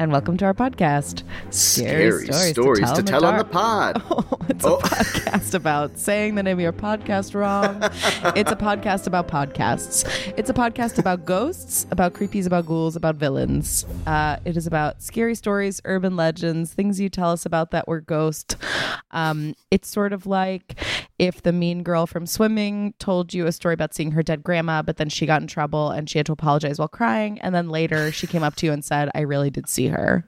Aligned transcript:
And 0.00 0.10
welcome 0.10 0.34
to 0.38 0.46
our 0.46 0.54
podcast. 0.54 1.24
Scary 1.50 2.26
stories 2.32 2.90
to 2.92 3.00
in 3.00 3.04
tell 3.04 3.22
on 3.26 3.36
the 3.36 3.44
pod. 3.44 4.02
Oh, 4.10 4.24
it's 4.48 4.64
Oh. 4.64 4.76
a 4.76 4.80
podcast 4.80 5.52
about 5.54 5.98
saying 5.98 6.36
the 6.36 6.42
name 6.42 6.56
of 6.56 6.62
your 6.62 6.72
podcast 6.72 7.34
wrong. 7.34 7.78
it's 8.34 8.50
a 8.50 8.56
podcast 8.56 9.06
about 9.06 9.28
podcasts. 9.28 10.08
It's 10.38 10.48
a 10.48 10.54
podcast 10.54 10.98
about 10.98 11.26
ghosts, 11.26 11.86
about 11.90 12.14
creepies, 12.14 12.46
about 12.46 12.64
ghouls, 12.64 12.96
about 12.96 13.16
villains. 13.16 13.84
Uh, 14.06 14.38
it 14.46 14.56
is 14.56 14.66
about 14.66 15.02
scary 15.02 15.34
stories, 15.34 15.82
urban 15.84 16.16
legends, 16.16 16.72
things 16.72 16.98
you 16.98 17.10
tell 17.10 17.30
us 17.30 17.44
about 17.44 17.70
that 17.72 17.86
were 17.86 18.00
ghost. 18.00 18.56
Um, 19.10 19.54
it's 19.70 19.88
sort 19.88 20.14
of 20.14 20.26
like 20.26 20.82
if 21.20 21.42
the 21.42 21.52
mean 21.52 21.82
girl 21.82 22.06
from 22.06 22.24
swimming 22.26 22.94
told 22.98 23.34
you 23.34 23.46
a 23.46 23.52
story 23.52 23.74
about 23.74 23.92
seeing 23.94 24.12
her 24.12 24.22
dead 24.22 24.42
grandma, 24.42 24.80
but 24.80 24.96
then 24.96 25.10
she 25.10 25.26
got 25.26 25.42
in 25.42 25.46
trouble 25.46 25.90
and 25.90 26.08
she 26.08 26.18
had 26.18 26.24
to 26.26 26.32
apologize 26.32 26.78
while 26.78 26.88
crying, 26.88 27.38
and 27.40 27.54
then 27.54 27.68
later 27.68 28.10
she 28.10 28.26
came 28.26 28.42
up 28.42 28.56
to 28.56 28.66
you 28.66 28.72
and 28.72 28.82
said, 28.84 29.10
"I 29.14 29.20
really 29.20 29.50
did 29.50 29.68
see 29.68 29.88
her." 29.88 30.26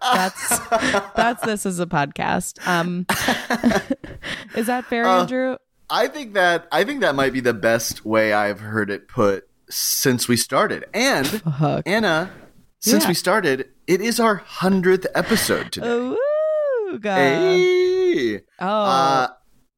That's 0.00 0.58
that's 1.16 1.44
this 1.44 1.66
as 1.66 1.80
a 1.80 1.86
podcast. 1.86 2.64
Um, 2.66 3.04
is 4.54 4.66
that 4.66 4.84
fair, 4.86 5.04
Uh, 5.06 5.22
Andrew? 5.22 5.56
I 5.90 6.06
think 6.08 6.34
that 6.34 6.68
I 6.70 6.84
think 6.84 7.00
that 7.00 7.14
might 7.14 7.32
be 7.32 7.40
the 7.40 7.54
best 7.54 8.04
way 8.04 8.32
I've 8.32 8.60
heard 8.60 8.90
it 8.90 9.08
put 9.08 9.48
since 9.68 10.28
we 10.28 10.36
started. 10.36 10.84
And 10.94 11.26
Fuck. 11.26 11.82
Anna, 11.86 12.30
since 12.78 13.04
Yeah. 13.04 13.08
we 13.08 13.14
started, 13.14 13.68
it 13.86 14.00
is 14.00 14.20
our 14.20 14.36
hundredth 14.36 15.06
episode 15.14 15.72
today. 15.72 15.88
Ooh, 15.88 16.98
God. 17.00 17.16
Hey. 17.16 18.36
Oh, 18.60 18.66
Uh, 18.68 19.28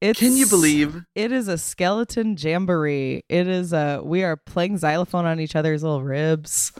it's, 0.00 0.18
can 0.18 0.36
you 0.36 0.46
believe? 0.46 1.04
it 1.14 1.32
is 1.32 1.48
a 1.48 1.58
skeleton 1.58 2.36
jamboree? 2.38 3.22
It 3.28 3.46
is 3.48 3.72
a 3.72 4.00
we 4.02 4.22
are 4.22 4.36
playing 4.36 4.78
xylophone 4.78 5.26
on 5.26 5.40
each 5.40 5.54
other's 5.54 5.82
little 5.82 6.02
ribs, 6.02 6.72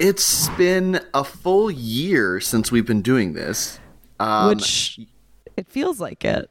It's 0.00 0.48
been 0.50 1.00
a 1.14 1.24
full 1.24 1.70
year 1.70 2.40
since 2.40 2.72
we've 2.72 2.86
been 2.86 3.02
doing 3.02 3.34
this. 3.34 3.78
Um, 4.18 4.48
which 4.48 5.00
it 5.56 5.68
feels 5.68 6.00
like 6.00 6.24
it. 6.24 6.50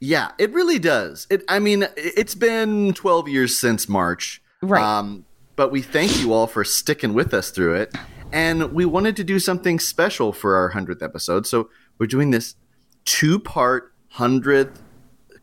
Yeah, 0.00 0.30
it 0.38 0.52
really 0.52 0.78
does. 0.78 1.26
It. 1.28 1.44
I 1.48 1.58
mean, 1.58 1.86
it's 1.96 2.34
been 2.34 2.94
12 2.94 3.28
years 3.28 3.58
since 3.58 3.88
March. 3.88 4.42
Right. 4.62 4.82
Um, 4.82 5.26
but 5.56 5.70
we 5.70 5.82
thank 5.82 6.18
you 6.20 6.32
all 6.32 6.46
for 6.46 6.64
sticking 6.64 7.12
with 7.12 7.34
us 7.34 7.50
through 7.50 7.74
it. 7.74 7.94
And 8.32 8.72
we 8.72 8.86
wanted 8.86 9.16
to 9.16 9.24
do 9.24 9.38
something 9.38 9.78
special 9.78 10.32
for 10.32 10.56
our 10.56 10.72
100th 10.72 11.02
episode. 11.02 11.46
So 11.46 11.68
we're 11.98 12.06
doing 12.06 12.30
this 12.30 12.54
two 13.04 13.38
part 13.38 13.92
100th 14.14 14.76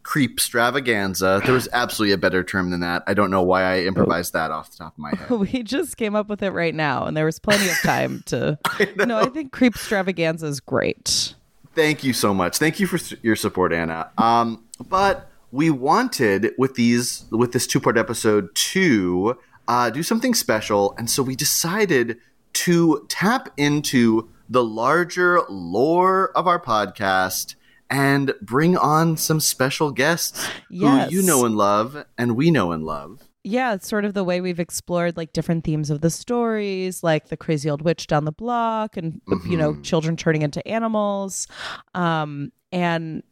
creep 0.08 0.32
extravaganza. 0.32 1.42
There 1.44 1.54
was 1.54 1.68
absolutely 1.74 2.14
a 2.14 2.18
better 2.18 2.42
term 2.42 2.70
than 2.70 2.80
that. 2.80 3.04
I 3.08 3.14
don't 3.14 3.30
know 3.30 3.42
why 3.42 3.64
I 3.64 3.80
improvised 3.82 4.32
that 4.32 4.52
off 4.52 4.72
the 4.72 4.78
top 4.78 4.94
of 4.94 5.00
my 5.00 5.14
head. 5.14 5.30
We 5.38 5.64
just 5.64 5.98
came 5.98 6.16
up 6.16 6.30
with 6.30 6.42
it 6.42 6.52
right 6.52 6.74
now, 6.74 7.06
and 7.06 7.18
there 7.18 7.26
was 7.26 7.40
plenty 7.40 7.70
of 7.70 7.78
time 7.82 8.24
to. 8.28 8.58
no, 9.06 9.20
I 9.20 9.26
think 9.26 9.52
creep 9.52 9.76
extravaganza 9.76 10.46
is 10.46 10.62
great. 10.62 11.36
Thank 11.76 12.06
you 12.06 12.14
so 12.14 12.34
much. 12.34 12.58
Thank 12.58 12.80
you 12.80 12.88
for 12.88 12.98
your 13.22 13.36
support, 13.36 13.74
Anna. 13.74 14.10
Um, 14.18 14.64
but 14.88 15.30
we 15.52 15.70
wanted 15.70 16.54
with 16.58 16.76
these 16.76 17.26
with 17.30 17.52
this 17.52 17.68
two 17.68 17.82
part 17.82 17.98
episode 17.98 18.56
to 18.56 19.38
uh, 19.68 19.90
do 19.90 20.04
something 20.04 20.34
special, 20.34 20.96
and 20.98 21.10
so 21.10 21.22
we 21.22 21.36
decided 21.36 22.18
to 22.54 23.06
tap 23.10 23.50
into 23.58 24.30
the 24.48 24.64
larger 24.64 25.42
lore 25.50 26.30
of 26.30 26.48
our 26.48 26.62
podcast 26.62 27.56
and 27.90 28.34
bring 28.42 28.78
on 28.78 29.18
some 29.18 29.40
special 29.40 29.92
guests 29.92 30.48
Yes. 30.70 31.10
who 31.10 31.16
you 31.18 31.22
know 31.24 31.46
and 31.46 31.56
love, 31.56 32.06
and 32.18 32.36
we 32.36 32.52
know 32.52 32.72
and 32.72 32.84
love. 32.84 33.24
yeah, 33.44 33.74
it's 33.74 33.88
sort 33.88 34.04
of 34.06 34.14
the 34.14 34.24
way 34.26 34.42
we've 34.42 34.60
explored 34.60 35.16
like 35.16 35.32
different 35.34 35.64
themes 35.64 35.90
of 35.90 36.02
the 36.02 36.10
stories, 36.10 37.02
like 37.04 37.30
the 37.30 37.38
crazy 37.38 37.70
old 37.70 37.82
witch 37.82 38.08
down 38.08 38.26
the 38.26 38.32
block, 38.32 38.98
and 38.98 39.22
you 39.48 39.56
know, 39.58 39.76
children 39.82 40.18
turning 40.18 40.42
into 40.42 40.66
animals, 40.68 41.48
um, 41.96 42.52
and 42.74 43.24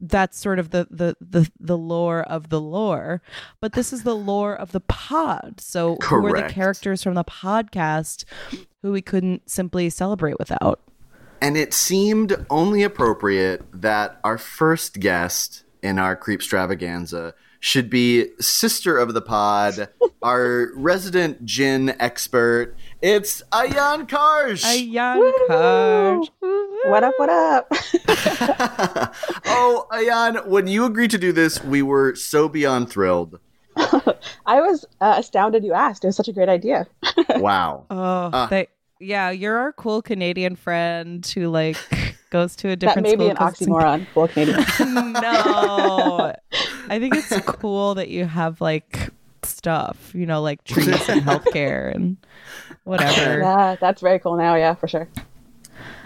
that's 0.00 0.38
sort 0.38 0.60
of 0.60 0.70
the, 0.70 0.86
the 0.90 1.16
the 1.20 1.50
the 1.58 1.76
lore 1.76 2.22
of 2.22 2.50
the 2.50 2.60
lore. 2.60 3.20
But 3.60 3.72
this 3.72 3.92
is 3.92 4.04
the 4.04 4.14
lore 4.14 4.54
of 4.54 4.70
the 4.70 4.80
pod. 4.80 5.60
So 5.60 5.96
who 6.04 6.24
are 6.26 6.40
the 6.42 6.48
characters 6.48 7.02
from 7.02 7.14
the 7.14 7.24
podcast 7.24 8.24
who 8.82 8.92
we 8.92 9.02
couldn't 9.02 9.50
simply 9.50 9.90
celebrate 9.90 10.38
without? 10.38 10.80
And 11.40 11.56
it 11.56 11.72
seemed 11.72 12.44
only 12.50 12.82
appropriate 12.82 13.62
that 13.72 14.18
our 14.24 14.38
first 14.38 14.98
guest 15.00 15.64
in 15.82 15.98
our 15.98 16.16
creep 16.16 16.40
extravaganza 16.40 17.34
should 17.60 17.90
be 17.90 18.26
sister 18.40 18.96
of 18.98 19.14
the 19.14 19.20
pod, 19.22 19.88
our 20.22 20.70
resident 20.76 21.44
jinn 21.44 21.94
expert. 22.00 22.76
It's 23.02 23.42
Ayan 23.52 24.08
Karsh. 24.08 24.64
Ayan 24.64 24.92
young 24.92 25.32
Karsh. 25.48 26.28
What 26.90 27.02
up? 27.04 27.14
What 27.18 27.28
up? 27.30 27.66
oh, 29.46 29.86
Ayan, 29.92 30.46
when 30.46 30.66
you 30.66 30.84
agreed 30.84 31.10
to 31.12 31.18
do 31.18 31.32
this, 31.32 31.62
we 31.62 31.82
were 31.82 32.14
so 32.14 32.48
beyond 32.48 32.90
thrilled. 32.90 33.38
I 33.76 34.60
was 34.60 34.84
uh, 35.00 35.14
astounded 35.18 35.64
you 35.64 35.72
asked. 35.72 36.04
It 36.04 36.08
was 36.08 36.16
such 36.16 36.28
a 36.28 36.32
great 36.32 36.48
idea. 36.48 36.86
Wow. 37.36 37.86
Oh, 37.90 37.96
Uh. 37.96 38.46
they, 38.46 38.68
yeah, 39.00 39.30
you're 39.30 39.56
our 39.56 39.72
cool 39.72 40.02
Canadian 40.02 40.56
friend 40.56 41.24
who 41.26 41.48
like 41.48 41.76
goes 42.30 42.56
to 42.56 42.68
a 42.70 42.76
different. 42.76 43.04
That 43.04 43.04
different 43.04 43.06
may 43.06 43.16
be 43.16 43.16
school 43.16 43.30
an 43.30 43.36
'cause 43.36 43.60
it's 43.60 43.70
oxymoron. 43.70 44.06
Full 44.08 44.28
Canadian. 44.78 45.12
no, 45.12 46.34
I 46.88 46.98
think 46.98 47.16
it's 47.16 47.40
cool 47.46 47.94
that 47.94 48.08
you 48.08 48.24
have 48.24 48.60
like 48.60 49.10
stuff, 49.42 50.12
you 50.14 50.26
know, 50.26 50.42
like 50.42 50.64
trees 50.64 51.08
and 51.08 51.22
healthcare 51.22 51.94
and 51.94 52.16
whatever. 52.84 53.40
yeah, 53.40 53.76
that's 53.80 54.00
very 54.00 54.18
cool 54.18 54.36
now. 54.36 54.54
Yeah, 54.56 54.74
for 54.74 54.88
sure. 54.88 55.08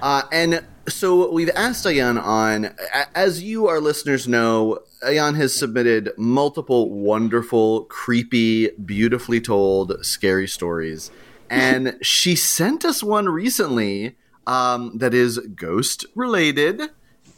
Uh, 0.02 0.22
and 0.32 0.62
so 0.88 1.30
we've 1.30 1.50
asked 1.54 1.84
Ayan 1.86 2.20
on, 2.22 2.74
as 3.14 3.42
you, 3.42 3.68
our 3.68 3.80
listeners, 3.80 4.26
know, 4.26 4.80
Ayan 5.04 5.36
has 5.36 5.54
submitted 5.54 6.10
multiple 6.18 6.90
wonderful, 6.90 7.84
creepy, 7.84 8.70
beautifully 8.84 9.40
told, 9.40 10.04
scary 10.04 10.48
stories. 10.48 11.10
And 11.52 11.98
she 12.00 12.34
sent 12.34 12.82
us 12.82 13.02
one 13.02 13.28
recently 13.28 14.16
um, 14.46 14.96
that 14.96 15.12
is 15.12 15.38
ghost 15.38 16.06
related. 16.14 16.80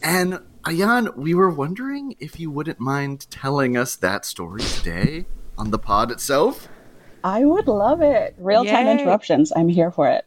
And 0.02 0.38
Ayan, 0.62 1.16
we 1.16 1.34
were 1.34 1.50
wondering 1.50 2.14
if 2.20 2.38
you 2.38 2.48
wouldn't 2.48 2.78
mind 2.78 3.28
telling 3.28 3.76
us 3.76 3.96
that 3.96 4.24
story 4.24 4.62
today 4.62 5.26
on 5.58 5.72
the 5.72 5.80
pod 5.80 6.12
itself. 6.12 6.68
I 7.24 7.44
would 7.44 7.66
love 7.66 8.02
it. 8.02 8.36
Real 8.38 8.64
time 8.64 8.86
interruptions. 8.86 9.52
I'm 9.56 9.68
here 9.68 9.90
for 9.90 10.08
it. 10.08 10.24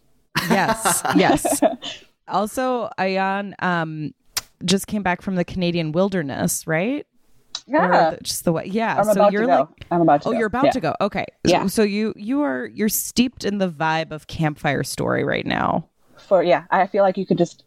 Yes, 0.49 1.01
yes. 1.15 1.61
Also, 2.27 2.89
Ayan, 2.99 3.53
um, 3.63 4.13
just 4.65 4.87
came 4.87 5.01
back 5.01 5.21
from 5.21 5.35
the 5.35 5.45
Canadian 5.45 5.93
wilderness, 5.93 6.67
right? 6.67 7.07
Or 7.67 7.73
Yeah. 7.73 8.09
the- 8.11 8.17
just 8.23 8.45
the 8.45 8.51
way. 8.51 8.65
Yeah. 8.65 8.97
I'm 8.97 9.05
so 9.05 9.11
about 9.11 9.31
you're 9.31 9.41
to 9.41 9.47
go. 9.47 9.59
like 9.59 9.85
I'm 9.91 10.01
about 10.01 10.21
to 10.23 10.29
Oh, 10.29 10.31
go. 10.31 10.37
you're 10.37 10.47
about 10.47 10.65
Yeah. 10.65 10.71
to 10.71 10.79
go. 10.81 10.95
Okay. 11.01 11.25
Yeah. 11.45 11.63
So, 11.63 11.67
so 11.67 11.83
you 11.83 12.13
you 12.15 12.41
are 12.41 12.67
you're 12.73 12.89
steeped 12.89 13.43
in 13.45 13.57
the 13.59 13.69
vibe 13.69 14.11
of 14.11 14.27
campfire 14.27 14.83
story 14.83 15.23
right 15.23 15.45
now. 15.45 15.87
For 16.17 16.43
yeah, 16.43 16.63
I 16.71 16.87
feel 16.87 17.03
like 17.03 17.17
you 17.17 17.25
could 17.25 17.37
just 17.37 17.63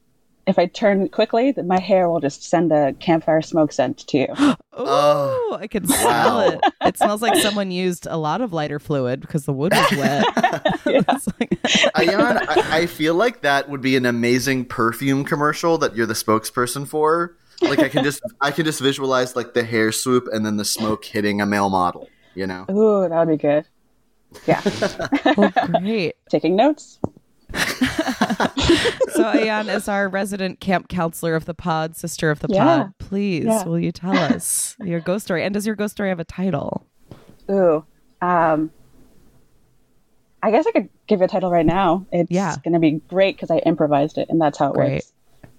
if 0.47 0.59
I 0.59 0.67
turn 0.67 1.09
quickly, 1.11 1.53
then 1.53 1.69
my 1.69 1.79
hair 1.79 2.09
will 2.09 2.19
just 2.19 2.43
send 2.43 2.73
a 2.73 2.93
campfire 2.95 3.41
smoke 3.43 3.73
scent 3.73 3.99
to 4.09 4.19
you. 4.19 4.27
Oh, 4.83 5.59
I 5.61 5.67
can 5.67 5.87
smell 5.87 6.07
wow. 6.07 6.49
it. 6.49 6.61
It 6.81 6.97
smells 6.97 7.21
like 7.21 7.37
someone 7.43 7.71
used 7.71 8.07
a 8.07 8.17
lot 8.17 8.41
of 8.41 8.55
lighter 8.55 8.79
fluid 8.79 9.21
because 9.21 9.45
the 9.45 9.53
wood 9.53 9.73
was 9.75 9.91
wet. 9.93 10.25
It's 10.87 11.29
like- 11.39 11.59
uh, 11.63 12.01
Ayan, 12.01 12.47
I, 12.49 12.79
I 12.83 12.87
feel 12.87 13.15
like 13.15 13.43
that 13.43 13.69
would 13.69 13.83
be 13.83 13.95
an 13.97 14.07
amazing 14.07 14.65
perfume 14.65 15.25
commercial 15.25 15.77
that 15.79 15.97
you're 15.97 16.07
the 16.07 16.15
spokesperson 16.15 16.87
for. 16.89 17.37
Like 17.63 17.79
I 17.81 17.89
can 17.89 18.03
just 18.05 18.21
I 18.41 18.51
can 18.51 18.65
just 18.65 18.81
visualize 18.81 19.37
like 19.37 19.55
the 19.55 19.63
hair 19.65 19.93
swoop 19.93 20.29
and 20.33 20.45
then 20.47 20.57
the 20.57 20.65
smoke 20.65 21.05
hitting 21.05 21.41
a 21.41 21.47
male 21.47 21.71
model. 21.71 22.09
You 22.35 22.47
know. 22.47 22.65
Ooh, 22.71 23.09
that 23.09 23.19
would 23.27 23.29
be 23.29 23.37
good. 23.37 23.67
Yeah, 24.47 24.61
oh, 25.27 25.51
great. 25.81 26.15
taking 26.31 26.57
notes. 26.57 26.99
So 29.13 29.25
Ayan 29.25 29.75
is 29.75 29.89
our 29.89 30.09
resident 30.09 30.61
camp 30.61 30.89
counselor 30.89 31.35
of 31.35 31.45
the 31.45 31.53
pod, 31.55 31.97
sister 31.97 32.31
of 32.31 32.39
the 32.41 32.47
Yeah. 32.51 32.65
pod. 32.65 32.93
Please, 32.99 33.45
Yeah. 33.45 33.65
will 33.65 33.79
you 33.79 33.91
tell 33.93 34.17
us 34.17 34.77
your 34.81 35.01
ghost 35.01 35.25
story? 35.27 35.45
And 35.45 35.53
does 35.53 35.67
your 35.67 35.75
ghost 35.75 35.93
story 35.93 36.09
have 36.09 36.21
a 36.21 36.25
title? 36.25 36.87
Ooh, 37.51 37.85
um, 38.23 38.71
I 40.43 40.51
guess 40.53 40.65
I 40.67 40.71
could 40.73 40.89
give 41.09 41.19
you 41.19 41.25
a 41.25 41.29
title 41.29 41.51
right 41.51 41.67
now. 41.67 42.07
It's 42.13 42.31
Yeah. 42.31 42.55
going 42.65 42.73
to 42.75 42.79
be 42.79 42.93
great 43.09 43.37
because 43.37 43.51
I 43.51 43.59
improvised 43.59 44.17
it, 44.17 44.29
and 44.31 44.41
that's 44.41 44.57
how 44.57 44.71
it 44.71 44.75
Great. 44.75 44.93
works. 44.93 45.13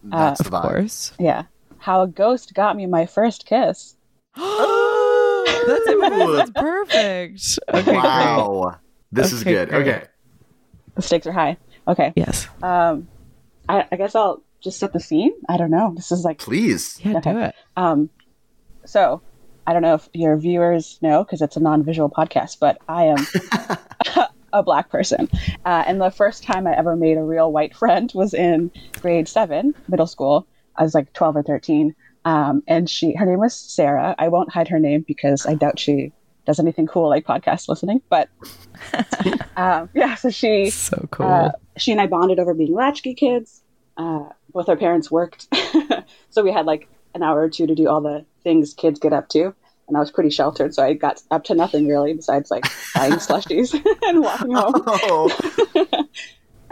That's 0.06 0.40
Of 0.40 0.46
the 0.50 0.52
vibe. 0.58 0.62
course. 0.62 1.12
Yeah, 1.20 1.44
how 1.82 2.04
a 2.04 2.08
ghost 2.08 2.54
got 2.54 2.76
me 2.78 2.86
my 2.86 3.06
first 3.06 3.46
kiss. 3.46 3.96
That's. 4.36 5.86
That's 5.86 6.52
perfect. 6.52 7.60
Okay, 7.74 7.84
great. 7.84 7.96
Wow. 7.98 8.76
This 9.12 9.34
is 9.34 9.44
good. 9.44 9.70
great. 9.70 9.82
Okay. 9.88 10.04
The 10.96 11.02
stakes 11.02 11.28
are 11.28 11.32
high. 11.32 11.58
Okay, 11.88 12.14
Yes. 12.16 12.48
um, 12.62 13.08
I, 13.68 13.86
I 13.92 13.96
guess 13.96 14.14
I'll 14.16 14.42
just 14.62 14.80
set 14.80 14.94
the 14.94 15.00
scene. 15.00 15.32
I 15.50 15.58
don't 15.58 15.72
know. 15.72 15.94
This 15.96 16.12
is 16.12 16.24
like 16.24 16.38
Please. 16.40 17.00
Yeah, 17.04 17.20
do 17.20 17.38
it. 17.40 17.56
Um, 17.76 18.10
so 18.86 19.22
I 19.66 19.74
don't 19.74 19.82
know 19.82 19.96
if 19.96 20.08
your 20.14 20.38
viewers 20.38 21.00
know 21.02 21.24
because 21.24 21.42
it's 21.42 21.56
a 21.58 21.60
non-visual 21.60 22.10
podcast, 22.10 22.58
but 22.60 22.78
I 22.88 23.06
am 23.06 23.26
a 24.54 24.62
black 24.64 24.90
person, 24.90 25.30
uh, 25.66 25.84
and 25.88 26.00
the 26.02 26.12
first 26.12 26.44
time 26.44 26.68
I 26.68 26.76
ever 26.78 26.96
made 26.96 27.18
a 27.18 27.24
real 27.24 27.52
white 27.52 27.76
friend 27.76 28.12
was 28.14 28.34
in 28.34 28.70
grade 29.02 29.28
seven, 29.28 29.74
middle 29.88 30.08
school. 30.08 30.46
I 30.76 30.84
was 30.84 30.94
like 30.94 31.14
twelve 31.14 31.36
or 31.36 31.44
thirteen, 31.44 31.96
um, 32.26 32.64
and 32.68 32.90
she 32.90 33.14
her 33.16 33.26
name 33.26 33.40
was 33.40 33.54
Sarah. 33.54 34.16
I 34.18 34.28
won't 34.28 34.52
hide 34.52 34.68
her 34.70 34.80
name 34.80 35.04
because 35.08 35.46
I 35.46 35.56
doubt 35.56 35.80
she 35.80 36.12
does 36.46 36.60
anything 36.60 36.88
cool 36.88 37.10
like 37.10 37.26
podcast 37.26 37.68
listening, 37.68 38.02
but 38.10 38.30
um, 39.56 39.90
yeah. 39.94 40.16
So 40.16 40.30
she 40.30 40.70
So 40.70 41.08
cool. 41.12 41.28
uh, 41.28 41.52
she 41.78 41.92
and 41.92 42.02
I 42.02 42.08
bonded 42.08 42.40
over 42.40 42.54
being 42.54 42.74
latchkey 42.74 43.14
kids. 43.14 43.62
Uh, 43.98 44.30
both 44.54 44.70
our 44.70 44.78
parents 44.78 45.12
worked, 45.12 45.48
so 46.30 46.44
we 46.44 46.52
had 46.52 46.66
like 46.66 46.88
an 47.14 47.24
hour 47.24 47.42
or 47.42 47.50
two 47.50 47.68
to 47.68 47.76
do 47.76 47.88
all 47.88 48.02
the 48.02 48.26
things 48.44 48.74
kids 48.74 49.00
get 49.00 49.14
up 49.14 49.30
to. 49.30 49.54
And 49.88 49.98
I 49.98 50.00
was 50.00 50.10
pretty 50.10 50.30
sheltered, 50.30 50.74
so 50.74 50.84
I 50.84 50.94
got 50.94 51.22
up 51.32 51.44
to 51.46 51.56
nothing 51.56 51.86
really 51.86 52.14
besides 52.14 52.50
like 52.50 52.66
buying 52.96 53.12
slushies 53.14 53.74
and 54.04 54.22
walking 54.22 54.54
home. 54.54 54.74
Oh. 54.78 56.08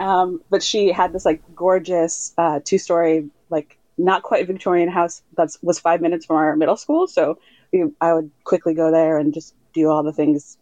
Um, 0.00 0.40
but 0.48 0.62
she 0.62 0.90
had 0.90 1.12
this 1.12 1.26
like 1.26 1.42
gorgeous 1.54 2.32
uh, 2.38 2.60
two-story, 2.64 3.28
like 3.50 3.76
not 4.04 4.22
quite 4.22 4.46
Victorian 4.46 4.88
house 4.88 5.22
that 5.36 5.50
was 5.62 5.78
five 5.78 6.00
minutes 6.00 6.26
from 6.26 6.36
our 6.36 6.56
middle 6.56 6.76
school. 6.76 7.06
So 7.06 7.38
we, 7.72 7.84
I 8.00 8.14
would 8.14 8.30
quickly 8.44 8.74
go 8.74 8.90
there 8.90 9.18
and 9.18 9.32
just 9.32 9.54
do 9.72 9.88
all 9.88 10.02
the 10.02 10.12
things 10.12 10.56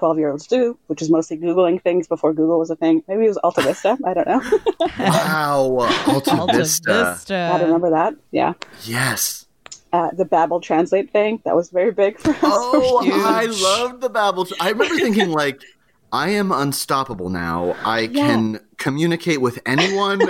twelve-year-olds 0.00 0.46
do, 0.46 0.78
which 0.86 1.02
is 1.02 1.10
mostly 1.10 1.36
googling 1.36 1.80
things 1.82 2.08
before 2.08 2.32
Google 2.32 2.58
was 2.58 2.70
a 2.70 2.76
thing. 2.76 3.02
Maybe 3.06 3.26
it 3.26 3.28
was 3.28 3.38
AltaVista. 3.44 3.98
I 4.04 4.14
don't 4.14 4.26
know. 4.26 4.42
Wow. 4.98 5.88
Alta, 6.06 6.36
Alta 6.36 6.56
Vista. 6.58 7.14
Vista. 7.14 7.34
I 7.34 7.62
remember 7.62 7.90
that. 7.90 8.14
Yeah. 8.30 8.54
Yes. 8.84 9.46
Uh, 9.92 10.10
the 10.12 10.24
Babel 10.24 10.60
translate 10.60 11.10
thing 11.10 11.40
that 11.44 11.56
was 11.56 11.70
very 11.70 11.90
big 11.90 12.18
for 12.18 12.30
us. 12.30 12.38
Oh, 12.42 13.00
I 13.26 13.46
loved 13.46 14.00
the 14.00 14.08
Babel. 14.10 14.46
I 14.60 14.70
remember 14.70 14.96
thinking 14.96 15.30
like, 15.30 15.62
I 16.12 16.30
am 16.30 16.52
unstoppable 16.52 17.28
now. 17.28 17.76
I 17.84 18.06
can 18.08 18.60
communicate 18.78 19.40
with 19.40 19.60
anyone. 19.66 20.20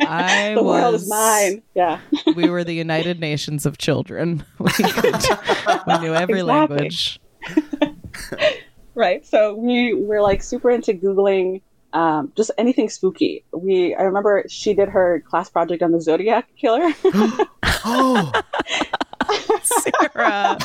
I 0.00 0.54
the 0.54 0.62
was 0.62 0.80
world 0.82 0.94
is 0.94 1.08
mine. 1.08 1.62
Yeah. 1.74 2.00
we 2.36 2.48
were 2.48 2.64
the 2.64 2.74
United 2.74 3.20
Nations 3.20 3.66
of 3.66 3.78
children. 3.78 4.44
We, 4.58 4.70
could, 4.70 5.14
we 5.86 5.98
knew 5.98 6.14
every 6.14 6.40
Exactly. 6.40 6.42
language. 6.42 7.20
right. 8.94 9.24
So 9.26 9.54
we 9.54 9.94
were 9.94 10.20
like 10.20 10.42
super 10.42 10.70
into 10.70 10.92
googling 10.94 11.62
um, 11.94 12.32
just 12.36 12.50
anything 12.58 12.88
spooky. 12.90 13.44
We 13.52 13.94
I 13.94 14.02
remember 14.02 14.44
she 14.48 14.74
did 14.74 14.88
her 14.90 15.22
class 15.26 15.48
project 15.48 15.82
on 15.82 15.92
the 15.92 16.00
Zodiac 16.00 16.46
killer. 16.56 16.92
oh, 17.84 18.32
Sarah, 19.62 20.58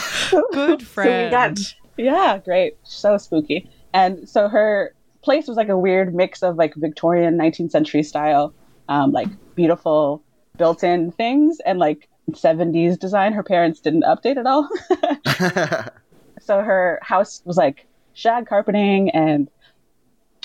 good 0.51 0.81
So 0.81 0.81
we 0.81 0.85
friend. 0.85 1.31
got- 1.31 1.75
yeah, 1.97 2.39
great. 2.43 2.77
So 2.83 3.17
spooky. 3.17 3.69
And 3.93 4.27
so 4.27 4.47
her 4.49 4.93
place 5.21 5.47
was 5.47 5.55
like 5.57 5.69
a 5.69 5.77
weird 5.77 6.13
mix 6.13 6.41
of 6.43 6.55
like 6.57 6.73
Victorian 6.75 7.37
19th 7.37 7.71
century 7.71 8.03
style, 8.03 8.53
um, 8.89 9.11
like 9.11 9.27
beautiful 9.55 10.23
built-in 10.57 11.11
things 11.11 11.59
and 11.65 11.79
like 11.79 12.09
70s 12.31 12.97
design. 12.99 13.33
Her 13.33 13.43
parents 13.43 13.79
didn't 13.79 14.03
update 14.03 14.37
at 14.37 14.45
all. 14.45 14.69
so 16.41 16.61
her 16.61 16.99
house 17.01 17.41
was 17.45 17.57
like 17.57 17.87
shag 18.13 18.47
carpeting 18.47 19.09
and 19.09 19.49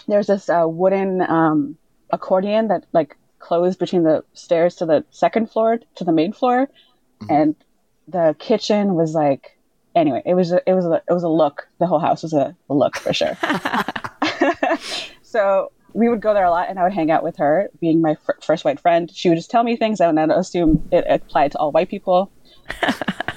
there's 0.07 0.27
this 0.27 0.49
uh, 0.49 0.65
wooden 0.67 1.21
um, 1.23 1.77
accordion 2.11 2.69
that 2.69 2.87
like 2.93 3.17
closed 3.39 3.79
between 3.79 4.05
the 4.05 4.25
stairs 4.33 4.77
to 4.77 4.87
the 4.87 5.05
second 5.11 5.51
floor 5.51 5.79
to 5.97 6.05
the 6.05 6.13
main 6.13 6.33
floor. 6.33 6.69
And 7.29 7.55
the 8.07 8.35
kitchen 8.39 8.95
was 8.95 9.15
like 9.15 9.59
anyway 9.95 10.23
it 10.25 10.35
was 10.35 10.53
a, 10.53 10.63
it 10.69 10.75
was 10.75 10.87
a, 10.87 11.03
it 11.09 11.13
was 11.13 11.25
a 11.25 11.29
look. 11.29 11.69
The 11.79 11.87
whole 11.87 11.99
house 11.99 12.23
was 12.23 12.33
a, 12.33 12.57
a 12.71 12.75
look 12.75 12.97
for 12.97 13.13
sure. 13.13 13.37
So 15.29 15.73
we 15.95 16.09
would 16.09 16.21
go 16.21 16.35
there 16.35 16.45
a 16.45 16.51
lot 16.51 16.69
and 16.69 16.79
i 16.79 16.83
would 16.83 16.93
hang 16.93 17.11
out 17.11 17.23
with 17.23 17.37
her 17.37 17.71
being 17.81 18.01
my 18.01 18.15
fir- 18.15 18.39
first 18.43 18.65
white 18.65 18.81
friend 18.81 19.11
she 19.13 19.29
would 19.29 19.37
just 19.37 19.51
tell 19.51 19.63
me 19.63 19.77
things 19.77 20.01
and 20.01 20.19
i'd 20.19 20.31
assume 20.31 20.87
it 20.93 21.05
applied 21.09 21.53
to 21.53 21.59
all 21.59 21.73
white 21.73 21.89
people 21.89 22.31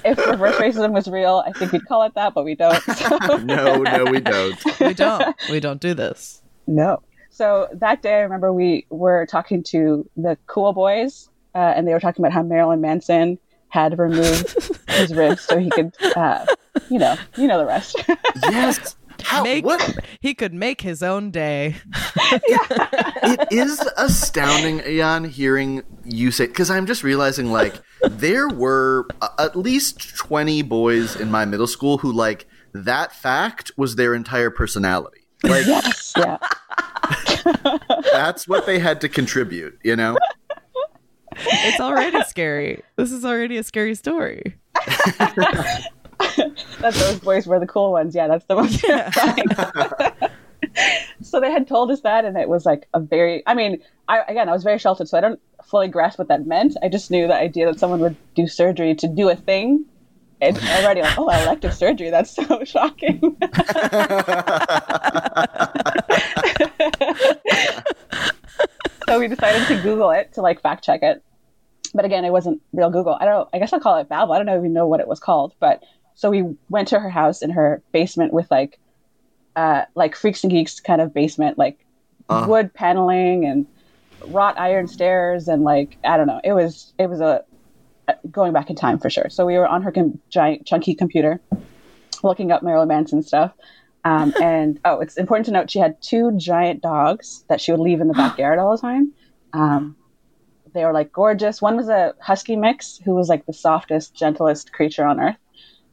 if 0.04 0.18
reverse 0.26 0.56
racism 0.56 0.92
was 0.92 1.08
real 1.08 1.42
i 1.46 1.52
think 1.52 1.72
we'd 1.72 1.86
call 1.86 2.02
it 2.02 2.14
that 2.14 2.34
but 2.34 2.44
we 2.44 2.54
don't 2.54 2.82
so. 3.02 3.36
no, 3.44 3.82
no, 3.82 4.04
we 4.04 4.20
don't. 4.20 4.80
We 4.80 4.94
don't. 4.94 5.34
We 5.50 5.60
don't 5.60 5.80
do 5.80 5.94
this. 5.94 6.42
No. 6.66 7.02
So 7.30 7.68
that 7.72 8.02
day, 8.02 8.14
I 8.14 8.20
remember 8.20 8.52
we 8.52 8.86
were 8.90 9.26
talking 9.26 9.62
to 9.64 10.08
the 10.16 10.36
cool 10.46 10.72
boys, 10.72 11.28
uh, 11.54 11.72
and 11.76 11.86
they 11.86 11.92
were 11.92 12.00
talking 12.00 12.24
about 12.24 12.32
how 12.32 12.42
Marilyn 12.42 12.80
Manson 12.80 13.38
had 13.68 13.98
removed 13.98 14.54
his 14.88 15.14
ribs 15.14 15.40
so 15.42 15.58
he 15.58 15.70
could, 15.70 15.92
uh, 16.14 16.44
you 16.90 16.98
know, 16.98 17.16
you 17.36 17.46
know 17.46 17.58
the 17.58 17.66
rest. 17.66 18.02
Yes. 18.50 18.96
How? 19.22 19.42
Make, 19.42 19.64
What? 19.64 19.98
He 20.20 20.34
could 20.34 20.54
make 20.54 20.80
his 20.80 21.02
own 21.02 21.30
day. 21.30 21.76
it 22.32 23.52
is 23.52 23.80
astounding, 23.96 24.82
Ian, 24.86 25.24
hearing 25.24 25.82
you 26.04 26.30
say 26.30 26.46
because 26.46 26.70
I'm 26.70 26.86
just 26.86 27.02
realizing 27.02 27.50
like 27.50 27.74
there 28.02 28.48
were 28.48 29.06
at 29.38 29.56
least 29.56 30.16
20 30.16 30.62
boys 30.62 31.16
in 31.16 31.30
my 31.30 31.44
middle 31.44 31.66
school 31.66 31.98
who 31.98 32.12
like 32.12 32.46
that 32.74 33.12
fact 33.12 33.72
was 33.76 33.96
their 33.96 34.14
entire 34.14 34.50
personality. 34.50 35.20
Like 35.42 35.66
yes. 35.66 36.12
Yeah. 36.16 36.38
that's 38.12 38.46
what 38.46 38.66
they 38.66 38.78
had 38.78 39.00
to 39.00 39.08
contribute, 39.08 39.78
you 39.82 39.96
know? 39.96 40.16
It's 41.34 41.80
already 41.80 42.22
scary. 42.24 42.82
This 42.96 43.10
is 43.10 43.24
already 43.24 43.56
a 43.56 43.62
scary 43.62 43.94
story. 43.94 44.56
That 46.80 46.94
those 46.94 47.20
boys 47.20 47.46
were 47.46 47.60
the 47.60 47.66
cool 47.66 47.92
ones. 47.92 48.14
Yeah, 48.14 48.26
that's 48.26 48.44
the 48.46 48.56
ones. 48.56 48.80
so 51.22 51.40
they 51.40 51.50
had 51.50 51.68
told 51.68 51.90
us 51.90 52.00
that, 52.00 52.24
and 52.24 52.36
it 52.36 52.48
was 52.48 52.66
like 52.66 52.88
a 52.92 53.00
very. 53.00 53.42
I 53.46 53.54
mean, 53.54 53.80
I 54.08 54.22
again, 54.26 54.48
I 54.48 54.52
was 54.52 54.64
very 54.64 54.78
sheltered, 54.78 55.08
so 55.08 55.16
I 55.16 55.20
don't 55.20 55.40
fully 55.64 55.88
grasp 55.88 56.18
what 56.18 56.28
that 56.28 56.46
meant. 56.46 56.76
I 56.82 56.88
just 56.88 57.10
knew 57.10 57.26
the 57.26 57.34
idea 57.34 57.66
that 57.66 57.78
someone 57.78 58.00
would 58.00 58.16
do 58.34 58.46
surgery 58.46 58.94
to 58.96 59.08
do 59.08 59.28
a 59.28 59.36
thing. 59.36 59.84
And 60.40 60.58
already 60.80 61.02
like, 61.02 61.16
oh, 61.18 61.28
elective 61.28 61.72
surgery. 61.72 62.10
That's 62.10 62.32
so 62.32 62.64
shocking. 62.64 63.20
so 69.08 69.20
we 69.20 69.28
decided 69.28 69.68
to 69.68 69.80
Google 69.82 70.10
it 70.10 70.32
to 70.34 70.40
like 70.40 70.60
fact 70.60 70.82
check 70.84 71.02
it. 71.02 71.22
But 71.94 72.04
again, 72.04 72.24
it 72.24 72.30
wasn't 72.30 72.60
real 72.72 72.90
Google. 72.90 73.16
I 73.20 73.24
don't. 73.24 73.48
I 73.52 73.58
guess 73.58 73.72
I'll 73.72 73.80
call 73.80 73.98
it 73.98 74.08
Babel. 74.08 74.32
I 74.32 74.42
don't 74.42 74.48
even 74.48 74.72
know 74.72 74.88
what 74.88 74.98
it 75.00 75.06
was 75.06 75.20
called. 75.20 75.54
But 75.60 75.84
so 76.14 76.30
we 76.30 76.44
went 76.68 76.88
to 76.88 76.98
her 77.00 77.10
house 77.10 77.42
in 77.42 77.50
her 77.50 77.82
basement 77.92 78.32
with 78.32 78.50
like, 78.50 78.78
uh, 79.56 79.84
like 79.94 80.14
freaks 80.16 80.42
and 80.44 80.50
geeks 80.50 80.80
kind 80.80 81.00
of 81.00 81.12
basement, 81.14 81.58
like 81.58 81.84
Uh. 82.28 82.46
wood 82.48 82.72
paneling 82.72 83.44
and 83.44 83.66
wrought 84.28 84.58
iron 84.58 84.86
stairs 84.86 85.48
and 85.48 85.64
like 85.64 85.96
I 86.04 86.16
don't 86.16 86.26
know. 86.26 86.40
It 86.44 86.52
was 86.52 86.92
it 86.98 87.08
was 87.08 87.20
a 87.20 87.44
going 88.30 88.52
back 88.52 88.70
in 88.70 88.76
time 88.76 88.98
for 88.98 89.10
sure. 89.10 89.28
So 89.30 89.46
we 89.46 89.56
were 89.58 89.66
on 89.66 89.82
her 89.82 89.92
com- 89.92 90.18
giant 90.28 90.66
chunky 90.66 90.94
computer, 90.94 91.40
looking 92.22 92.50
up 92.52 92.62
Marilyn 92.62 92.88
Manson 92.88 93.22
stuff. 93.22 93.52
Um, 94.04 94.32
and 94.42 94.78
oh, 94.84 95.00
it's 95.00 95.16
important 95.16 95.46
to 95.46 95.52
note 95.52 95.70
she 95.70 95.78
had 95.78 96.00
two 96.02 96.32
giant 96.36 96.82
dogs 96.82 97.44
that 97.48 97.60
she 97.60 97.70
would 97.72 97.80
leave 97.80 98.00
in 98.00 98.08
the 98.08 98.14
backyard 98.24 98.58
all 98.58 98.72
the 98.72 98.80
time. 98.80 99.12
Um, 99.52 99.96
they 100.74 100.84
were 100.84 100.92
like 100.92 101.12
gorgeous. 101.12 101.60
One 101.60 101.76
was 101.76 101.88
a 101.88 102.14
husky 102.20 102.56
mix 102.56 102.98
who 103.04 103.14
was 103.14 103.28
like 103.28 103.44
the 103.46 103.52
softest, 103.52 104.14
gentlest 104.14 104.72
creature 104.72 105.04
on 105.04 105.20
earth. 105.20 105.36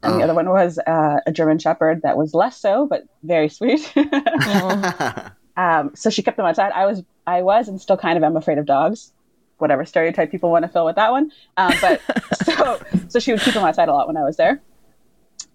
And 0.01 0.13
the 0.15 0.19
Oh. 0.19 0.23
other 0.23 0.33
one 0.33 0.49
was 0.49 0.79
uh, 0.79 1.19
a 1.27 1.31
German 1.31 1.59
Shepherd 1.59 2.01
that 2.03 2.15
was 2.17 2.33
less 2.33 2.57
so, 2.57 2.87
but 2.87 3.03
very 3.23 3.49
sweet. 3.49 3.91
um, 5.57 5.91
so 5.95 6.09
she 6.09 6.21
kept 6.23 6.37
them 6.37 6.45
outside. 6.45 6.71
I 6.71 6.85
was, 6.85 7.03
I 7.27 7.41
was, 7.41 7.67
and 7.67 7.79
still 7.81 7.97
kind 7.97 8.17
of 8.17 8.23
am 8.23 8.37
afraid 8.37 8.57
of 8.57 8.65
dogs. 8.65 9.11
Whatever 9.57 9.85
stereotype 9.85 10.31
people 10.31 10.51
want 10.51 10.63
to 10.63 10.69
fill 10.69 10.85
with 10.85 10.95
that 10.95 11.11
one. 11.11 11.31
Um, 11.57 11.73
but 11.81 12.01
so, 12.45 12.79
so 13.09 13.19
she 13.19 13.31
would 13.33 13.41
keep 13.41 13.53
them 13.53 13.65
outside 13.65 13.89
a 13.89 13.93
lot 13.93 14.07
when 14.07 14.15
I 14.15 14.23
was 14.23 14.37
there. 14.37 14.61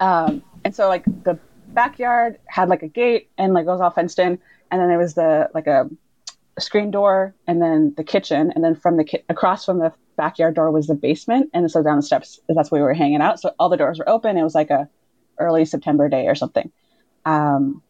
Um, 0.00 0.42
and 0.64 0.74
so 0.74 0.88
like 0.88 1.04
the 1.24 1.38
backyard 1.68 2.38
had 2.46 2.68
like 2.68 2.82
a 2.82 2.88
gate 2.88 3.30
and 3.38 3.54
like 3.54 3.62
it 3.62 3.68
was 3.68 3.80
all 3.80 3.90
fenced 3.90 4.18
in, 4.18 4.38
and 4.70 4.80
then 4.80 4.88
there 4.88 4.98
was 4.98 5.14
the 5.14 5.48
like 5.54 5.66
a, 5.66 5.88
screen 6.58 6.90
door, 6.90 7.34
and 7.46 7.60
then 7.60 7.94
the 7.96 8.04
kitchen, 8.04 8.52
and 8.54 8.62
then 8.64 8.74
from 8.74 8.96
the 8.96 9.04
ki- 9.04 9.24
across 9.28 9.64
from 9.64 9.78
the 9.78 9.92
backyard 10.16 10.54
door 10.54 10.70
was 10.70 10.86
the 10.86 10.94
basement, 10.94 11.50
and 11.52 11.70
so 11.70 11.82
down 11.82 11.96
the 11.96 12.02
steps 12.02 12.38
that's 12.48 12.70
where 12.70 12.80
we 12.80 12.86
were 12.86 12.94
hanging 12.94 13.20
out. 13.20 13.40
So 13.40 13.52
all 13.58 13.68
the 13.68 13.76
doors 13.76 13.98
were 13.98 14.08
open. 14.08 14.36
It 14.36 14.42
was 14.42 14.54
like 14.54 14.70
a 14.70 14.88
early 15.38 15.64
September 15.64 16.08
day 16.08 16.26
or 16.26 16.34
something. 16.34 16.70
Um, 17.24 17.82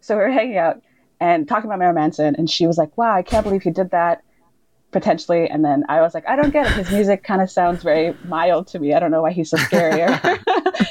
so 0.00 0.16
we 0.16 0.22
were 0.22 0.30
hanging 0.30 0.58
out 0.58 0.82
and 1.20 1.46
talking 1.46 1.68
about 1.68 1.78
Marilyn 1.78 1.96
Manson, 1.96 2.34
and 2.36 2.50
she 2.50 2.66
was 2.66 2.78
like, 2.78 2.96
"Wow, 2.96 3.14
I 3.14 3.22
can't 3.22 3.44
believe 3.44 3.62
he 3.62 3.70
did 3.70 3.90
that." 3.90 4.22
Potentially, 4.90 5.50
and 5.50 5.62
then 5.62 5.84
I 5.90 6.00
was 6.00 6.14
like, 6.14 6.26
"I 6.26 6.34
don't 6.34 6.50
get 6.50 6.66
it. 6.66 6.72
His 6.72 6.90
music 6.90 7.22
kind 7.22 7.42
of 7.42 7.50
sounds 7.50 7.82
very 7.82 8.16
mild 8.24 8.68
to 8.68 8.78
me. 8.78 8.94
I 8.94 8.98
don't 8.98 9.10
know 9.10 9.22
why 9.22 9.32
he's 9.32 9.50
so 9.50 9.58
scary." 9.58 10.02
uh, 10.02 10.16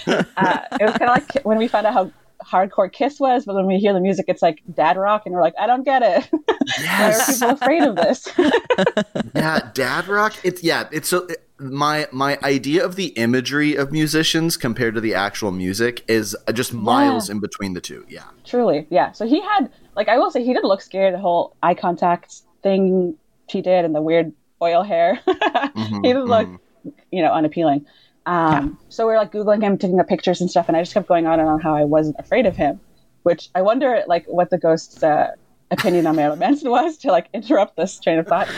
it 0.05 0.85
was 0.85 0.97
kind 0.97 1.09
of 1.09 1.09
like 1.09 1.43
when 1.43 1.57
we 1.57 1.67
found 1.67 1.87
out 1.87 1.93
how 1.93 2.11
hardcore 2.49 2.91
Kiss 2.91 3.19
was, 3.19 3.45
but 3.45 3.55
when 3.55 3.65
we 3.65 3.77
hear 3.77 3.93
the 3.93 3.99
music, 3.99 4.25
it's 4.27 4.41
like 4.41 4.61
dad 4.73 4.97
rock, 4.97 5.23
and 5.25 5.33
we're 5.33 5.41
like, 5.41 5.55
"I 5.59 5.67
don't 5.67 5.83
get 5.83 6.01
it. 6.01 6.27
why 6.31 6.55
are 6.67 7.09
yes. 7.09 7.33
people 7.33 7.49
afraid 7.55 7.83
of 7.83 7.95
this?" 7.95 8.27
yeah, 9.35 9.69
dad 9.73 10.07
rock. 10.07 10.33
It's 10.43 10.63
yeah. 10.63 10.87
It's 10.91 11.09
so 11.09 11.27
my 11.59 12.07
my 12.11 12.37
idea 12.43 12.85
of 12.85 12.95
the 12.95 13.07
imagery 13.07 13.75
of 13.75 13.91
musicians 13.91 14.57
compared 14.57 14.95
to 14.95 15.01
the 15.01 15.13
actual 15.13 15.51
music 15.51 16.03
is 16.07 16.35
just 16.53 16.73
miles 16.73 17.29
in 17.29 17.39
between 17.39 17.73
the 17.73 17.81
two. 17.81 18.05
Yeah. 18.07 18.23
Truly, 18.45 18.87
yeah. 18.89 19.11
So 19.11 19.25
he 19.25 19.41
had, 19.41 19.69
like, 19.95 20.07
I 20.07 20.17
will 20.17 20.31
say, 20.31 20.43
he 20.43 20.53
didn't 20.53 20.67
look 20.67 20.81
scared. 20.81 21.13
The 21.13 21.19
whole 21.19 21.55
eye 21.63 21.73
contact 21.73 22.41
thing 22.63 23.15
he 23.49 23.61
did, 23.61 23.85
and 23.85 23.95
the 23.95 24.01
weird 24.01 24.33
oil 24.61 24.83
hair, 24.83 25.19
Mm-hmm, 25.27 25.95
he 26.03 26.13
didn't 26.13 26.25
look, 26.25 26.47
you 27.11 27.21
know, 27.21 27.31
unappealing. 27.31 27.85
Um, 28.27 28.77
So 28.89 29.07
we 29.07 29.13
are 29.13 29.17
like 29.17 29.31
googling 29.31 29.63
him, 29.63 29.77
taking 29.77 29.97
the 29.97 30.03
pictures 30.03 30.41
and 30.41 30.51
stuff, 30.51 30.67
and 30.67 30.77
I 30.77 30.81
just 30.81 30.93
kept 30.93 31.07
going 31.07 31.25
on 31.25 31.39
and 31.39 31.49
on 31.49 31.59
how 31.59 31.75
I 31.75 31.85
wasn't 31.85 32.17
afraid 32.19 32.45
of 32.45 32.55
him, 32.55 32.79
which 33.23 33.49
I 33.55 33.61
wonder, 33.63 34.03
like, 34.05 34.25
what 34.27 34.49
the 34.49 34.57
ghost's 34.57 35.01
uh, 35.01 35.31
opinion 35.71 36.05
on 36.05 36.15
Marilyn 36.15 36.39
Manson 36.39 36.69
was 36.77 36.97
to 36.99 37.11
like 37.11 37.29
interrupt 37.33 37.77
this 37.77 37.99
train 37.99 38.19
of 38.19 38.27
thought. 38.27 38.49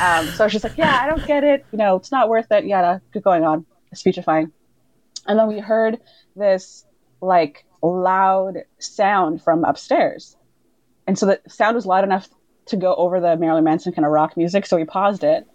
Um, 0.00 0.26
so 0.26 0.48
just 0.48 0.64
like, 0.64 0.76
yeah, 0.76 1.00
I 1.02 1.08
don't 1.08 1.26
get 1.26 1.44
it. 1.44 1.64
You 1.72 1.78
know, 1.78 1.96
it's 1.96 2.12
not 2.12 2.28
worth 2.28 2.50
it. 2.50 2.64
Yada, 2.64 3.00
keep 3.12 3.22
going 3.22 3.44
on, 3.44 3.64
speechifying. 3.94 4.52
And 5.26 5.38
then 5.38 5.46
we 5.46 5.60
heard 5.60 6.00
this 6.36 6.84
like 7.20 7.64
loud 7.82 8.58
sound 8.78 9.42
from 9.42 9.64
upstairs. 9.64 10.36
And 11.06 11.18
so 11.18 11.26
the 11.26 11.40
sound 11.48 11.74
was 11.74 11.86
loud 11.86 12.04
enough 12.04 12.28
to 12.66 12.76
go 12.76 12.94
over 12.94 13.20
the 13.20 13.36
Marilyn 13.36 13.64
Manson 13.64 13.92
kind 13.92 14.04
of 14.04 14.12
rock 14.12 14.36
music. 14.36 14.66
So 14.66 14.76
we 14.76 14.84
paused 14.84 15.24
it 15.24 15.46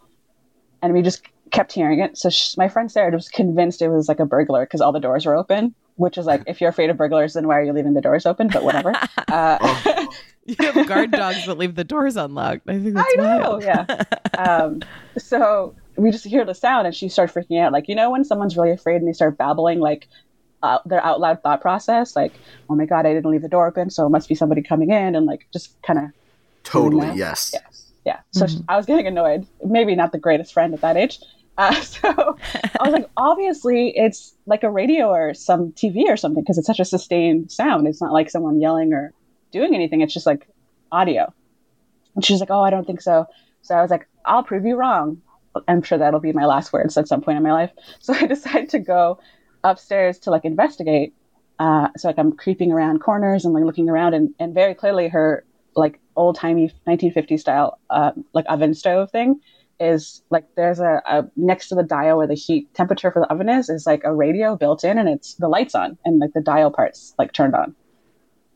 and 0.81 0.93
we 0.93 1.01
just 1.01 1.21
kept 1.51 1.71
hearing 1.71 1.99
it. 1.99 2.17
So 2.17 2.29
sh- 2.29 2.57
my 2.57 2.67
friend 2.69 2.91
Sarah 2.91 3.11
was 3.11 3.29
convinced 3.29 3.81
it 3.81 3.89
was 3.89 4.07
like 4.07 4.19
a 4.19 4.25
burglar 4.25 4.65
because 4.65 4.81
all 4.81 4.91
the 4.91 4.99
doors 4.99 5.25
were 5.25 5.35
open, 5.35 5.73
which 5.95 6.17
is 6.17 6.25
like, 6.25 6.43
if 6.47 6.59
you're 6.61 6.69
afraid 6.69 6.89
of 6.89 6.97
burglars, 6.97 7.33
then 7.33 7.47
why 7.47 7.57
are 7.59 7.63
you 7.63 7.73
leaving 7.73 7.93
the 7.93 8.01
doors 8.01 8.25
open? 8.25 8.47
But 8.47 8.63
whatever. 8.63 8.93
Uh, 9.27 10.05
You 10.45 10.55
have 10.71 10.87
guard 10.87 11.11
dogs 11.11 11.45
that 11.45 11.57
leave 11.57 11.75
the 11.75 11.83
doors 11.83 12.15
unlocked. 12.15 12.61
I 12.69 12.79
think 12.79 12.93
that's 12.95 13.13
I 13.17 13.21
know, 13.21 13.39
wild. 13.49 13.63
yeah. 13.63 14.03
Um, 14.37 14.81
so 15.17 15.75
we 15.97 16.09
just 16.11 16.23
hear 16.23 16.45
the 16.45 16.53
sound, 16.55 16.85
and 16.87 16.95
she 16.95 17.09
started 17.09 17.33
freaking 17.35 17.59
out. 17.61 17.73
Like 17.73 17.89
you 17.89 17.95
know, 17.95 18.11
when 18.11 18.23
someone's 18.23 18.55
really 18.55 18.71
afraid 18.71 18.95
and 18.97 19.07
they 19.07 19.11
start 19.11 19.37
babbling, 19.37 19.79
like 19.81 20.07
uh, 20.63 20.77
their 20.85 21.03
out 21.03 21.19
loud 21.19 21.41
thought 21.43 21.59
process, 21.59 22.15
like, 22.15 22.31
"Oh 22.69 22.75
my 22.75 22.85
god, 22.85 23.05
I 23.05 23.13
didn't 23.13 23.29
leave 23.29 23.41
the 23.41 23.49
door 23.49 23.67
open, 23.67 23.89
so 23.89 24.05
it 24.05 24.09
must 24.09 24.29
be 24.29 24.35
somebody 24.35 24.61
coming 24.61 24.89
in," 24.91 25.15
and 25.15 25.25
like 25.25 25.47
just 25.51 25.81
kind 25.81 25.99
of 25.99 26.05
Totally. 26.63 27.07
that. 27.07 27.17
Yes. 27.17 27.51
yeah, 27.53 27.59
yeah. 28.05 28.19
So 28.31 28.47
sh 28.47 28.55
I 28.69 28.77
was 28.77 28.85
getting 28.85 29.07
annoyed. 29.07 29.45
Maybe 29.65 29.95
not 29.95 30.13
the 30.13 30.17
greatest 30.19 30.53
friend 30.53 30.73
at 30.73 30.79
that 30.79 30.95
age. 30.95 31.19
Uh, 31.57 31.73
so 31.81 32.09
I 32.09 32.83
was 32.83 32.93
like, 32.93 33.09
obviously, 33.17 33.93
it's 33.95 34.35
like 34.45 34.63
a 34.63 34.69
radio 34.69 35.09
or 35.09 35.33
some 35.33 35.71
TV 35.71 36.03
or 36.07 36.17
something 36.17 36.43
because 36.43 36.57
it's 36.57 36.67
such 36.67 36.79
a 36.79 36.85
sustained 36.85 37.51
sound. 37.51 37.87
It's 37.87 38.01
not 38.01 38.13
like 38.13 38.29
someone 38.29 38.61
yelling 38.61 38.93
or 38.93 39.13
doing 39.51 39.75
anything. 39.75 40.01
It's 40.01 40.13
just 40.13 40.25
like 40.25 40.47
audio. 40.91 41.33
And 42.15 42.23
she's 42.23 42.39
like, 42.39 42.51
oh, 42.51 42.61
I 42.61 42.69
don't 42.69 42.85
think 42.85 43.01
so. 43.01 43.25
So 43.61 43.75
I 43.75 43.81
was 43.81 43.91
like, 43.91 44.07
I'll 44.25 44.43
prove 44.43 44.65
you 44.65 44.75
wrong. 44.75 45.21
I'm 45.67 45.81
sure 45.81 45.97
that'll 45.97 46.19
be 46.19 46.33
my 46.33 46.45
last 46.45 46.71
words 46.71 46.97
at 46.97 47.07
some 47.07 47.21
point 47.21 47.37
in 47.37 47.43
my 47.43 47.53
life. 47.53 47.71
So 47.99 48.13
I 48.13 48.27
decided 48.27 48.69
to 48.69 48.79
go 48.79 49.19
upstairs 49.63 50.19
to 50.19 50.31
like 50.31 50.45
investigate. 50.45 51.13
Uh, 51.59 51.89
so 51.97 52.07
like 52.07 52.19
I'm 52.19 52.31
creeping 52.33 52.71
around 52.71 52.99
corners 52.99 53.43
and 53.43 53.53
like 53.53 53.63
looking 53.63 53.89
around, 53.89 54.13
and, 54.13 54.33
and 54.39 54.53
very 54.53 54.75
clearly 54.75 55.07
her 55.09 55.43
like 55.75 55.99
old 56.15 56.35
timey 56.35 56.71
1950s 56.87 57.39
style 57.39 57.79
uh, 57.89 58.11
like 58.33 58.45
oven 58.49 58.73
stove 58.73 59.11
thing 59.11 59.39
is 59.79 60.23
like 60.29 60.45
there's 60.55 60.79
a, 60.79 61.01
a 61.05 61.25
next 61.35 61.69
to 61.69 61.75
the 61.75 61.83
dial 61.83 62.17
where 62.17 62.27
the 62.27 62.33
heat 62.33 62.73
temperature 62.73 63.11
for 63.11 63.21
the 63.21 63.31
oven 63.31 63.49
is 63.49 63.69
is 63.69 63.85
like 63.85 64.03
a 64.03 64.13
radio 64.13 64.55
built 64.55 64.83
in, 64.83 64.97
and 64.97 65.09
it's 65.09 65.35
the 65.35 65.47
lights 65.47 65.75
on 65.75 65.97
and 66.05 66.19
like 66.19 66.33
the 66.33 66.41
dial 66.41 66.71
parts 66.71 67.13
like 67.17 67.33
turned 67.33 67.55
on. 67.55 67.75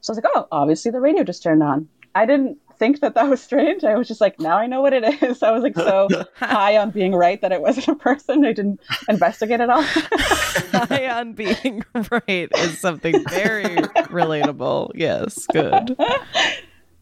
So 0.01 0.11
I 0.11 0.15
was 0.15 0.23
like, 0.23 0.33
oh, 0.35 0.47
obviously 0.51 0.91
the 0.91 0.99
radio 0.99 1.23
just 1.23 1.43
turned 1.43 1.61
on. 1.61 1.87
I 2.15 2.25
didn't 2.25 2.57
think 2.81 3.01
that 3.01 3.13
that 3.13 3.29
was 3.29 3.39
strange. 3.39 3.83
I 3.83 3.95
was 3.95 4.07
just 4.07 4.19
like, 4.19 4.39
now 4.39 4.57
I 4.57 4.65
know 4.65 4.81
what 4.81 4.91
it 4.91 5.03
is. 5.21 5.43
I 5.43 5.51
was 5.51 5.61
like 5.61 5.75
so 5.75 6.07
high 6.35 6.77
on 6.77 6.89
being 6.89 7.13
right 7.13 7.39
that 7.41 7.51
it 7.51 7.61
wasn't 7.61 7.89
a 7.89 7.95
person. 7.95 8.43
I 8.43 8.53
didn't 8.53 8.79
investigate 9.07 9.61
at 9.61 9.69
all. 9.69 9.83
High 9.83 11.07
on 11.07 11.33
being 11.33 11.85
right 12.11 12.49
is 12.57 12.79
something 12.79 13.23
very 13.29 13.65
relatable. 13.65 14.91
Yes, 14.95 15.45
good. 15.53 15.95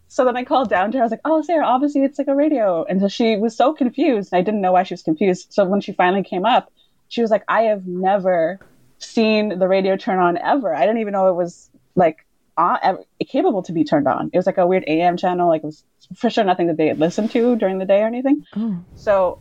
So 0.10 0.26
then 0.26 0.36
I 0.36 0.44
called 0.44 0.70
down 0.70 0.92
to 0.92 0.98
her. 0.98 1.04
I 1.04 1.06
was 1.06 1.12
like, 1.12 1.22
oh, 1.24 1.44
Sarah, 1.44 1.66
obviously 1.66 2.04
it's 2.04 2.18
like 2.18 2.28
a 2.28 2.36
radio. 2.36 2.84
And 2.84 3.00
so 3.00 3.08
she 3.08 3.38
was 3.38 3.56
so 3.56 3.74
confused. 3.74 4.34
And 4.34 4.40
I 4.40 4.42
didn't 4.42 4.62
know 4.62 4.72
why 4.72 4.82
she 4.82 4.96
was 4.96 5.04
confused. 5.04 5.54
So 5.54 5.66
when 5.66 5.82
she 5.82 5.94
finally 5.94 6.24
came 6.24 6.46
up, 6.46 6.74
she 7.10 7.22
was 7.22 7.30
like, 7.30 7.44
I 7.48 7.62
have 7.64 7.86
never 7.86 8.60
seen 8.98 9.60
the 9.60 9.68
radio 9.68 9.98
turn 9.98 10.18
on 10.18 10.40
ever. 10.40 10.74
I 10.74 10.82
didn't 10.82 10.98
even 10.98 11.14
know 11.14 11.30
it 11.30 11.36
was 11.36 11.70
like 11.94 12.26
on, 12.58 12.80
ever, 12.82 13.04
capable 13.28 13.62
to 13.62 13.72
be 13.72 13.84
turned 13.84 14.08
on. 14.08 14.32
It 14.34 14.38
was 14.38 14.48
like 14.48 14.58
a 14.58 14.66
weird 14.66 14.84
AM 14.88 15.16
channel. 15.16 15.48
Like 15.48 15.62
it 15.62 15.68
was 15.68 15.84
for 16.16 16.32
sure 16.32 16.44
nothing 16.44 16.68
that 16.68 16.78
they 16.78 16.88
had 16.88 17.00
listened 17.00 17.30
to 17.32 17.56
during 17.56 17.78
the 17.78 17.86
day 17.86 18.02
or 18.02 18.08
anything. 18.08 18.44
Oh. 18.56 18.84
So 18.96 19.40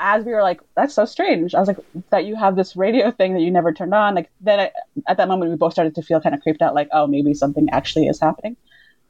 as 0.00 0.24
we 0.24 0.32
were 0.32 0.42
like, 0.42 0.60
that's 0.74 0.94
so 0.94 1.04
strange. 1.04 1.54
I 1.54 1.60
was 1.60 1.68
like, 1.68 1.78
that 2.10 2.24
you 2.24 2.34
have 2.34 2.56
this 2.56 2.74
radio 2.74 3.12
thing 3.12 3.34
that 3.34 3.42
you 3.42 3.52
never 3.52 3.72
turned 3.72 3.94
on. 3.94 4.16
Like 4.16 4.28
then 4.40 4.58
I, 4.58 4.72
at 5.06 5.18
that 5.18 5.28
moment, 5.28 5.52
we 5.52 5.56
both 5.56 5.72
started 5.72 5.94
to 5.94 6.02
feel 6.02 6.20
kind 6.20 6.34
of 6.34 6.40
creeped 6.40 6.62
out. 6.62 6.74
Like, 6.74 6.88
oh, 6.90 7.06
maybe 7.06 7.32
something 7.32 7.68
actually 7.70 8.08
is 8.08 8.18
happening. 8.18 8.56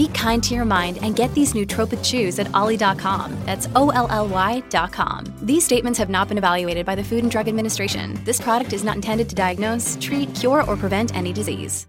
Be 0.00 0.08
kind 0.08 0.42
to 0.44 0.54
your 0.54 0.64
mind 0.64 0.98
and 1.02 1.14
get 1.14 1.30
these 1.34 1.52
nootropic 1.52 2.02
chews 2.02 2.38
at 2.38 2.48
olly.com. 2.54 3.38
That's 3.44 3.68
O-L-L-Y.com. 3.76 5.24
These 5.42 5.62
statements 5.62 5.98
have 5.98 6.08
not 6.08 6.26
been 6.26 6.38
evaluated 6.38 6.86
by 6.86 6.94
the 6.94 7.04
Food 7.04 7.22
and 7.22 7.30
Drug 7.30 7.48
Administration. 7.48 8.18
This 8.24 8.40
product 8.40 8.72
is 8.72 8.82
not 8.82 8.96
intended 8.96 9.28
to 9.28 9.34
diagnose, 9.34 9.98
treat, 10.00 10.34
cure, 10.34 10.64
or 10.64 10.74
prevent 10.78 11.14
any 11.14 11.34
disease. 11.34 11.86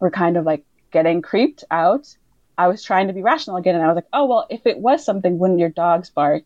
We're 0.00 0.10
kind 0.10 0.36
of 0.36 0.44
like 0.44 0.66
getting 0.90 1.22
creeped 1.22 1.64
out, 1.70 2.14
I 2.58 2.68
was 2.68 2.82
trying 2.82 3.06
to 3.06 3.14
be 3.14 3.22
rational 3.22 3.56
again. 3.56 3.74
And 3.76 3.84
I 3.84 3.86
was 3.86 3.94
like, 3.94 4.08
oh, 4.12 4.26
well, 4.26 4.46
if 4.50 4.66
it 4.66 4.76
was 4.78 5.02
something, 5.02 5.38
wouldn't 5.38 5.60
your 5.60 5.70
dogs 5.70 6.10
bark? 6.10 6.42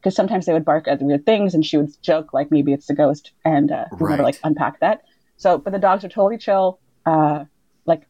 Because 0.00 0.16
sometimes 0.16 0.44
they 0.44 0.52
would 0.52 0.64
bark 0.64 0.88
at 0.88 1.00
weird 1.00 1.24
things 1.24 1.54
and 1.54 1.64
she 1.64 1.76
would 1.76 1.90
joke, 2.02 2.32
like, 2.32 2.50
maybe 2.50 2.72
it's 2.72 2.88
the 2.88 2.94
ghost. 2.94 3.30
And 3.44 3.70
uh, 3.70 3.84
we 3.92 4.08
never 4.08 4.22
Right. 4.22 4.24
like 4.24 4.40
unpack 4.42 4.80
that. 4.80 5.02
So, 5.36 5.56
but 5.56 5.72
the 5.72 5.78
dogs 5.78 6.02
are 6.04 6.08
totally 6.08 6.38
chill. 6.38 6.80
Uh, 7.06 7.44
like, 7.86 8.08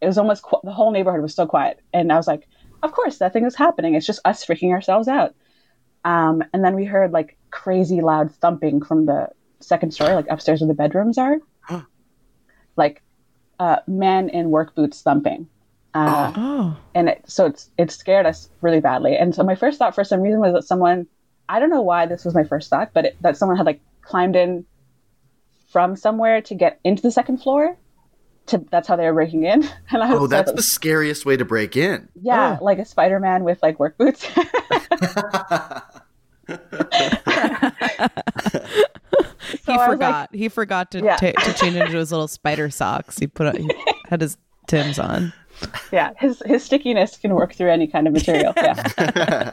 it 0.00 0.06
was 0.06 0.18
almost 0.18 0.42
qu- 0.42 0.60
the 0.64 0.72
whole 0.72 0.90
neighborhood 0.90 1.22
was 1.22 1.34
so 1.34 1.46
quiet. 1.46 1.80
And 1.92 2.12
I 2.12 2.16
was 2.16 2.26
like, 2.26 2.46
of 2.82 2.92
course, 2.92 3.18
that 3.18 3.32
thing 3.32 3.44
is 3.44 3.56
happening. 3.56 3.94
It's 3.94 4.06
just 4.06 4.20
us 4.24 4.44
freaking 4.44 4.70
ourselves 4.72 5.08
out. 5.08 5.34
Um, 6.04 6.42
and 6.52 6.64
then 6.64 6.74
we 6.76 6.84
heard 6.84 7.10
like 7.12 7.36
crazy 7.50 8.00
loud 8.00 8.32
thumping 8.36 8.82
from 8.82 9.06
the 9.06 9.28
second 9.60 9.92
story, 9.92 10.14
like 10.14 10.26
upstairs 10.30 10.60
where 10.60 10.68
the 10.68 10.74
bedrooms 10.74 11.18
are. 11.18 11.38
like 12.76 13.02
uh, 13.58 13.78
men 13.88 14.28
in 14.28 14.50
work 14.50 14.74
boots 14.74 15.02
thumping. 15.02 15.48
Uh, 15.94 16.32
Oh. 16.36 16.76
and 16.94 17.08
it, 17.08 17.24
so 17.26 17.46
it's 17.46 17.70
it 17.76 17.90
scared 17.90 18.26
us 18.26 18.48
really 18.60 18.78
badly. 18.80 19.16
And 19.16 19.34
so 19.34 19.42
my 19.42 19.56
first 19.56 19.78
thought, 19.78 19.94
for 19.94 20.04
some 20.04 20.20
reason, 20.20 20.38
was 20.40 20.52
that 20.52 20.62
someone 20.64 21.06
I 21.48 21.58
don't 21.58 21.70
know 21.70 21.82
why 21.82 22.06
this 22.06 22.24
was 22.24 22.34
my 22.34 22.44
first 22.44 22.70
thought, 22.70 22.90
but 22.92 23.06
it, 23.06 23.16
that 23.22 23.36
someone 23.36 23.56
had 23.56 23.66
like 23.66 23.80
climbed 24.02 24.36
in 24.36 24.64
from 25.70 25.96
somewhere 25.96 26.40
to 26.42 26.54
get 26.54 26.78
into 26.84 27.02
the 27.02 27.10
second 27.10 27.38
floor. 27.38 27.76
To 28.48 28.64
that's 28.70 28.88
how 28.88 28.96
they 28.96 29.04
were 29.06 29.12
breaking 29.14 29.44
in. 29.44 29.62
And 29.90 30.02
I 30.02 30.08
oh, 30.08 30.12
was 30.14 30.20
Oh, 30.22 30.26
that's 30.26 30.48
like, 30.48 30.56
the 30.56 30.62
scariest 30.62 31.24
way 31.26 31.36
to 31.36 31.44
break 31.44 31.76
in. 31.76 32.08
yeah, 32.20 32.58
oh. 32.60 32.64
like 32.64 32.78
a 32.78 32.84
Spider 32.84 33.20
Man 33.20 33.44
with 33.44 33.62
like 33.62 33.78
work 33.78 33.96
boots. 33.98 34.26
He 39.66 39.72
I 39.72 39.76
was 39.76 39.78
like- 39.78 39.90
forgot. 39.90 40.34
he 40.34 40.48
forgot 40.48 40.90
to 40.92 41.00
Yeah. 41.02 41.16
ta- 41.16 41.32
to 41.32 41.52
change 41.54 41.76
into 41.76 41.96
his 41.96 42.10
little 42.10 42.28
spider 42.28 42.70
socks. 42.70 43.18
He 43.18 43.26
put 43.26 43.56
he 43.56 43.70
had 44.08 44.20
his 44.20 44.36
Tim's 44.66 44.98
on. 44.98 45.32
yeah, 45.92 46.12
his 46.18 46.42
his 46.44 46.62
stickiness 46.64 47.16
can 47.16 47.34
work 47.34 47.54
through 47.54 47.70
any 47.70 47.86
kind 47.86 48.06
of 48.06 48.12
material. 48.12 48.52
Yeah. 48.56 49.52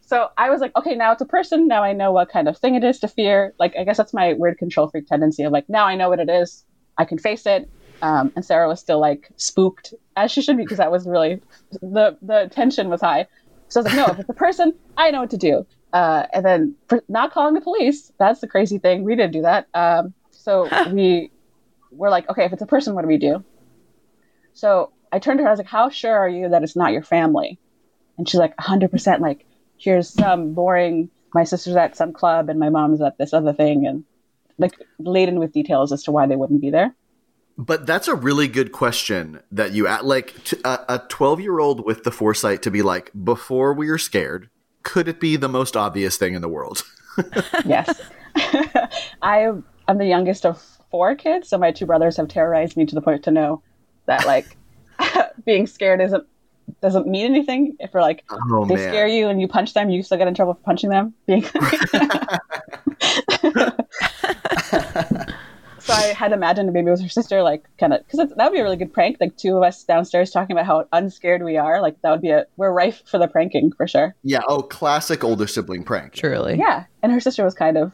so 0.00 0.28
I 0.36 0.50
was 0.50 0.60
like, 0.60 0.74
okay, 0.76 0.94
now 0.96 1.12
it's 1.12 1.22
a 1.22 1.26
person. 1.26 1.68
Now 1.68 1.82
I 1.84 1.92
know 1.92 2.10
what 2.12 2.28
kind 2.28 2.48
of 2.48 2.58
thing 2.58 2.74
it 2.74 2.82
is 2.84 2.98
to 3.00 3.08
fear. 3.08 3.54
Like, 3.58 3.74
I 3.78 3.84
guess 3.84 3.96
that's 3.96 4.12
my 4.14 4.32
weird 4.34 4.58
control 4.58 4.88
freak 4.88 5.06
tendency 5.06 5.44
of 5.44 5.52
like, 5.52 5.68
now 5.68 5.84
I 5.84 5.94
know 5.94 6.08
what 6.08 6.18
it 6.20 6.28
is. 6.28 6.64
I 6.98 7.04
can 7.04 7.18
face 7.18 7.46
it. 7.46 7.68
Um, 8.02 8.32
and 8.36 8.44
Sarah 8.44 8.68
was 8.68 8.80
still 8.80 9.00
like 9.00 9.28
spooked, 9.36 9.94
as 10.16 10.30
she 10.30 10.40
should 10.40 10.56
be, 10.56 10.62
because 10.62 10.78
that 10.78 10.92
was 10.92 11.06
really 11.06 11.40
the 11.80 12.16
the 12.22 12.48
tension 12.52 12.88
was 12.88 13.00
high. 13.00 13.26
So 13.68 13.80
I 13.80 13.82
was 13.82 13.92
like, 13.92 14.06
no, 14.06 14.12
if 14.12 14.20
it's 14.20 14.28
a 14.28 14.34
person, 14.34 14.72
I 14.96 15.10
know 15.10 15.20
what 15.20 15.30
to 15.30 15.36
do. 15.36 15.66
Uh, 15.92 16.24
and 16.32 16.44
then 16.44 16.74
for 16.88 17.02
not 17.08 17.32
calling 17.32 17.54
the 17.54 17.60
police, 17.60 18.12
that's 18.18 18.40
the 18.40 18.46
crazy 18.46 18.78
thing. 18.78 19.02
We 19.04 19.16
didn't 19.16 19.32
do 19.32 19.42
that. 19.42 19.66
Um, 19.74 20.14
so 20.30 20.68
we 20.92 21.30
were 21.90 22.10
like, 22.10 22.28
okay, 22.30 22.44
if 22.44 22.52
it's 22.52 22.62
a 22.62 22.66
person, 22.66 22.94
what 22.94 23.02
do 23.02 23.08
we 23.08 23.18
do? 23.18 23.44
So 24.52 24.92
I 25.12 25.18
turned 25.18 25.38
to 25.38 25.42
her. 25.44 25.48
I 25.48 25.52
was 25.52 25.58
like, 25.58 25.66
"How 25.66 25.88
sure 25.88 26.16
are 26.16 26.28
you 26.28 26.48
that 26.48 26.62
it's 26.62 26.76
not 26.76 26.92
your 26.92 27.02
family?" 27.02 27.58
And 28.16 28.28
she's 28.28 28.40
like, 28.40 28.56
"100%." 28.56 29.20
Like, 29.20 29.46
here's 29.76 30.08
some 30.08 30.54
boring. 30.54 31.10
My 31.34 31.44
sister's 31.44 31.76
at 31.76 31.96
some 31.96 32.12
club, 32.12 32.48
and 32.48 32.58
my 32.58 32.68
mom's 32.68 33.00
at 33.00 33.18
this 33.18 33.32
other 33.32 33.52
thing, 33.52 33.86
and 33.86 34.04
like 34.58 34.74
laden 34.98 35.38
with 35.38 35.52
details 35.52 35.92
as 35.92 36.02
to 36.04 36.10
why 36.10 36.26
they 36.26 36.36
wouldn't 36.36 36.60
be 36.60 36.70
there. 36.70 36.94
But 37.56 37.86
that's 37.86 38.06
a 38.06 38.14
really 38.14 38.46
good 38.46 38.70
question 38.70 39.40
that 39.50 39.72
you 39.72 39.88
at 39.88 40.04
like 40.04 40.44
t- 40.44 40.60
a 40.64 41.02
12 41.08 41.40
year 41.40 41.58
old 41.58 41.84
with 41.84 42.04
the 42.04 42.12
foresight 42.12 42.62
to 42.62 42.70
be 42.70 42.82
like, 42.82 43.10
before 43.24 43.72
we 43.74 43.88
are 43.88 43.98
scared, 43.98 44.48
could 44.84 45.08
it 45.08 45.18
be 45.18 45.36
the 45.36 45.48
most 45.48 45.76
obvious 45.76 46.16
thing 46.16 46.34
in 46.34 46.42
the 46.42 46.48
world? 46.48 46.82
Yes, 47.66 48.00
I 49.22 49.50
am 49.88 49.98
the 49.98 50.06
youngest 50.06 50.46
of 50.46 50.62
four 50.88 51.16
kids, 51.16 51.48
so 51.48 51.58
my 51.58 51.72
two 51.72 51.84
brothers 51.84 52.16
have 52.16 52.28
terrorized 52.28 52.76
me 52.76 52.86
to 52.86 52.94
the 52.94 53.00
point 53.00 53.24
to 53.24 53.32
know 53.32 53.60
that 54.06 54.24
like 54.24 54.56
being 55.44 55.66
scared 55.66 56.00
isn't 56.00 56.24
doesn't 56.80 57.08
mean 57.08 57.24
anything. 57.24 57.74
If 57.80 57.90
you're 57.92 58.02
like 58.02 58.24
Oh 58.30 58.66
they 58.66 58.76
man. 58.76 58.88
scare 58.88 59.08
you 59.08 59.26
and 59.26 59.40
you 59.40 59.48
punch 59.48 59.74
them, 59.74 59.90
you 59.90 60.04
still 60.04 60.16
get 60.18 60.28
in 60.28 60.34
trouble 60.34 60.54
for 60.54 60.60
punching 60.60 60.90
them. 60.90 61.12
Being 61.26 61.42
I 65.98 66.12
had 66.14 66.32
imagined 66.32 66.72
maybe 66.72 66.86
it 66.86 66.90
was 66.90 67.02
her 67.02 67.08
sister, 67.08 67.42
like 67.42 67.64
kind 67.78 67.92
of 67.92 68.06
because 68.06 68.28
that 68.28 68.36
would 68.36 68.52
be 68.52 68.60
a 68.60 68.62
really 68.62 68.76
good 68.76 68.92
prank. 68.92 69.16
Like 69.20 69.36
two 69.36 69.56
of 69.56 69.62
us 69.62 69.82
downstairs 69.84 70.30
talking 70.30 70.54
about 70.54 70.66
how 70.66 70.86
unscared 70.92 71.42
we 71.42 71.56
are. 71.56 71.80
Like 71.80 72.00
that 72.02 72.10
would 72.10 72.22
be 72.22 72.30
a 72.30 72.46
we're 72.56 72.72
rife 72.72 73.02
for 73.06 73.18
the 73.18 73.26
pranking 73.26 73.72
for 73.72 73.88
sure. 73.88 74.14
Yeah. 74.22 74.40
Oh, 74.48 74.62
classic 74.62 75.24
older 75.24 75.46
sibling 75.46 75.84
prank. 75.84 76.14
Truly. 76.14 76.56
Yeah, 76.56 76.84
and 77.02 77.12
her 77.12 77.20
sister 77.20 77.44
was 77.44 77.54
kind 77.54 77.76
of 77.76 77.92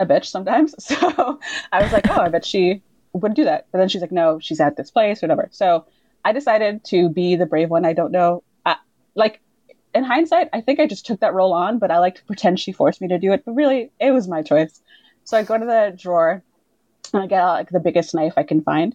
a 0.00 0.06
bitch 0.06 0.26
sometimes. 0.26 0.74
So 0.80 1.38
I 1.72 1.82
was 1.82 1.92
like, 1.92 2.08
oh, 2.10 2.20
I 2.20 2.28
bet 2.28 2.44
she 2.44 2.82
would 3.12 3.34
do 3.34 3.44
that. 3.44 3.66
But 3.70 3.78
then 3.78 3.88
she's 3.88 4.00
like, 4.00 4.12
no, 4.12 4.38
she's 4.40 4.60
at 4.60 4.76
this 4.76 4.90
place, 4.90 5.22
whatever. 5.22 5.48
So 5.52 5.86
I 6.24 6.32
decided 6.32 6.84
to 6.86 7.08
be 7.08 7.36
the 7.36 7.46
brave 7.46 7.70
one. 7.70 7.84
I 7.84 7.92
don't 7.92 8.12
know. 8.12 8.42
I, 8.64 8.76
like 9.14 9.40
in 9.94 10.04
hindsight, 10.04 10.48
I 10.52 10.60
think 10.60 10.80
I 10.80 10.86
just 10.86 11.06
took 11.06 11.20
that 11.20 11.34
role 11.34 11.52
on, 11.52 11.78
but 11.78 11.90
I 11.90 11.98
like 11.98 12.14
to 12.16 12.24
pretend 12.24 12.60
she 12.60 12.72
forced 12.72 13.00
me 13.00 13.08
to 13.08 13.18
do 13.18 13.32
it. 13.32 13.44
But 13.44 13.52
really, 13.52 13.90
it 14.00 14.12
was 14.12 14.28
my 14.28 14.42
choice. 14.42 14.80
So 15.24 15.36
I 15.36 15.42
go 15.42 15.58
to 15.58 15.64
the 15.64 15.94
drawer 15.96 16.42
and 17.12 17.22
I 17.22 17.26
get 17.26 17.40
out 17.40 17.54
like 17.54 17.70
the 17.70 17.80
biggest 17.80 18.14
knife 18.14 18.34
I 18.36 18.42
can 18.42 18.62
find, 18.62 18.94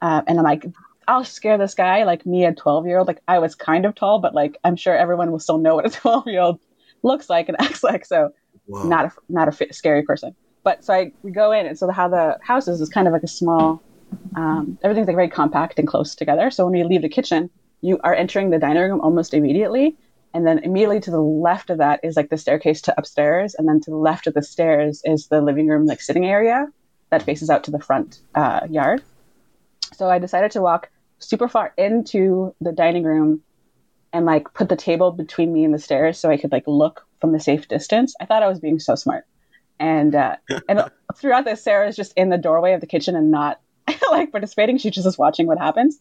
uh, 0.00 0.22
and 0.26 0.38
I'm 0.38 0.44
like, 0.44 0.64
I'll 1.08 1.24
scare 1.24 1.56
this 1.56 1.74
guy. 1.74 2.04
Like 2.04 2.26
me, 2.26 2.44
a 2.44 2.54
12 2.54 2.86
year 2.86 2.98
old. 2.98 3.08
Like 3.08 3.22
I 3.26 3.38
was 3.38 3.54
kind 3.54 3.86
of 3.86 3.94
tall, 3.94 4.18
but 4.20 4.34
like 4.34 4.58
I'm 4.62 4.76
sure 4.76 4.96
everyone 4.96 5.32
will 5.32 5.38
still 5.38 5.58
know 5.58 5.74
what 5.74 5.86
a 5.86 5.90
12 6.00 6.26
year 6.26 6.40
old 6.40 6.60
looks 7.02 7.30
like 7.30 7.48
and 7.48 7.60
acts 7.60 7.82
like. 7.82 8.04
So 8.04 8.30
Whoa. 8.66 8.86
not 8.86 9.06
a 9.06 9.12
not 9.28 9.48
a 9.48 9.72
scary 9.72 10.02
person. 10.02 10.36
But 10.62 10.84
so 10.84 10.92
I 10.92 11.12
we 11.22 11.32
go 11.32 11.50
in, 11.50 11.66
and 11.66 11.78
so 11.78 11.90
how 11.90 12.08
the 12.08 12.38
house 12.42 12.68
is 12.68 12.80
is 12.80 12.90
kind 12.90 13.08
of 13.08 13.12
like 13.12 13.22
a 13.22 13.28
small. 13.28 13.82
Um, 14.36 14.78
everything's 14.82 15.06
like 15.06 15.16
very 15.16 15.28
compact 15.28 15.78
and 15.78 15.88
close 15.88 16.14
together. 16.14 16.50
So 16.50 16.64
when 16.64 16.72
we 16.72 16.84
leave 16.84 17.02
the 17.02 17.08
kitchen, 17.08 17.50
you 17.80 17.98
are 18.04 18.14
entering 18.14 18.50
the 18.50 18.58
dining 18.58 18.82
room 18.82 19.00
almost 19.00 19.34
immediately, 19.34 19.96
and 20.34 20.46
then 20.46 20.58
immediately 20.58 21.00
to 21.00 21.10
the 21.10 21.20
left 21.20 21.70
of 21.70 21.78
that 21.78 22.00
is 22.02 22.16
like 22.16 22.28
the 22.28 22.36
staircase 22.36 22.82
to 22.82 22.94
upstairs, 22.98 23.54
and 23.54 23.66
then 23.66 23.80
to 23.80 23.90
the 23.90 23.96
left 23.96 24.26
of 24.26 24.34
the 24.34 24.42
stairs 24.42 25.00
is 25.04 25.28
the 25.28 25.40
living 25.40 25.68
room 25.68 25.86
like 25.86 26.02
sitting 26.02 26.26
area 26.26 26.66
that 27.10 27.22
faces 27.22 27.50
out 27.50 27.64
to 27.64 27.70
the 27.70 27.78
front 27.78 28.20
uh, 28.34 28.60
yard. 28.68 29.02
So 29.94 30.08
I 30.08 30.18
decided 30.18 30.50
to 30.52 30.60
walk 30.60 30.90
super 31.18 31.48
far 31.48 31.72
into 31.76 32.54
the 32.60 32.72
dining 32.72 33.04
room 33.04 33.42
and 34.12 34.26
like 34.26 34.52
put 34.54 34.68
the 34.68 34.76
table 34.76 35.10
between 35.10 35.52
me 35.52 35.64
and 35.64 35.74
the 35.74 35.78
stairs 35.78 36.18
so 36.18 36.30
I 36.30 36.36
could 36.36 36.52
like 36.52 36.64
look 36.66 37.06
from 37.20 37.34
a 37.34 37.40
safe 37.40 37.68
distance. 37.68 38.14
I 38.20 38.24
thought 38.24 38.42
I 38.42 38.48
was 38.48 38.60
being 38.60 38.78
so 38.78 38.94
smart. 38.94 39.24
And 39.80 40.14
uh, 40.14 40.36
and 40.68 40.84
throughout 41.16 41.44
this, 41.44 41.62
Sarah's 41.62 41.96
just 41.96 42.12
in 42.16 42.30
the 42.30 42.38
doorway 42.38 42.72
of 42.72 42.80
the 42.80 42.86
kitchen 42.86 43.16
and 43.16 43.30
not 43.30 43.60
like 44.10 44.30
participating. 44.30 44.78
She's 44.78 44.94
just 44.94 45.18
watching 45.18 45.46
what 45.46 45.58
happens. 45.58 45.98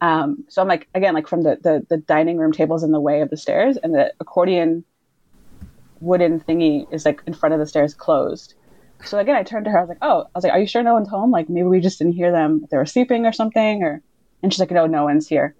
Um, 0.00 0.44
so 0.48 0.62
I'm 0.62 0.68
like 0.68 0.88
again 0.94 1.14
like 1.14 1.26
from 1.26 1.42
the, 1.42 1.58
the 1.60 1.84
the 1.88 1.96
dining 1.96 2.38
room 2.38 2.52
tables 2.52 2.84
in 2.84 2.92
the 2.92 3.00
way 3.00 3.20
of 3.20 3.30
the 3.30 3.36
stairs, 3.36 3.76
and 3.76 3.94
the 3.94 4.12
accordion 4.20 4.84
wooden 6.00 6.38
thingy 6.40 6.86
is 6.92 7.04
like 7.04 7.22
in 7.26 7.34
front 7.34 7.54
of 7.54 7.58
the 7.58 7.66
stairs 7.66 7.94
closed. 7.94 8.54
So 9.04 9.18
again, 9.18 9.36
I 9.36 9.42
turned 9.42 9.64
to 9.66 9.70
her. 9.70 9.78
I 9.78 9.82
was 9.82 9.88
like, 9.88 9.98
"Oh, 10.02 10.22
I 10.22 10.30
was 10.34 10.44
like, 10.44 10.52
are 10.52 10.58
you 10.58 10.66
sure 10.66 10.82
no 10.82 10.94
one's 10.94 11.08
home? 11.08 11.30
Like 11.30 11.48
maybe 11.48 11.68
we 11.68 11.80
just 11.80 11.98
didn't 11.98 12.14
hear 12.14 12.32
them. 12.32 12.66
They 12.70 12.76
were 12.76 12.86
sleeping 12.86 13.26
or 13.26 13.32
something." 13.32 13.82
Or 13.82 14.02
and 14.42 14.52
she's 14.52 14.60
like, 14.60 14.70
"No, 14.70 14.86
no 14.86 15.04
one's 15.04 15.28
here." 15.28 15.54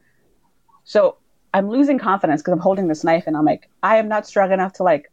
So 0.84 1.18
I'm 1.54 1.68
losing 1.68 1.98
confidence 1.98 2.42
because 2.42 2.52
I'm 2.52 2.60
holding 2.60 2.88
this 2.88 3.04
knife 3.04 3.24
and 3.26 3.36
I'm 3.36 3.44
like, 3.44 3.68
I 3.82 3.96
am 3.96 4.08
not 4.08 4.26
strong 4.26 4.52
enough 4.52 4.74
to 4.74 4.82
like, 4.82 5.10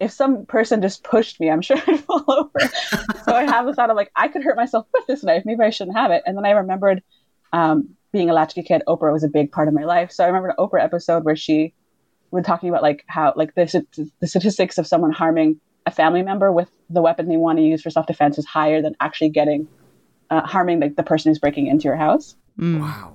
if 0.00 0.12
some 0.12 0.46
person 0.46 0.82
just 0.82 1.04
pushed 1.04 1.40
me, 1.40 1.50
I'm 1.50 1.62
sure 1.62 1.76
I'd 1.86 2.00
fall 2.00 2.24
over. 2.26 2.72
so 3.24 3.34
I 3.34 3.44
have 3.44 3.66
the 3.66 3.74
thought 3.74 3.90
of 3.90 3.96
like, 3.96 4.10
I 4.16 4.28
could 4.28 4.42
hurt 4.42 4.56
myself 4.56 4.86
with 4.92 5.06
this 5.06 5.22
knife. 5.24 5.44
Maybe 5.44 5.62
I 5.62 5.70
shouldn't 5.70 5.96
have 5.96 6.10
it. 6.10 6.22
And 6.26 6.36
then 6.36 6.44
I 6.44 6.50
remembered 6.50 7.02
um, 7.52 7.90
being 8.12 8.30
a 8.30 8.34
latchkey 8.34 8.62
kid, 8.62 8.82
Oprah 8.86 9.12
was 9.12 9.24
a 9.24 9.28
big 9.28 9.50
part 9.52 9.68
of 9.68 9.74
my 9.74 9.84
life. 9.84 10.10
So 10.12 10.24
I 10.24 10.26
remember 10.28 10.48
an 10.48 10.56
Oprah 10.58 10.82
episode 10.82 11.24
where 11.24 11.36
she 11.36 11.74
was 12.30 12.44
talking 12.44 12.68
about 12.68 12.82
like 12.82 13.04
how 13.06 13.32
like 13.36 13.54
the, 13.54 14.10
the 14.20 14.26
statistics 14.26 14.78
of 14.78 14.86
someone 14.86 15.12
harming 15.12 15.60
a 15.86 15.90
family 15.90 16.22
member 16.22 16.50
with 16.52 16.70
the 16.90 17.02
weapon 17.02 17.28
they 17.28 17.36
want 17.36 17.58
to 17.58 17.64
use 17.64 17.82
for 17.82 17.90
self 17.90 18.06
defense 18.06 18.38
is 18.38 18.46
higher 18.46 18.80
than 18.82 18.94
actually 19.00 19.28
getting 19.30 19.68
uh, 20.30 20.40
harming 20.42 20.80
like 20.80 20.96
the 20.96 21.02
person 21.02 21.30
who's 21.30 21.38
breaking 21.38 21.66
into 21.66 21.84
your 21.84 21.96
house. 21.96 22.34
Wow. 22.58 23.12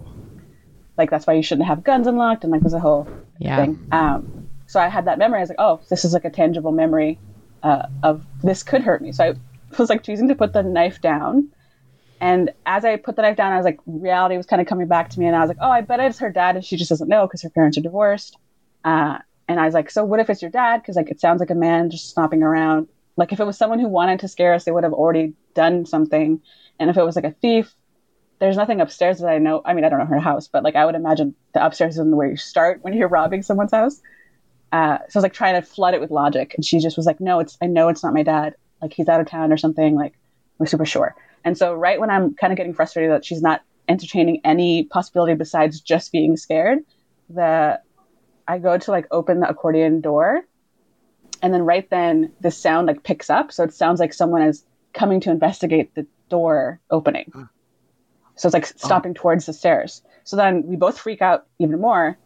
like 0.98 1.10
that's 1.10 1.26
why 1.26 1.34
you 1.34 1.44
shouldn't 1.44 1.68
have 1.68 1.84
guns 1.84 2.08
unlocked 2.08 2.44
and 2.44 2.52
like 2.52 2.62
there's 2.62 2.74
a 2.74 2.80
whole 2.80 3.08
Yeah. 3.40 3.56
thing. 3.56 3.80
Um 3.92 4.48
so 4.68 4.80
i 4.80 4.88
had 4.88 5.06
that 5.06 5.18
memory. 5.18 5.40
I 5.40 5.42
was 5.42 5.50
like 5.50 5.60
oh 5.60 5.82
this 5.90 6.06
is 6.06 6.14
like 6.14 6.26
a 6.26 6.30
tangible 6.30 6.72
memory 6.72 7.20
uh, 7.64 7.88
of 8.04 8.24
this 8.44 8.64
could 8.64 8.82
hurt 8.82 9.02
me. 9.02 9.12
So 9.12 9.24
i 9.24 9.34
was 9.80 9.90
like 9.90 10.04
choosing 10.04 10.28
to 10.28 10.36
put 10.36 10.54
the 10.54 10.64
knife 10.64 11.02
down. 11.02 11.50
And 12.22 12.52
as 12.66 12.84
i 12.86 12.98
put 12.98 13.16
the 13.16 13.22
knife 13.22 13.38
down 13.38 13.54
i 13.54 13.58
was 13.58 13.66
like 13.66 13.80
reality 13.88 14.36
was 14.38 14.46
kind 14.46 14.62
of 14.62 14.68
coming 14.68 14.88
back 14.88 15.10
to 15.10 15.20
me 15.20 15.26
and 15.26 15.36
i 15.36 15.40
was 15.40 15.48
like 15.48 15.58
oh 15.62 15.72
i 15.72 15.82
bet 15.82 16.00
it's 16.02 16.20
her 16.20 16.32
dad 16.32 16.56
and 16.56 16.66
she 16.66 16.76
just 16.78 16.90
doesn't 16.90 17.08
know 17.10 17.26
because 17.26 17.42
her 17.42 17.50
parents 17.50 17.78
are 17.78 17.82
divorced. 17.82 18.38
Uh, 18.84 19.18
and 19.50 19.60
i 19.60 19.66
was 19.66 19.74
like 19.74 19.92
so 19.92 20.06
what 20.06 20.22
if 20.22 20.30
it's 20.30 20.42
your 20.42 20.52
dad 20.52 20.82
because 20.82 20.96
like 20.96 21.10
it 21.10 21.20
sounds 21.20 21.42
like 21.42 21.50
a 21.50 21.56
man 21.56 21.90
just 21.90 22.10
stomping 22.10 22.42
around 22.42 22.88
like 23.18 23.34
if 23.34 23.40
it 23.42 23.46
was 23.46 23.58
someone 23.58 23.80
who 23.80 23.90
wanted 23.90 24.20
to 24.20 24.30
scare 24.30 24.54
us 24.54 24.64
they 24.64 24.72
would 24.72 24.86
have 24.86 24.94
already 24.94 25.34
done 25.54 25.86
something 25.86 26.42
and 26.80 26.90
if 26.90 26.96
it 26.96 27.04
was 27.04 27.18
like 27.18 27.26
a 27.26 27.32
thief 27.42 27.76
there's 28.40 28.56
nothing 28.58 28.82
upstairs 28.82 29.20
that 29.20 29.28
I 29.28 29.38
know. 29.38 29.62
I 29.66 29.74
mean, 29.74 29.84
I 29.84 29.90
don't 29.90 30.00
know 30.00 30.06
her 30.06 30.20
house, 30.20 30.48
but 30.48 30.64
like 30.64 30.76
I 30.76 30.86
would 30.86 30.96
imagine 30.96 31.36
the 31.54 31.64
upstairs 31.64 31.96
isn't 31.96 32.16
where 32.16 32.30
you 32.30 32.38
start 32.38 32.80
when 32.82 32.94
you're 32.94 33.08
robbing 33.20 33.44
someone's 33.44 33.72
house. 33.72 34.02
Uh, 34.72 35.00
so 35.10 35.18
I 35.18 35.20
was 35.20 35.24
like 35.24 35.34
trying 35.34 35.60
to 35.60 35.68
flood 35.68 35.94
it 35.94 36.02
with 36.02 36.12
logic, 36.12 36.54
and 36.56 36.64
she 36.64 36.80
just 36.80 36.96
was 36.96 37.06
like, 37.06 37.20
"No, 37.20 37.40
it's 37.40 37.58
I 37.62 37.66
know 37.66 37.90
it's 37.90 38.04
not 38.04 38.14
my 38.14 38.24
dad. 38.24 38.56
Like 38.82 38.94
he's 38.94 39.10
out 39.10 39.20
of 39.20 39.28
town 39.28 39.52
or 39.52 39.58
something. 39.58 39.96
Like 39.96 40.18
we're 40.58 40.68
super 40.68 40.86
sure." 40.86 41.16
And 41.44 41.58
so 41.58 41.74
right 41.74 42.00
when 42.00 42.10
I'm 42.10 42.36
kind 42.36 42.54
of 42.54 42.58
getting 42.58 42.74
frustrated 42.74 43.12
that 43.12 43.26
she's 43.26 43.42
not 43.42 43.62
entertaining 43.88 44.42
any 44.44 44.84
possibility 44.86 45.34
besides 45.34 45.82
just 45.82 46.12
being 46.12 46.38
scared, 46.38 46.80
the 47.30 47.82
I 48.50 48.58
go 48.58 48.80
to 48.80 48.92
like 48.92 49.06
open 49.12 49.40
the 49.40 49.48
accordion 49.48 50.02
door, 50.02 50.44
and 51.42 51.54
then 51.54 51.62
right 51.62 51.88
then 51.90 52.34
the 52.42 52.50
sound 52.50 52.88
like 52.88 53.04
picks 53.04 53.30
up, 53.30 53.52
so 53.52 53.64
it 53.64 53.74
sounds 53.74 54.00
like 54.00 54.12
someone 54.12 54.42
is 54.42 54.66
coming 54.94 55.20
to 55.22 55.30
investigate 55.30 55.94
the 55.94 56.08
door 56.30 56.80
opening. 56.90 57.32
So 58.36 58.48
it's 58.48 58.54
like 58.54 58.66
oh. 58.66 58.74
stopping 58.76 59.14
towards 59.14 59.46
the 59.46 59.54
stairs. 59.54 60.02
So 60.24 60.36
then 60.36 60.66
we 60.66 60.78
both 60.78 60.98
freak 60.98 61.22
out 61.22 61.46
even 61.60 61.80
more. 61.80 62.18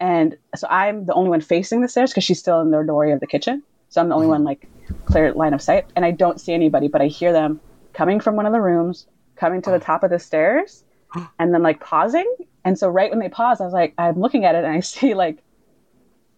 And 0.00 0.36
so 0.56 0.66
I'm 0.70 1.04
the 1.04 1.12
only 1.12 1.28
one 1.28 1.42
facing 1.42 1.82
the 1.82 1.88
stairs 1.88 2.10
because 2.10 2.24
she's 2.24 2.38
still 2.38 2.60
in 2.60 2.70
the 2.70 2.82
doorway 2.82 3.12
of 3.12 3.20
the 3.20 3.26
kitchen. 3.26 3.62
So 3.90 4.00
I'm 4.00 4.08
the 4.08 4.14
only 4.14 4.24
mm-hmm. 4.24 4.30
one 4.30 4.44
like 4.44 4.68
clear 5.04 5.32
line 5.34 5.52
of 5.52 5.60
sight. 5.60 5.86
And 5.94 6.04
I 6.04 6.12
don't 6.12 6.40
see 6.40 6.54
anybody, 6.54 6.88
but 6.88 7.02
I 7.02 7.08
hear 7.08 7.32
them 7.32 7.60
coming 7.92 8.20
from 8.20 8.36
one 8.36 8.46
of 8.46 8.52
the 8.52 8.60
rooms, 8.60 9.06
coming 9.36 9.60
to 9.62 9.70
the 9.70 9.76
oh. 9.76 9.80
top 9.80 10.02
of 10.02 10.10
the 10.10 10.18
stairs, 10.18 10.82
and 11.38 11.52
then 11.52 11.62
like 11.62 11.80
pausing 11.80 12.32
And 12.64 12.78
so 12.78 12.88
right 12.88 13.10
when 13.10 13.18
they 13.18 13.28
pause, 13.28 13.60
I 13.60 13.64
was 13.64 13.72
like, 13.72 13.94
I'm 13.98 14.18
looking 14.20 14.44
at 14.44 14.54
it 14.54 14.64
and 14.64 14.72
I 14.72 14.80
see 14.80 15.14
like, 15.14 15.38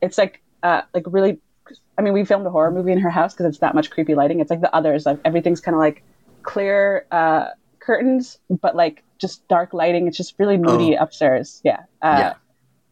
it's 0.01 0.19
like, 0.19 0.43
uh, 0.63 0.83
like 0.93 1.05
really, 1.07 1.39
I 1.97 2.03
mean, 2.03 2.13
we 2.13 2.25
filmed 2.25 2.47
a 2.47 2.51
horror 2.51 2.71
movie 2.71 2.93
in 2.93 2.99
her 2.99 3.11
house 3.11 3.35
because 3.35 3.47
it's 3.47 3.59
that 3.59 3.75
much 3.75 3.91
creepy 3.91 4.15
lighting. 4.15 4.41
It's 4.41 4.51
like 4.51 4.61
the 4.61 4.75
others, 4.75 5.07
like 5.07 5.19
everything's 5.25 5.61
kind 5.61 5.75
of 5.75 5.79
like 5.79 6.03
clear 6.43 7.07
uh, 7.11 7.47
curtains, 7.81 8.39
but 8.49 8.77
like 8.77 9.03
just 9.19 9.47
dark 9.49 9.73
lighting. 9.73 10.07
It's 10.07 10.17
just 10.17 10.35
really 10.39 10.57
moody 10.57 10.95
upstairs. 10.95 11.61
Yeah. 11.65 11.81
Uh, 12.03 12.17
Yeah. 12.19 12.35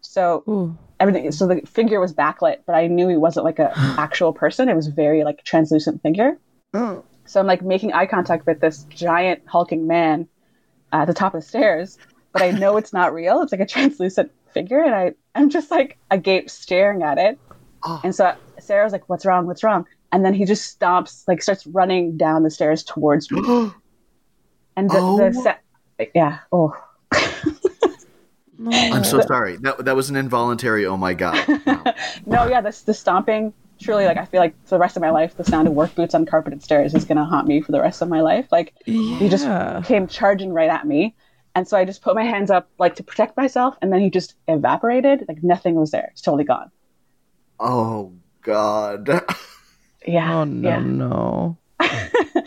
So 0.00 0.44
Ooh. 0.48 0.76
everything, 1.00 1.30
so 1.32 1.46
the 1.46 1.60
figure 1.66 2.00
was 2.00 2.12
backlit, 2.12 2.58
but 2.66 2.74
I 2.74 2.86
knew 2.86 3.08
he 3.08 3.16
wasn't 3.16 3.44
like 3.44 3.58
a 3.58 3.72
actual 3.98 4.32
person. 4.32 4.68
It 4.68 4.76
was 4.76 4.88
very 4.88 5.24
like 5.24 5.44
translucent 5.44 6.02
figure. 6.02 6.38
So 7.26 7.40
I'm 7.40 7.46
like 7.46 7.62
making 7.62 7.92
eye 7.92 8.06
contact 8.06 8.46
with 8.46 8.60
this 8.60 8.84
giant 8.84 9.42
hulking 9.46 9.86
man 9.86 10.28
at 10.92 11.06
the 11.06 11.14
top 11.14 11.34
of 11.34 11.40
the 11.40 11.46
stairs, 11.46 11.96
but 12.32 12.42
I 12.42 12.50
know 12.50 12.76
it's 12.76 12.92
not 12.92 13.12
real. 13.14 13.42
It's 13.42 13.52
like 13.52 13.60
a 13.60 13.66
translucent 13.66 14.30
figure, 14.52 14.80
and 14.82 14.94
I 14.94 15.12
I'm 15.34 15.50
just 15.50 15.70
like 15.70 15.98
agape 16.10 16.50
staring 16.50 17.02
at 17.02 17.18
it. 17.18 17.38
Ah. 17.84 18.00
And 18.04 18.14
so 18.14 18.34
Sarah 18.60 18.84
was 18.84 18.92
like, 18.92 19.08
"What's 19.08 19.24
wrong? 19.26 19.46
What's 19.46 19.62
wrong?" 19.64 19.86
And 20.12 20.24
then 20.24 20.34
he 20.34 20.44
just 20.44 20.78
stomps, 20.78 21.24
like 21.26 21.42
starts 21.42 21.66
running 21.66 22.16
down 22.16 22.42
the 22.42 22.50
stairs 22.50 22.82
towards 22.84 23.30
me. 23.30 23.40
and 24.76 24.90
the, 24.90 24.98
Oh. 24.98 25.16
the 25.18 25.32
sa- 25.32 26.06
yeah, 26.14 26.38
oh 26.52 26.74
I'm 28.66 29.04
so 29.04 29.20
sorry. 29.26 29.56
That 29.58 29.84
that 29.84 29.96
was 29.96 30.10
an 30.10 30.16
involuntary. 30.16 30.86
Oh 30.86 30.96
my 30.96 31.14
god. 31.14 31.44
Wow. 31.66 31.84
no, 32.26 32.48
yeah, 32.48 32.60
this 32.60 32.82
the 32.82 32.94
stomping. 32.94 33.52
Truly, 33.80 34.04
like 34.04 34.16
I 34.16 34.26
feel 34.26 34.38
like 34.40 34.54
for 34.64 34.76
the 34.76 34.78
rest 34.78 34.96
of 34.96 35.00
my 35.00 35.10
life, 35.10 35.36
the 35.36 35.42
sound 35.44 35.66
of 35.66 35.74
work 35.74 35.92
boots 35.96 36.14
on 36.14 36.24
carpeted 36.24 36.62
stairs 36.62 36.94
is 36.94 37.04
gonna 37.04 37.24
haunt 37.24 37.48
me 37.48 37.60
for 37.60 37.72
the 37.72 37.80
rest 37.80 38.00
of 38.00 38.08
my 38.08 38.20
life. 38.20 38.46
Like 38.52 38.74
he 38.84 39.28
just 39.28 39.44
came 39.86 40.06
charging 40.06 40.52
right 40.52 40.70
at 40.70 40.86
me, 40.86 41.16
and 41.54 41.66
so 41.68 41.76
I 41.76 41.84
just 41.84 42.02
put 42.02 42.14
my 42.14 42.24
hands 42.24 42.50
up 42.50 42.68
like 42.78 42.94
to 42.96 43.02
protect 43.02 43.36
myself, 43.36 43.76
and 43.82 43.92
then 43.92 44.00
he 44.00 44.10
just 44.10 44.34
evaporated. 44.48 45.24
Like 45.28 45.42
nothing 45.42 45.74
was 45.74 45.90
there. 45.90 46.08
It's 46.12 46.20
totally 46.22 46.44
gone. 46.44 46.70
Oh 47.60 48.12
god. 48.42 49.08
Yeah. 50.04 50.34
Oh 50.40 50.44
no 50.44 50.68
Yeah. 50.68 50.78
no. 50.80 51.56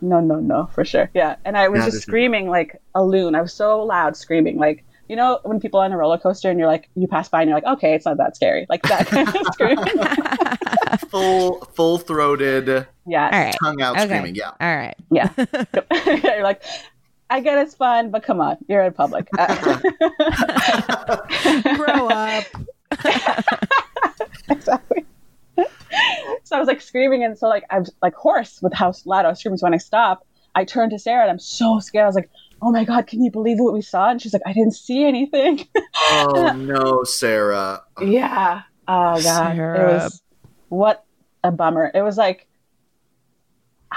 No, 0.00 0.20
no, 0.20 0.36
no, 0.38 0.68
for 0.74 0.84
sure. 0.84 1.10
Yeah. 1.12 1.36
And 1.44 1.56
I 1.56 1.66
was 1.68 1.80
That 1.80 1.86
just 1.86 1.96
is- 1.96 2.02
screaming 2.02 2.48
like 2.48 2.80
a 2.94 3.02
loon. 3.02 3.34
I 3.34 3.40
was 3.40 3.52
so 3.52 3.82
loud 3.82 4.16
screaming. 4.16 4.56
Like, 4.56 4.84
you 5.08 5.16
know, 5.16 5.40
when 5.42 5.58
people 5.58 5.80
are 5.80 5.84
on 5.86 5.92
a 5.92 5.96
roller 5.96 6.18
coaster 6.18 6.48
and 6.50 6.56
you're 6.58 6.68
like, 6.68 6.88
you 6.94 7.08
pass 7.08 7.28
by 7.28 7.40
and 7.40 7.48
you're 7.50 7.56
like, 7.56 7.78
okay, 7.78 7.94
it's 7.94 8.04
not 8.04 8.16
that 8.18 8.36
scary. 8.36 8.64
Like 8.68 8.82
that 8.82 9.06
kind 9.08 9.26
of 9.28 9.36
screaming. 9.54 9.86
full 11.08 11.60
full 11.74 11.98
throated, 11.98 12.86
yeah. 13.06 13.24
All 13.24 13.40
right. 13.40 13.56
tongue 13.60 13.80
out 13.82 13.96
Okay. 13.96 14.04
screaming. 14.04 14.34
Yeah. 14.36 14.50
All 14.60 14.76
right. 14.76 14.94
Yeah. 15.10 15.32
you're 16.34 16.44
like, 16.44 16.62
I 17.30 17.40
get 17.40 17.58
it's 17.58 17.74
fun, 17.74 18.10
but 18.10 18.22
come 18.22 18.40
on, 18.40 18.56
you're 18.68 18.82
in 18.82 18.92
public. 18.94 19.28
Uh, 19.38 19.78
Grow 21.76 22.08
up. 22.08 22.44
exactly. 24.50 25.04
so 26.44 26.56
I 26.56 26.58
was 26.58 26.66
like 26.68 26.80
screaming, 26.80 27.24
and 27.24 27.36
so 27.38 27.48
like 27.48 27.64
I 27.70 27.78
was 27.80 27.92
like 28.02 28.14
hoarse 28.14 28.60
with 28.62 28.72
how 28.72 28.92
loud 29.04 29.24
I 29.26 29.28
was 29.28 29.38
screaming. 29.40 29.58
So 29.58 29.64
when 29.66 29.74
I 29.74 29.78
stopped, 29.78 30.24
I 30.54 30.64
turned 30.64 30.92
to 30.92 30.98
Sarah, 30.98 31.22
and 31.22 31.30
I'm 31.30 31.38
so 31.38 31.80
scared. 31.80 32.04
I 32.04 32.06
was 32.06 32.14
like, 32.14 32.30
"Oh 32.62 32.70
my 32.72 32.84
god, 32.84 33.06
can 33.06 33.22
you 33.22 33.30
believe 33.30 33.58
what 33.58 33.74
we 33.74 33.82
saw?" 33.82 34.08
And 34.10 34.20
she's 34.22 34.32
like, 34.32 34.42
"I 34.46 34.52
didn't 34.52 34.74
see 34.74 35.04
anything." 35.04 35.66
Oh 36.10 36.52
no, 36.56 37.04
Sarah. 37.04 37.82
yeah. 38.00 38.62
Oh 38.86 39.20
god. 39.22 39.52
It 39.52 39.56
Sarah. 39.56 39.92
was 39.94 40.22
what 40.70 41.04
a 41.44 41.50
bummer. 41.50 41.90
It 41.94 42.02
was 42.02 42.16
like, 42.16 42.46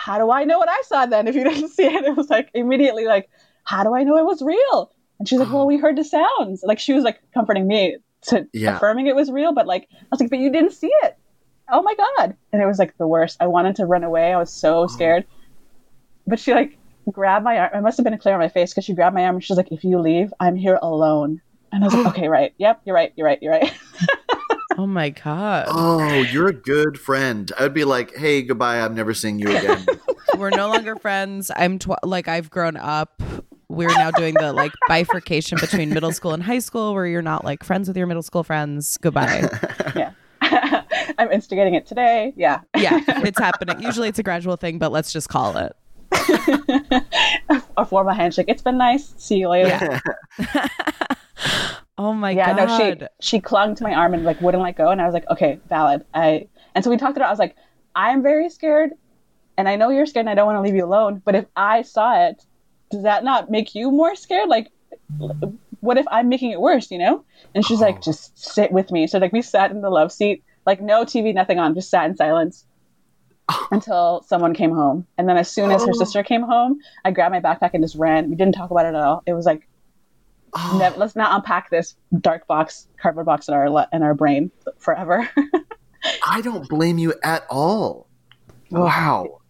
how 0.01 0.17
do 0.17 0.31
I 0.31 0.45
know 0.45 0.57
what 0.57 0.67
I 0.67 0.81
saw 0.87 1.05
then 1.05 1.27
if 1.27 1.35
you 1.35 1.43
didn't 1.43 1.69
see 1.69 1.83
it? 1.83 2.05
It 2.05 2.17
was 2.17 2.27
like 2.27 2.49
immediately 2.55 3.05
like, 3.05 3.29
how 3.63 3.83
do 3.83 3.95
I 3.95 4.03
know 4.03 4.17
it 4.17 4.25
was 4.25 4.41
real? 4.41 4.91
And 5.19 5.29
she's 5.29 5.37
like, 5.37 5.53
well, 5.53 5.67
we 5.67 5.77
heard 5.77 5.95
the 5.95 6.03
sounds. 6.03 6.63
Like 6.63 6.79
she 6.79 6.93
was 6.93 7.03
like 7.03 7.19
comforting 7.35 7.67
me 7.67 7.97
to 8.23 8.47
Yeah. 8.51 8.77
affirming 8.77 9.05
it 9.05 9.15
was 9.15 9.29
real, 9.29 9.53
but 9.53 9.67
like 9.67 9.87
I 9.91 10.05
was 10.09 10.19
like, 10.19 10.31
but 10.31 10.39
you 10.39 10.51
didn't 10.51 10.71
see 10.71 10.91
it. 11.03 11.17
Oh 11.71 11.83
my 11.83 11.93
god! 11.93 12.35
And 12.51 12.61
it 12.61 12.65
was 12.65 12.79
like 12.79 12.97
the 12.97 13.07
worst. 13.07 13.37
I 13.39 13.45
wanted 13.45 13.75
to 13.75 13.85
run 13.85 14.03
away. 14.03 14.33
I 14.33 14.37
was 14.37 14.51
so 14.51 14.79
oh. 14.79 14.87
scared. 14.87 15.25
But 16.25 16.39
she 16.39 16.53
like 16.53 16.77
grabbed 17.11 17.45
my 17.45 17.59
arm. 17.59 17.69
I 17.71 17.79
must 17.79 17.97
have 17.97 18.03
been 18.03 18.13
a 18.13 18.17
clear 18.17 18.33
on 18.33 18.41
my 18.41 18.49
face 18.49 18.71
because 18.71 18.85
she 18.85 18.93
grabbed 18.93 19.15
my 19.15 19.23
arm 19.25 19.35
and 19.35 19.43
she's 19.43 19.55
like, 19.55 19.71
if 19.71 19.83
you 19.83 19.99
leave, 19.99 20.33
I'm 20.39 20.55
here 20.55 20.79
alone. 20.81 21.41
And 21.71 21.83
I 21.83 21.87
was 21.87 21.93
like, 21.93 22.07
okay, 22.17 22.27
right. 22.27 22.53
Yep, 22.57 22.81
you're 22.85 22.95
right. 22.95 23.13
You're 23.15 23.27
right. 23.27 23.39
You're 23.41 23.53
right. 23.53 23.71
Oh 24.77 24.87
my 24.87 25.09
god. 25.09 25.65
Oh, 25.69 26.13
you're 26.31 26.47
a 26.47 26.53
good 26.53 26.99
friend. 26.99 27.51
I 27.59 27.63
would 27.63 27.73
be 27.73 27.83
like, 27.83 28.15
hey, 28.15 28.41
goodbye. 28.41 28.79
I'm 28.79 28.95
never 28.95 29.13
seeing 29.13 29.39
you 29.39 29.55
again. 29.55 29.85
We're 30.37 30.49
no 30.49 30.69
longer 30.69 30.95
friends. 30.95 31.51
I'm 31.55 31.77
tw- 31.77 32.03
like 32.03 32.27
I've 32.27 32.49
grown 32.49 32.77
up. 32.77 33.21
We're 33.67 33.89
now 33.89 34.11
doing 34.11 34.33
the 34.33 34.53
like 34.53 34.71
bifurcation 34.87 35.57
between 35.59 35.89
middle 35.89 36.11
school 36.11 36.31
and 36.33 36.43
high 36.43 36.59
school 36.59 36.93
where 36.93 37.05
you're 37.05 37.21
not 37.21 37.45
like 37.45 37.63
friends 37.63 37.87
with 37.87 37.95
your 37.97 38.07
middle 38.07 38.23
school 38.23 38.43
friends. 38.43 38.97
Goodbye. 38.97 39.49
yeah. 39.95 40.11
I'm 41.17 41.31
instigating 41.31 41.75
it 41.75 41.85
today. 41.85 42.33
Yeah. 42.35 42.61
Yeah, 42.75 42.99
it's 43.07 43.39
happening. 43.39 43.81
Usually 43.81 44.09
it's 44.09 44.19
a 44.19 44.23
gradual 44.23 44.55
thing, 44.55 44.77
but 44.77 44.91
let's 44.91 45.13
just 45.13 45.29
call 45.29 45.57
it. 45.57 45.75
A 47.77 47.85
formal 47.85 48.13
handshake. 48.13 48.47
It's 48.47 48.61
been 48.61 48.77
nice. 48.77 49.13
See 49.17 49.37
you 49.37 49.49
later. 49.49 50.01
Yeah. 50.39 51.77
Oh 51.97 52.13
my 52.13 52.31
Yeah, 52.31 52.55
god. 52.55 52.67
no, 52.67 52.77
she 52.77 53.07
she 53.19 53.39
clung 53.39 53.75
to 53.75 53.83
my 53.83 53.93
arm 53.93 54.13
and 54.13 54.23
like 54.23 54.41
wouldn't 54.41 54.63
let 54.63 54.75
go, 54.75 54.89
and 54.89 55.01
I 55.01 55.05
was 55.05 55.13
like, 55.13 55.29
okay, 55.29 55.59
valid. 55.69 56.05
I 56.13 56.47
and 56.75 56.83
so 56.83 56.89
we 56.89 56.97
talked 56.97 57.17
about 57.17 57.25
it. 57.25 57.29
I 57.29 57.31
was 57.31 57.39
like, 57.39 57.55
I'm 57.95 58.23
very 58.23 58.49
scared, 58.49 58.91
and 59.57 59.67
I 59.67 59.75
know 59.75 59.89
you're 59.89 60.05
scared, 60.05 60.23
and 60.25 60.29
I 60.29 60.35
don't 60.35 60.45
want 60.45 60.57
to 60.57 60.61
leave 60.61 60.75
you 60.75 60.85
alone. 60.85 61.21
But 61.23 61.35
if 61.35 61.45
I 61.55 61.81
saw 61.81 62.27
it, 62.27 62.43
does 62.89 63.03
that 63.03 63.23
not 63.23 63.49
make 63.51 63.75
you 63.75 63.91
more 63.91 64.15
scared? 64.15 64.49
Like, 64.49 64.71
what 65.81 65.97
if 65.97 66.05
I'm 66.11 66.29
making 66.29 66.51
it 66.51 66.61
worse? 66.61 66.91
You 66.91 66.99
know? 66.99 67.25
And 67.53 67.65
she's 67.65 67.81
like, 67.81 67.97
oh. 67.97 68.01
just 68.01 68.37
sit 68.37 68.71
with 68.71 68.91
me. 68.91 69.07
So 69.07 69.19
like 69.19 69.33
we 69.33 69.41
sat 69.41 69.71
in 69.71 69.81
the 69.81 69.89
love 69.89 70.11
seat, 70.11 70.43
like 70.65 70.81
no 70.81 71.03
TV, 71.03 71.33
nothing 71.33 71.59
on, 71.59 71.75
just 71.75 71.89
sat 71.89 72.09
in 72.09 72.15
silence. 72.15 72.65
Until 73.71 74.23
someone 74.27 74.53
came 74.53 74.71
home, 74.71 75.05
and 75.17 75.27
then 75.27 75.35
as 75.35 75.51
soon 75.51 75.71
as 75.71 75.83
her 75.83 75.91
oh. 75.93 75.97
sister 75.97 76.23
came 76.23 76.43
home, 76.43 76.79
I 77.03 77.11
grabbed 77.11 77.33
my 77.33 77.41
backpack 77.41 77.71
and 77.73 77.83
just 77.83 77.95
ran. 77.95 78.29
We 78.29 78.35
didn't 78.35 78.55
talk 78.55 78.71
about 78.71 78.85
it 78.85 78.89
at 78.89 78.95
all. 78.95 79.23
It 79.25 79.33
was 79.33 79.45
like 79.45 79.67
Oh. 80.53 80.77
Never, 80.79 80.97
let's 80.97 81.15
not 81.15 81.33
unpack 81.35 81.69
this 81.69 81.95
dark 82.19 82.45
box, 82.47 82.87
cardboard 83.01 83.25
box 83.25 83.47
in 83.47 83.53
our 83.53 83.69
le- 83.69 83.87
in 83.93 84.03
our 84.03 84.13
brain 84.13 84.51
forever. 84.77 85.29
I 86.27 86.41
don't 86.41 86.67
blame 86.67 86.97
you 86.97 87.13
at 87.23 87.45
all. 87.49 88.07
Wow. 88.69 89.41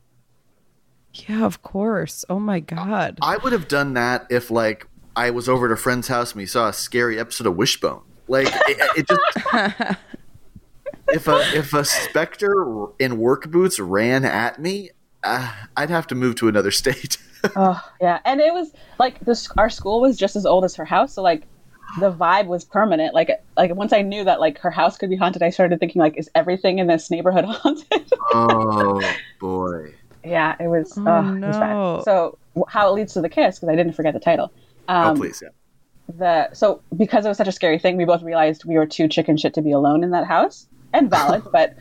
Yeah, 1.13 1.45
of 1.45 1.61
course. 1.61 2.23
Oh 2.29 2.39
my 2.39 2.59
god. 2.59 3.19
I 3.21 3.37
would 3.37 3.53
have 3.53 3.67
done 3.67 3.93
that 3.93 4.27
if 4.29 4.51
like 4.51 4.87
I 5.15 5.29
was 5.31 5.49
over 5.49 5.65
at 5.65 5.71
a 5.71 5.77
friend's 5.77 6.07
house 6.07 6.31
and 6.31 6.39
we 6.39 6.45
saw 6.45 6.69
a 6.69 6.73
scary 6.73 7.19
episode 7.19 7.47
of 7.47 7.55
Wishbone. 7.55 8.03
Like 8.27 8.47
it, 8.47 8.77
it 8.97 9.07
just 9.07 9.97
if 11.09 11.27
a 11.27 11.57
if 11.57 11.73
a 11.73 11.83
specter 11.83 12.53
in 12.99 13.17
work 13.17 13.49
boots 13.51 13.79
ran 13.79 14.23
at 14.23 14.59
me, 14.59 14.91
uh, 15.23 15.51
I'd 15.77 15.89
have 15.89 16.07
to 16.07 16.15
move 16.15 16.35
to 16.35 16.47
another 16.47 16.71
state. 16.83 17.17
oh 17.55 17.81
yeah, 17.99 18.19
and 18.25 18.39
it 18.39 18.53
was 18.53 18.71
like 18.99 19.19
this. 19.21 19.49
Our 19.57 19.69
school 19.69 20.01
was 20.01 20.17
just 20.17 20.35
as 20.35 20.45
old 20.45 20.63
as 20.65 20.75
her 20.75 20.85
house, 20.85 21.13
so 21.13 21.21
like 21.21 21.43
the 21.99 22.11
vibe 22.11 22.45
was 22.47 22.63
permanent. 22.63 23.13
Like 23.13 23.29
like 23.57 23.73
once 23.75 23.93
I 23.93 24.01
knew 24.01 24.23
that 24.23 24.39
like 24.39 24.57
her 24.59 24.71
house 24.71 24.97
could 24.97 25.09
be 25.09 25.15
haunted, 25.15 25.41
I 25.43 25.49
started 25.49 25.79
thinking 25.79 25.99
like, 26.01 26.17
is 26.17 26.29
everything 26.35 26.79
in 26.79 26.87
this 26.87 27.09
neighborhood 27.11 27.45
haunted? 27.47 28.11
oh 28.33 29.01
boy. 29.39 29.93
yeah, 30.23 30.55
it 30.59 30.67
was. 30.67 30.97
Oh, 30.97 31.03
Oh, 31.07 31.35
it 31.35 31.39
was 31.47 31.57
bad. 31.57 31.73
no. 31.73 32.01
So 32.05 32.37
how 32.67 32.89
it 32.89 32.93
leads 32.93 33.13
to 33.13 33.21
the 33.21 33.29
kiss 33.29 33.57
because 33.57 33.69
I 33.69 33.75
didn't 33.75 33.93
forget 33.93 34.13
the 34.13 34.19
title. 34.19 34.51
Um, 34.87 35.15
oh 35.15 35.19
please, 35.19 35.41
yeah. 35.41 35.49
the 36.17 36.53
so 36.53 36.81
because 36.97 37.25
it 37.25 37.29
was 37.29 37.37
such 37.37 37.47
a 37.47 37.51
scary 37.51 37.79
thing, 37.79 37.97
we 37.97 38.05
both 38.05 38.21
realized 38.23 38.65
we 38.65 38.75
were 38.75 38.85
too 38.85 39.07
chicken 39.07 39.37
shit 39.37 39.53
to 39.55 39.61
be 39.61 39.71
alone 39.71 40.03
in 40.03 40.11
that 40.11 40.27
house, 40.27 40.67
and 40.93 41.09
valid. 41.09 41.43
but 41.51 41.75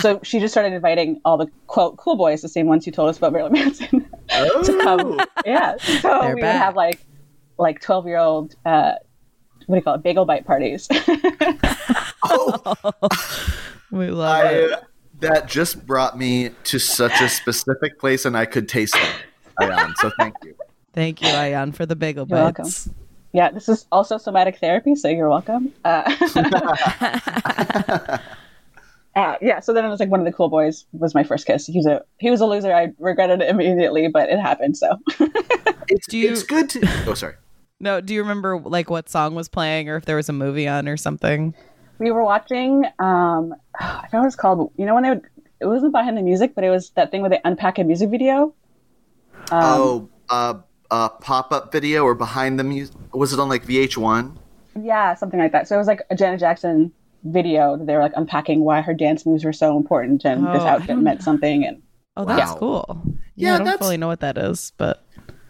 so 0.00 0.20
she 0.22 0.40
just 0.40 0.52
started 0.54 0.72
inviting 0.72 1.20
all 1.24 1.36
the 1.36 1.46
quote 1.66 1.96
cool 1.96 2.16
boys, 2.16 2.42
the 2.42 2.48
same 2.48 2.66
ones 2.66 2.84
who 2.84 2.90
told 2.90 3.08
us 3.10 3.18
about 3.18 3.32
Marilyn 3.32 3.52
Manson, 3.52 4.00
to 4.28 4.78
come. 4.82 5.20
Yeah, 5.44 5.76
so 5.78 6.20
They're 6.22 6.34
we 6.34 6.40
back. 6.40 6.54
would 6.54 6.58
have 6.58 6.76
like 6.76 7.04
like 7.58 7.80
twelve 7.80 8.06
year 8.06 8.18
old. 8.18 8.54
Uh, 8.64 8.94
what 9.66 9.76
do 9.76 9.78
you 9.78 9.82
call 9.82 9.94
it? 9.94 10.02
Bagel 10.02 10.24
bite 10.24 10.46
parties. 10.46 10.88
Oh. 12.26 12.74
we 13.90 14.08
love 14.08 14.44
I, 14.46 14.48
it. 14.48 14.84
that 15.20 15.46
just 15.46 15.86
brought 15.86 16.16
me 16.16 16.50
to 16.64 16.78
such 16.78 17.20
a 17.20 17.28
specific 17.28 17.98
place, 18.00 18.24
and 18.24 18.34
I 18.36 18.46
could 18.46 18.66
taste 18.66 18.94
them. 18.94 19.06
Ayan, 19.60 19.94
so 19.96 20.10
thank 20.18 20.34
you. 20.42 20.54
Thank 20.94 21.20
you, 21.20 21.28
Ayan, 21.28 21.74
for 21.74 21.84
the 21.84 21.94
bagel 21.96 22.26
You're 22.26 22.50
bites. 22.52 22.88
yeah, 23.32 23.50
this 23.50 23.68
is 23.68 23.84
also 23.92 24.16
somatic 24.16 24.58
therapy, 24.58 24.94
so 24.96 25.08
you're 25.08 25.28
welcome. 25.28 25.70
Uh, 25.84 26.02
uh, 29.16 29.36
yeah, 29.40 29.60
so 29.60 29.72
then 29.72 29.84
it 29.84 29.88
was 29.88 30.00
like 30.00 30.10
one 30.10 30.20
of 30.20 30.26
the 30.26 30.32
cool 30.32 30.48
boys 30.48 30.84
was 30.92 31.14
my 31.14 31.22
first 31.24 31.46
kiss. 31.46 31.66
He 31.66 31.78
was 31.78 31.86
a 31.86 32.02
he 32.18 32.30
was 32.30 32.40
a 32.40 32.46
loser. 32.46 32.72
I 32.72 32.92
regretted 32.98 33.40
it 33.42 33.48
immediately, 33.50 34.08
but 34.08 34.28
it 34.28 34.38
happened. 34.38 34.76
So 34.76 34.98
It's, 35.88 36.06
Do 36.08 36.18
you- 36.18 36.32
it's 36.32 36.42
good 36.42 36.70
to. 36.70 36.88
Oh, 37.06 37.14
sorry. 37.14 37.34
No, 37.80 38.00
do 38.00 38.14
you 38.14 38.22
remember 38.22 38.58
like 38.58 38.88
what 38.88 39.08
song 39.08 39.34
was 39.34 39.48
playing 39.48 39.88
or 39.90 39.96
if 39.96 40.04
there 40.06 40.16
was 40.16 40.28
a 40.28 40.32
movie 40.32 40.66
on 40.68 40.88
or 40.88 40.96
something? 40.96 41.54
we 41.98 42.10
were 42.10 42.24
watching. 42.24 42.84
Um, 42.98 43.54
I 43.80 44.06
forgot 44.06 44.20
what 44.20 44.26
it's 44.26 44.36
called. 44.36 44.72
You 44.76 44.86
know 44.86 44.94
when 44.94 45.02
they 45.02 45.10
would. 45.10 45.22
It 45.60 45.66
wasn't 45.66 45.92
behind 45.92 46.16
the 46.18 46.22
music, 46.22 46.54
but 46.54 46.64
it 46.64 46.70
was 46.70 46.90
that 46.90 47.10
thing 47.10 47.20
where 47.22 47.30
they 47.30 47.40
unpack 47.44 47.78
a 47.78 47.84
music 47.84 48.10
video. 48.10 48.54
Um, 49.50 49.62
oh, 49.62 50.08
uh, 50.28 50.54
uh, 50.90 51.08
pop 51.08 51.52
up 51.52 51.70
video 51.72 52.02
or 52.04 52.14
behind 52.14 52.58
the 52.58 52.64
music. 52.64 52.94
Was 53.14 53.32
it 53.32 53.38
on 53.40 53.48
like 53.48 53.64
VH1? 53.64 54.36
Yeah, 54.82 55.14
something 55.14 55.38
like 55.38 55.52
that. 55.52 55.68
So 55.68 55.76
it 55.76 55.78
was 55.78 55.86
like 55.86 56.02
a 56.10 56.16
Janet 56.16 56.40
Jackson 56.40 56.92
video. 57.24 57.76
They 57.76 57.94
were 57.94 58.02
like 58.02 58.12
unpacking 58.16 58.60
why 58.60 58.80
her 58.82 58.94
dance 58.94 59.24
moves 59.26 59.44
were 59.44 59.52
so 59.52 59.76
important 59.76 60.24
and 60.24 60.44
this 60.46 60.62
Oh, 60.62 60.66
I 60.66 60.70
outfit 60.74 60.98
meant 60.98 61.22
something. 61.22 61.64
And 61.66 61.82
Oh, 62.16 62.24
that's 62.24 62.52
Wow. 62.52 62.56
cool. 62.58 63.02
Yeah, 63.06 63.48
Yeah, 63.48 63.54
I 63.54 63.58
don't 63.58 63.64
that's- 63.66 63.84
fully 63.84 63.96
know 63.96 64.06
what 64.06 64.20
that 64.20 64.38
is, 64.38 64.72
but 64.76 65.02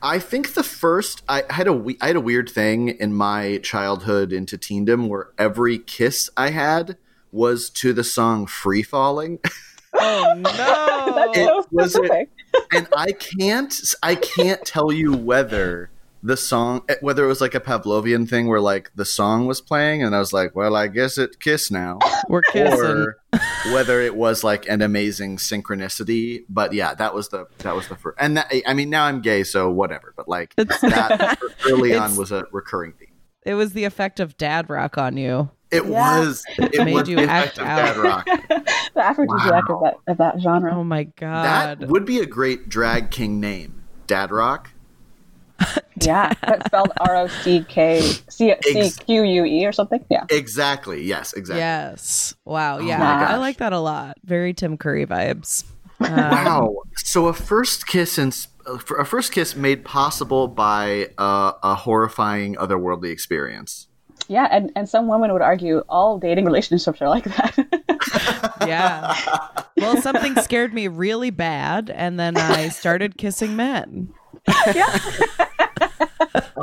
I 0.03 0.19
think 0.19 0.55
the 0.55 0.63
first 0.63 1.23
I 1.29 1.45
had 1.51 1.67
a 1.67 1.73
we- 1.73 1.97
I 2.01 2.09
had 2.09 2.17
a 2.17 2.21
weird 2.21 2.49
thing 2.49 2.89
in 2.89 3.15
my 3.15 3.59
childhood 3.63 4.33
into 4.33 4.57
teendom 4.59 5.09
where 5.09 5.29
every 5.39 5.79
kiss 5.79 6.29
I 6.37 6.51
had 6.51 6.97
was 7.33 7.69
to 7.71 7.93
the 7.93 8.05
song 8.05 8.47
"Free 8.47 8.83
Falling," 8.83 9.39
oh 9.95 10.35
no, 10.37 10.43
that's 11.15 11.39
It 11.39 11.47
so 11.47 11.67
was 11.73 11.97
it- 11.97 12.29
and 12.73 12.87
I 12.97 13.13
can't 13.13 13.95
I 14.03 14.15
can't 14.15 14.65
tell 14.65 14.93
you 14.93 15.13
whether 15.15 15.91
the 16.27 16.37
song 16.39 16.83
eh, 16.89 16.95
whether 17.03 17.23
it 17.23 17.29
was 17.29 17.43
like 17.43 17.55
a 17.55 17.61
Pavlovian 17.61 18.27
thing 18.27 18.49
where 18.49 18.61
like 18.61 18.91
the 18.95 19.05
song 19.05 19.47
was 19.47 19.61
playing 19.61 20.03
and 20.03 20.17
I 20.17 20.19
was 20.19 20.33
like, 20.33 20.57
well, 20.57 20.75
I 20.75 20.87
guess 20.89 21.19
it 21.19 21.39
kiss 21.39 21.71
now, 21.71 21.99
we're 22.31 22.41
kissing. 22.41 22.81
or 22.81 23.17
whether 23.75 24.01
it 24.01 24.17
was 24.17 24.43
like 24.43 24.67
an 24.67 24.81
amazing 24.81 25.37
synchronicity. 25.37 26.45
But 26.49 26.73
yeah, 26.73 26.95
that 26.95 27.15
was 27.15 27.29
the 27.29 27.47
that 27.59 27.77
was 27.77 27.89
the 27.89 27.97
first. 27.97 28.17
And 28.19 28.39
that, 28.39 28.51
I 28.67 28.73
mean, 28.73 28.89
now 28.89 29.05
I'm 29.05 29.21
gay, 29.21 29.45
so 29.45 29.71
whatever. 29.71 30.15
But 30.17 30.27
like 30.29 30.55
It's- 30.59 30.81
that 30.81 31.39
early 31.67 31.95
on 31.95 32.17
was 32.17 32.33
a 32.33 32.47
recurring 32.53 32.93
theme. 32.93 33.09
it 33.45 33.55
was 33.55 33.75
the 33.75 33.85
effect 33.85 34.19
of 34.19 34.37
dad 34.39 34.71
rock 34.71 34.97
on 34.97 35.17
you. 35.19 35.51
It 35.71 35.85
Yeah. 35.85 36.21
was. 36.21 36.43
It 36.57 36.85
made 36.85 36.95
was 36.95 37.09
you 37.09 37.17
the 37.17 37.25
act 37.29 37.59
of 37.59 37.67
out. 37.67 37.77
Dad 37.77 37.97
Rock. 37.97 38.25
The 38.95 39.01
aphrodisiac 39.01 39.69
of, 39.69 39.81
that, 39.83 39.95
of 40.07 40.19
that 40.19 40.41
genre. 40.41 40.73
Oh 40.75 40.85
my 40.85 41.05
god. 41.05 41.81
That 41.81 41.89
would 41.89 42.05
be 42.07 42.21
a 42.21 42.27
great 42.27 42.69
drag 42.69 43.11
king 43.11 43.41
name, 43.41 43.83
Dad 44.07 44.31
Rock. 44.31 44.71
Yeah, 46.07 46.33
that's 46.47 46.67
spelled 46.67 46.93
R 47.01 47.17
O 47.17 47.27
C 47.29 47.65
K 47.69 48.01
C 48.29 48.55
C 48.63 48.91
Q 49.07 49.23
U 49.23 49.45
E 49.45 49.67
or 49.67 49.73
something. 49.73 50.05
Yeah. 50.11 50.25
Exactly. 50.31 51.03
Yes. 51.03 51.33
Exactly. 51.33 51.61
Yes. 51.61 52.35
Wow. 52.45 52.79
Yeah. 52.79 52.99
my 52.99 53.25
I 53.25 53.37
like 53.37 53.59
that 53.59 53.73
a 53.73 53.79
lot. 53.79 54.17
Very 54.25 54.53
Tim 54.53 54.77
Curry 54.77 55.07
vibes. 55.07 55.65
Um, 56.01 56.11
Wow. 56.15 56.77
So 56.97 57.29
a 57.29 57.33
first 57.33 57.87
kiss 57.87 58.19
and 58.19 58.37
a 58.67 59.05
first 59.05 59.33
kiss 59.33 59.55
made 59.57 59.85
possible 59.85 60.49
by 60.49 61.11
uh, 61.19 61.53
a 61.63 61.75
horrifying 61.75 62.57
otherworldly 62.57 63.11
experience. 63.11 63.89
Yeah, 64.27 64.49
and, 64.51 64.73
and 64.75 64.89
some 64.89 65.07
women 65.07 65.33
would 65.35 65.43
argue 65.43 65.83
all 65.89 66.19
dating 66.19 66.47
relationships 66.47 67.01
are 67.03 67.09
like 67.09 67.25
that. 67.25 67.57
Yeah. 68.67 69.15
Well, 69.77 70.01
something 70.01 70.37
scared 70.37 70.73
me 70.73 70.89
really 70.89 71.31
bad, 71.31 71.91
and 71.91 72.19
then 72.19 72.37
I 72.37 72.69
started 72.69 73.19
kissing 73.19 73.57
men. 73.57 74.13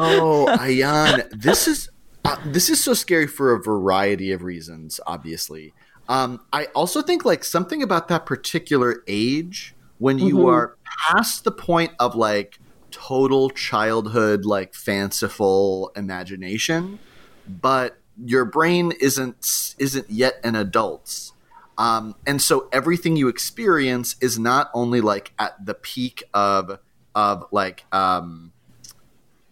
Oh, 0.01 0.47
Ayan, 0.59 1.29
this 1.31 1.67
is 1.67 1.89
uh, 2.25 2.37
this 2.45 2.69
is 2.69 2.83
so 2.83 2.93
scary 2.93 3.27
for 3.27 3.53
a 3.53 3.61
variety 3.61 4.31
of 4.31 4.43
reasons. 4.43 4.99
Obviously, 5.05 5.73
um, 6.09 6.41
I 6.51 6.65
also 6.75 7.01
think 7.01 7.25
like 7.25 7.43
something 7.43 7.81
about 7.83 8.07
that 8.09 8.25
particular 8.25 9.03
age 9.07 9.75
when 9.99 10.17
you 10.17 10.47
are 10.47 10.75
past 10.83 11.43
the 11.43 11.51
point 11.51 11.91
of 11.99 12.15
like 12.15 12.59
total 12.89 13.49
childhood, 13.49 14.45
like 14.45 14.73
fanciful 14.73 15.91
imagination, 15.95 16.99
but 17.47 17.97
your 18.23 18.45
brain 18.45 18.91
isn't 18.99 19.75
isn't 19.77 20.09
yet 20.09 20.35
an 20.43 20.55
adult's. 20.55 21.33
Um, 21.77 22.15
and 22.27 22.41
so 22.41 22.67
everything 22.71 23.15
you 23.15 23.27
experience 23.27 24.15
is 24.21 24.37
not 24.37 24.69
only 24.73 25.01
like 25.01 25.33
at 25.39 25.65
the 25.65 25.73
peak 25.73 26.23
of 26.33 26.79
of 27.15 27.45
like 27.51 27.85
um, 27.91 28.51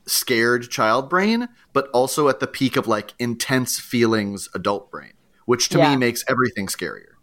scared 0.10 0.70
child 0.70 1.10
brain, 1.10 1.48
but 1.74 1.88
also 1.90 2.28
at 2.30 2.40
the 2.40 2.48
peak 2.48 2.76
of 2.76 2.88
like 2.88 3.14
intense 3.20 3.80
feelings 3.80 4.50
adult 4.54 4.90
brain, 4.92 5.14
which 5.46 5.70
to 5.70 5.78
Yeah. 5.78 5.92
me 5.92 5.98
makes 5.98 6.24
everything 6.28 6.68
scarier. 6.68 7.14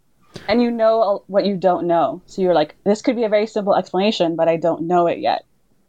and 0.47 0.61
you 0.61 0.69
know 0.69 1.01
uh, 1.01 1.17
what 1.27 1.45
you 1.45 1.57
don't 1.57 1.87
know. 1.87 2.21
So 2.27 2.41
you're 2.41 2.53
like, 2.53 2.75
this 2.83 3.01
could 3.01 3.15
be 3.15 3.23
a 3.23 3.29
very 3.29 3.47
simple 3.47 3.75
explanation, 3.75 4.35
but 4.35 4.47
I 4.47 4.55
don't 4.57 4.83
know 4.83 5.07
it 5.07 5.17
yet. 5.19 5.43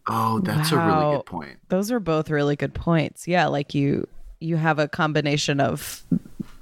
Oh, 0.08 0.40
that's 0.40 0.72
a 0.72 0.76
really 0.78 1.16
good 1.16 1.26
point. 1.26 1.58
Those 1.68 1.90
are 1.92 2.00
both 2.00 2.30
really 2.30 2.56
good 2.56 2.72
points. 2.74 3.28
Yeah, 3.28 3.46
like 3.46 3.74
you 3.74 4.06
you 4.40 4.56
have 4.56 4.78
a 4.78 4.88
combination 4.88 5.60
of 5.60 6.02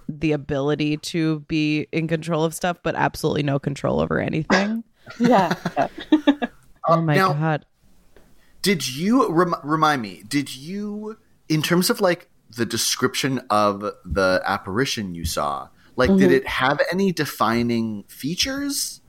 the 0.09 0.33
ability 0.33 0.97
to 0.99 1.41
be 1.41 1.87
in 1.93 2.09
control 2.09 2.43
of 2.45 2.55
stuff, 2.55 2.79
but 2.83 2.95
absolutely 2.97 3.43
no 3.45 3.59
control 3.59 4.01
over 4.01 4.19
anything. 4.21 4.83
Yeah. 5.21 5.55
yeah. 5.79 5.87
oh 6.89 7.01
my 7.01 7.15
now- 7.15 7.33
god. 7.35 7.65
Did 8.67 8.97
you 8.97 9.31
rem- 9.31 9.55
remind 9.63 10.03
me? 10.03 10.25
Did 10.27 10.57
you, 10.57 11.19
in 11.49 11.63
terms 11.63 11.89
of 11.89 12.01
like 12.01 12.29
the 12.51 12.67
description 12.67 13.41
of 13.49 13.93
the 14.05 14.43
apparition 14.45 15.15
you 15.15 15.25
saw, 15.25 15.69
like 15.95 16.11
did 16.17 16.33
it 16.33 16.49
have 16.49 16.81
any 16.91 17.13
defining 17.13 18.03
features, 18.09 19.01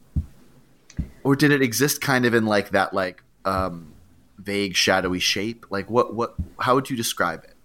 or 1.23 1.35
did 1.35 1.49
it 1.49 1.63
exist 1.63 2.01
kind 2.01 2.25
of 2.25 2.35
in 2.35 2.45
like 2.45 2.69
that 2.69 2.93
like 2.93 3.23
um, 3.45 3.93
vague 4.37 4.75
shadowy 4.75 5.17
shape? 5.17 5.65
Like 5.71 5.89
what 5.89 6.13
what? 6.13 6.35
How 6.59 6.75
would 6.75 6.91
you 6.91 6.95
describe 6.95 7.43
it? 7.43 7.55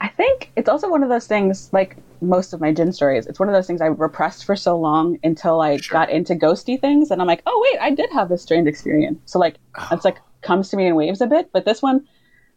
I 0.00 0.06
think 0.06 0.52
it's 0.54 0.68
also 0.68 0.88
one 0.88 1.02
of 1.02 1.08
those 1.08 1.26
things, 1.26 1.68
like 1.72 1.96
most 2.20 2.52
of 2.52 2.60
my 2.60 2.72
jinn 2.72 2.92
stories, 2.92 3.26
it's 3.26 3.40
one 3.40 3.48
of 3.48 3.56
those 3.56 3.66
things 3.66 3.80
I 3.80 3.86
repressed 3.86 4.44
for 4.44 4.54
so 4.54 4.78
long 4.78 5.18
until 5.24 5.60
I 5.60 5.78
Sure. 5.78 5.94
got 5.94 6.10
into 6.10 6.36
ghosty 6.36 6.80
things. 6.80 7.10
And 7.10 7.20
I'm 7.20 7.26
like, 7.26 7.42
oh, 7.44 7.68
wait, 7.72 7.80
I 7.80 7.90
did 7.90 8.08
have 8.12 8.28
this 8.28 8.40
strange 8.40 8.68
experience. 8.68 9.18
So, 9.24 9.40
like, 9.40 9.56
it's 9.90 10.04
like 10.04 10.18
comes 10.42 10.68
to 10.70 10.76
me 10.76 10.86
in 10.86 10.94
waves 10.94 11.20
a 11.20 11.26
bit. 11.26 11.50
But 11.52 11.64
this 11.64 11.82
one, 11.82 12.06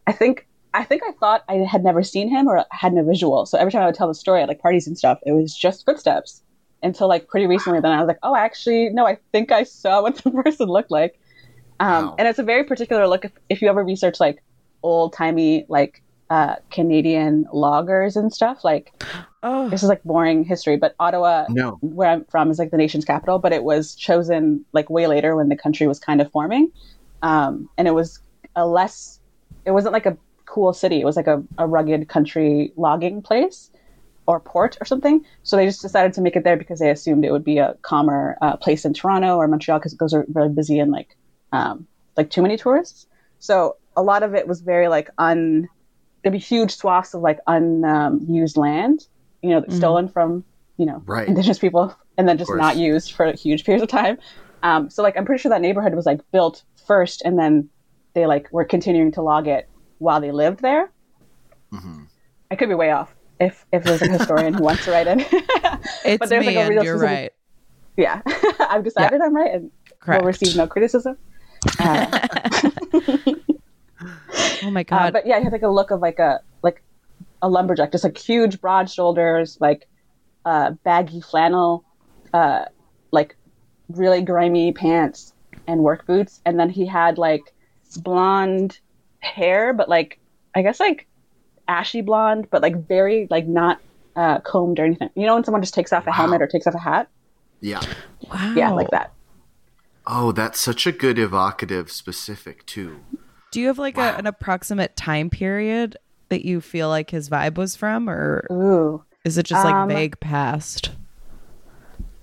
I 0.06 0.12
think. 0.12 0.46
I 0.74 0.84
think 0.84 1.02
I 1.06 1.12
thought 1.20 1.44
I 1.50 1.56
had 1.56 1.84
never 1.84 2.02
seen 2.02 2.30
him 2.30 2.48
or 2.48 2.64
had 2.70 2.94
no 2.94 3.04
visual. 3.04 3.44
So 3.44 3.58
every 3.58 3.70
time 3.70 3.82
I 3.82 3.86
would 3.86 3.94
tell 3.94 4.08
the 4.08 4.14
story 4.14 4.40
at 4.40 4.48
like 4.48 4.58
parties 4.58 4.86
and 4.86 4.96
stuff, 4.96 5.18
it 5.26 5.32
was 5.32 5.54
just 5.54 5.84
footsteps. 5.84 6.42
Until 6.82 7.08
like 7.08 7.28
pretty 7.28 7.46
recently, 7.46 7.78
then 7.80 7.92
I 7.92 7.98
was 7.98 8.08
like, 8.08 8.18
oh, 8.22 8.34
actually, 8.34 8.88
no, 8.88 9.06
I 9.06 9.18
think 9.32 9.52
I 9.52 9.64
saw 9.64 10.00
what 10.00 10.16
the 10.16 10.30
person 10.42 10.68
looked 10.68 10.90
like. 10.90 11.20
Um, 11.78 12.06
Wow. 12.06 12.14
And 12.18 12.26
it's 12.26 12.38
a 12.38 12.42
very 12.42 12.64
particular 12.64 13.06
look. 13.06 13.26
If, 13.26 13.32
if 13.50 13.60
you 13.60 13.68
ever 13.68 13.84
research 13.84 14.18
like 14.18 14.42
old 14.82 15.12
timey 15.12 15.66
like 15.68 16.02
uh, 16.30 16.56
Canadian 16.70 17.46
loggers 17.52 18.16
and 18.16 18.32
stuff, 18.32 18.64
like 18.64 18.94
Oh, 19.42 19.68
this 19.68 19.82
is 19.82 19.90
like 19.90 20.02
boring 20.04 20.42
history, 20.42 20.78
but 20.78 20.94
Ottawa, 20.98 21.44
No. 21.50 21.72
where 21.82 22.08
I'm 22.08 22.24
from, 22.30 22.50
is 22.50 22.58
like 22.58 22.70
the 22.70 22.78
nation's 22.78 23.04
capital, 23.04 23.38
but 23.38 23.52
it 23.52 23.62
was 23.62 23.94
chosen 23.94 24.64
like 24.72 24.88
way 24.88 25.06
later 25.06 25.36
when 25.36 25.50
the 25.50 25.56
country 25.56 25.86
was 25.86 25.98
kind 25.98 26.22
of 26.22 26.30
forming. 26.32 26.72
Um, 27.22 27.68
and 27.78 27.88
it 27.88 27.92
was 27.92 28.20
a 28.56 28.66
less, 28.66 29.20
it 29.64 29.70
wasn't 29.70 29.92
like 29.92 30.06
a 30.06 30.18
cool 30.46 30.72
city. 30.72 31.00
It 31.00 31.04
was 31.04 31.16
like 31.16 31.28
a, 31.28 31.42
a 31.58 31.66
rugged 31.66 32.08
country 32.08 32.72
logging 32.76 33.22
place 33.22 33.70
or 34.26 34.40
port 34.40 34.76
or 34.80 34.84
something. 34.84 35.24
So 35.42 35.56
they 35.56 35.66
just 35.66 35.82
decided 35.82 36.12
to 36.14 36.20
make 36.20 36.36
it 36.36 36.44
there 36.44 36.56
because 36.56 36.78
they 36.78 36.90
assumed 36.90 37.24
it 37.24 37.32
would 37.32 37.44
be 37.44 37.58
a 37.58 37.74
calmer 37.82 38.36
uh, 38.42 38.56
place 38.56 38.84
in 38.84 38.92
Toronto 38.92 39.36
or 39.36 39.48
Montreal 39.48 39.78
because 39.78 39.96
those 39.96 40.14
are 40.14 40.26
really 40.34 40.48
busy 40.48 40.78
and 40.78 40.92
like, 40.92 41.16
um, 41.52 41.86
like 42.16 42.30
too 42.30 42.42
many 42.42 42.56
tourists. 42.56 43.06
So 43.38 43.76
a 43.96 44.02
lot 44.02 44.22
of 44.22 44.34
it 44.34 44.46
was 44.46 44.60
very 44.60 44.88
like 44.88 45.10
un, 45.18 45.68
there'd 46.22 46.32
be 46.32 46.38
huge 46.38 46.76
swaths 46.76 47.14
of 47.14 47.22
like 47.22 47.38
unused 47.46 48.56
land, 48.56 49.00
you 49.42 49.50
know, 49.50 49.60
that's 49.60 49.76
stolen 49.76 50.08
from, 50.08 50.44
you 50.76 50.86
know, 50.86 51.02
Right. 51.06 51.26
indigenous 51.26 51.58
people 51.58 51.96
and 52.16 52.28
then 52.28 52.38
just 52.38 52.54
not 52.54 52.76
used 52.76 53.12
for 53.12 53.32
huge 53.32 53.64
periods 53.64 53.82
of 53.82 53.88
time. 53.88 54.18
Um, 54.62 54.90
so 54.90 55.02
like, 55.02 55.16
I'm 55.16 55.24
pretty 55.24 55.40
sure 55.40 55.50
that 55.50 55.60
neighborhood 55.60 55.94
was 55.94 56.06
like 56.06 56.20
built 56.32 56.62
first 56.86 57.22
and 57.24 57.38
then 57.38 57.68
they 58.14 58.26
like 58.26 58.52
were 58.52 58.64
continuing 58.64 59.12
to 59.12 59.22
log 59.22 59.48
it 59.48 59.68
while 59.98 60.20
they 60.20 60.30
lived 60.32 60.60
there. 60.60 60.90
Mm-hmm. 61.72 62.02
I 62.50 62.56
could 62.56 62.68
be 62.68 62.74
way 62.74 62.90
off 62.90 63.14
if, 63.40 63.64
if 63.72 63.82
there's 63.84 64.02
a 64.02 64.08
historian 64.08 64.54
who 64.54 64.62
wants 64.62 64.84
to 64.84 64.90
write 64.90 65.06
in. 65.06 65.20
it's 66.04 66.18
but 66.18 66.28
there's, 66.28 66.44
me, 66.46 66.54
like, 66.56 66.66
a 66.66 66.68
real 66.68 66.84
you're 66.84 66.98
specific- 66.98 67.32
right. 67.32 67.32
yeah, 67.96 68.20
I've 68.68 68.84
decided 68.84 69.20
I'm 69.20 69.34
right 69.34 69.54
and 69.54 69.70
Correct. 70.00 70.22
will 70.22 70.26
receive 70.28 70.56
no 70.56 70.66
criticism. 70.66 71.16
Uh, 71.78 72.28
Oh 74.64 74.70
my 74.70 74.80
Uh, 74.80 74.84
god. 74.84 75.12
but 75.12 75.26
yeah, 75.26 75.38
he 75.38 75.44
had 75.44 75.52
like 75.52 75.62
a 75.62 75.68
look 75.68 75.90
of 75.90 76.00
like 76.00 76.18
a 76.18 76.40
like 76.62 76.82
a 77.40 77.48
lumberjack, 77.48 77.92
just 77.92 78.04
like 78.04 78.16
huge, 78.18 78.60
broad 78.60 78.90
shoulders, 78.90 79.58
like 79.60 79.88
uh, 80.44 80.70
baggy 80.84 81.20
flannel, 81.20 81.84
uh, 82.32 82.64
like 83.12 83.36
really 83.88 84.22
grimy 84.22 84.72
pants 84.72 85.31
and 85.66 85.82
work 85.82 86.06
boots, 86.06 86.40
and 86.44 86.58
then 86.58 86.70
he 86.70 86.86
had 86.86 87.18
like 87.18 87.42
blonde 87.98 88.80
hair, 89.20 89.72
but 89.72 89.88
like 89.88 90.18
I 90.54 90.62
guess 90.62 90.80
like 90.80 91.06
ashy 91.68 92.02
blonde, 92.02 92.48
but 92.50 92.62
like 92.62 92.86
very 92.86 93.26
like 93.30 93.46
not 93.46 93.80
uh, 94.16 94.40
combed 94.40 94.78
or 94.78 94.84
anything. 94.84 95.10
You 95.14 95.26
know 95.26 95.34
when 95.34 95.44
someone 95.44 95.62
just 95.62 95.74
takes 95.74 95.92
off 95.92 96.06
a 96.06 96.12
helmet 96.12 96.42
or 96.42 96.46
takes 96.46 96.66
off 96.66 96.74
a 96.74 96.78
hat? 96.78 97.08
Yeah. 97.60 97.80
wow. 98.30 98.54
Yeah, 98.56 98.70
like 98.70 98.90
that. 98.90 99.12
Oh, 100.06 100.32
that's 100.32 100.58
such 100.60 100.86
a 100.86 100.92
good 100.92 101.18
evocative 101.18 101.90
specific 101.90 102.66
too. 102.66 103.00
Do 103.52 103.60
you 103.60 103.68
have 103.68 103.78
like 103.78 103.98
a, 103.98 104.16
an 104.16 104.26
approximate 104.26 104.96
time 104.96 105.30
period 105.30 105.96
that 106.30 106.44
you 106.44 106.60
feel 106.60 106.88
like 106.88 107.10
his 107.10 107.28
vibe 107.28 107.56
was 107.56 107.76
from, 107.76 108.08
or 108.10 108.46
Ooh. 108.50 109.04
is 109.24 109.38
it 109.38 109.46
just 109.46 109.64
like 109.64 109.74
Um, 109.74 109.88
vague 109.88 110.18
past? 110.18 110.90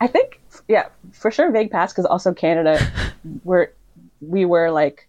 I 0.01 0.07
think, 0.07 0.38
yeah, 0.69 0.85
for 1.11 1.31
sure, 1.31 1.51
vague 1.51 1.71
past 1.71 1.93
because 1.93 2.05
also 2.05 2.33
Canada, 2.33 2.79
were 3.43 3.73
we 4.21 4.45
were 4.45 4.71
like 4.71 5.07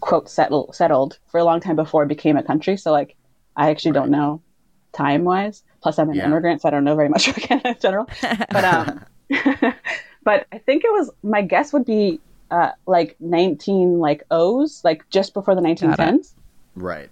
quote 0.00 0.30
settled 0.30 0.74
settled 0.74 1.18
for 1.26 1.38
a 1.38 1.44
long 1.44 1.60
time 1.60 1.76
before 1.76 2.04
it 2.04 2.08
became 2.08 2.36
a 2.36 2.42
country. 2.42 2.76
So 2.76 2.92
like, 2.92 3.16
I 3.56 3.70
actually 3.70 3.92
don't 3.92 4.10
know 4.10 4.40
time 4.92 5.24
wise. 5.24 5.62
Plus, 5.82 5.98
I'm 5.98 6.08
an 6.10 6.16
Yeah. 6.16 6.26
immigrant, 6.26 6.62
so 6.62 6.68
I 6.68 6.70
don't 6.70 6.84
know 6.84 6.96
very 6.96 7.08
much 7.08 7.28
about 7.28 7.42
Canada 7.42 7.68
in 7.70 7.76
general. 7.80 8.06
But 8.52 8.64
um, 8.64 9.04
but 10.24 10.46
I 10.52 10.58
think 10.58 10.84
it 10.84 10.92
was 10.92 11.10
my 11.22 11.42
guess 11.42 11.72
would 11.72 11.84
be 11.84 12.20
uh 12.50 12.70
like 12.86 13.16
19 13.20 13.98
like 13.98 14.22
O's, 14.30 14.80
like 14.84 15.02
just 15.10 15.34
before 15.34 15.54
the 15.54 15.60
1910s. 15.60 16.34
Right. 16.76 17.10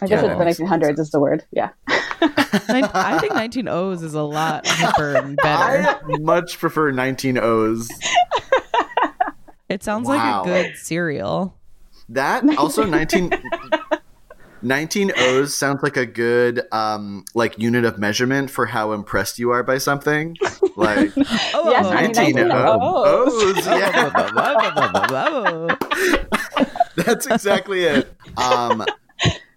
I 0.00 0.06
guess 0.06 0.22
Yeah, 0.22 0.28
it's 0.28 0.38
the 0.38 0.44
that 0.44 0.60
makes 0.60 0.60
1900s 0.60 0.98
is 1.00 1.10
the 1.10 1.20
word. 1.20 1.44
Yeah. 1.50 1.70
Nin- 2.68 2.90
I 2.94 3.18
think 3.20 3.34
19 3.34 3.68
O's 3.68 4.02
is 4.02 4.14
a 4.14 4.22
lot 4.22 4.64
hipper 4.64 5.22
and 5.22 5.36
better. 5.42 6.00
I 6.12 6.16
much 6.18 6.58
prefer 6.58 6.90
19 6.90 7.38
O's. 7.38 7.88
It 9.68 9.82
sounds 9.82 10.06
Wow. 10.08 10.44
like 10.44 10.46
a 10.46 10.48
good 10.68 10.76
cereal. 10.76 11.56
That 12.08 12.44
also 12.56 12.84
19 12.84 13.32
19 14.62 15.12
O's 15.16 15.54
sounds 15.54 15.82
like 15.82 15.96
a 15.96 16.06
good 16.06 16.62
um 16.72 17.24
like 17.34 17.58
unit 17.58 17.84
of 17.84 17.98
measurement 17.98 18.48
for 18.50 18.66
how 18.66 18.92
impressed 18.92 19.38
you 19.40 19.50
are 19.50 19.62
by 19.64 19.78
something. 19.78 20.36
Like 20.76 21.12
Oh, 21.54 21.70
Yes, 21.70 21.84
19 22.14 22.36
19 22.36 22.52
O's. 22.52 23.56
O's. 23.58 23.66
Yeah. 23.66 24.10
oh. 25.10 25.76
That's 26.96 27.26
exactly 27.26 27.84
it. 27.84 28.12
Um, 28.36 28.84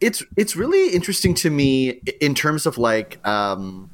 it's 0.01 0.23
it's 0.37 0.55
really 0.55 0.89
interesting 0.89 1.33
to 1.35 1.49
me 1.49 2.01
in 2.21 2.35
terms 2.35 2.65
of 2.65 2.77
like 2.77 3.25
um, 3.27 3.89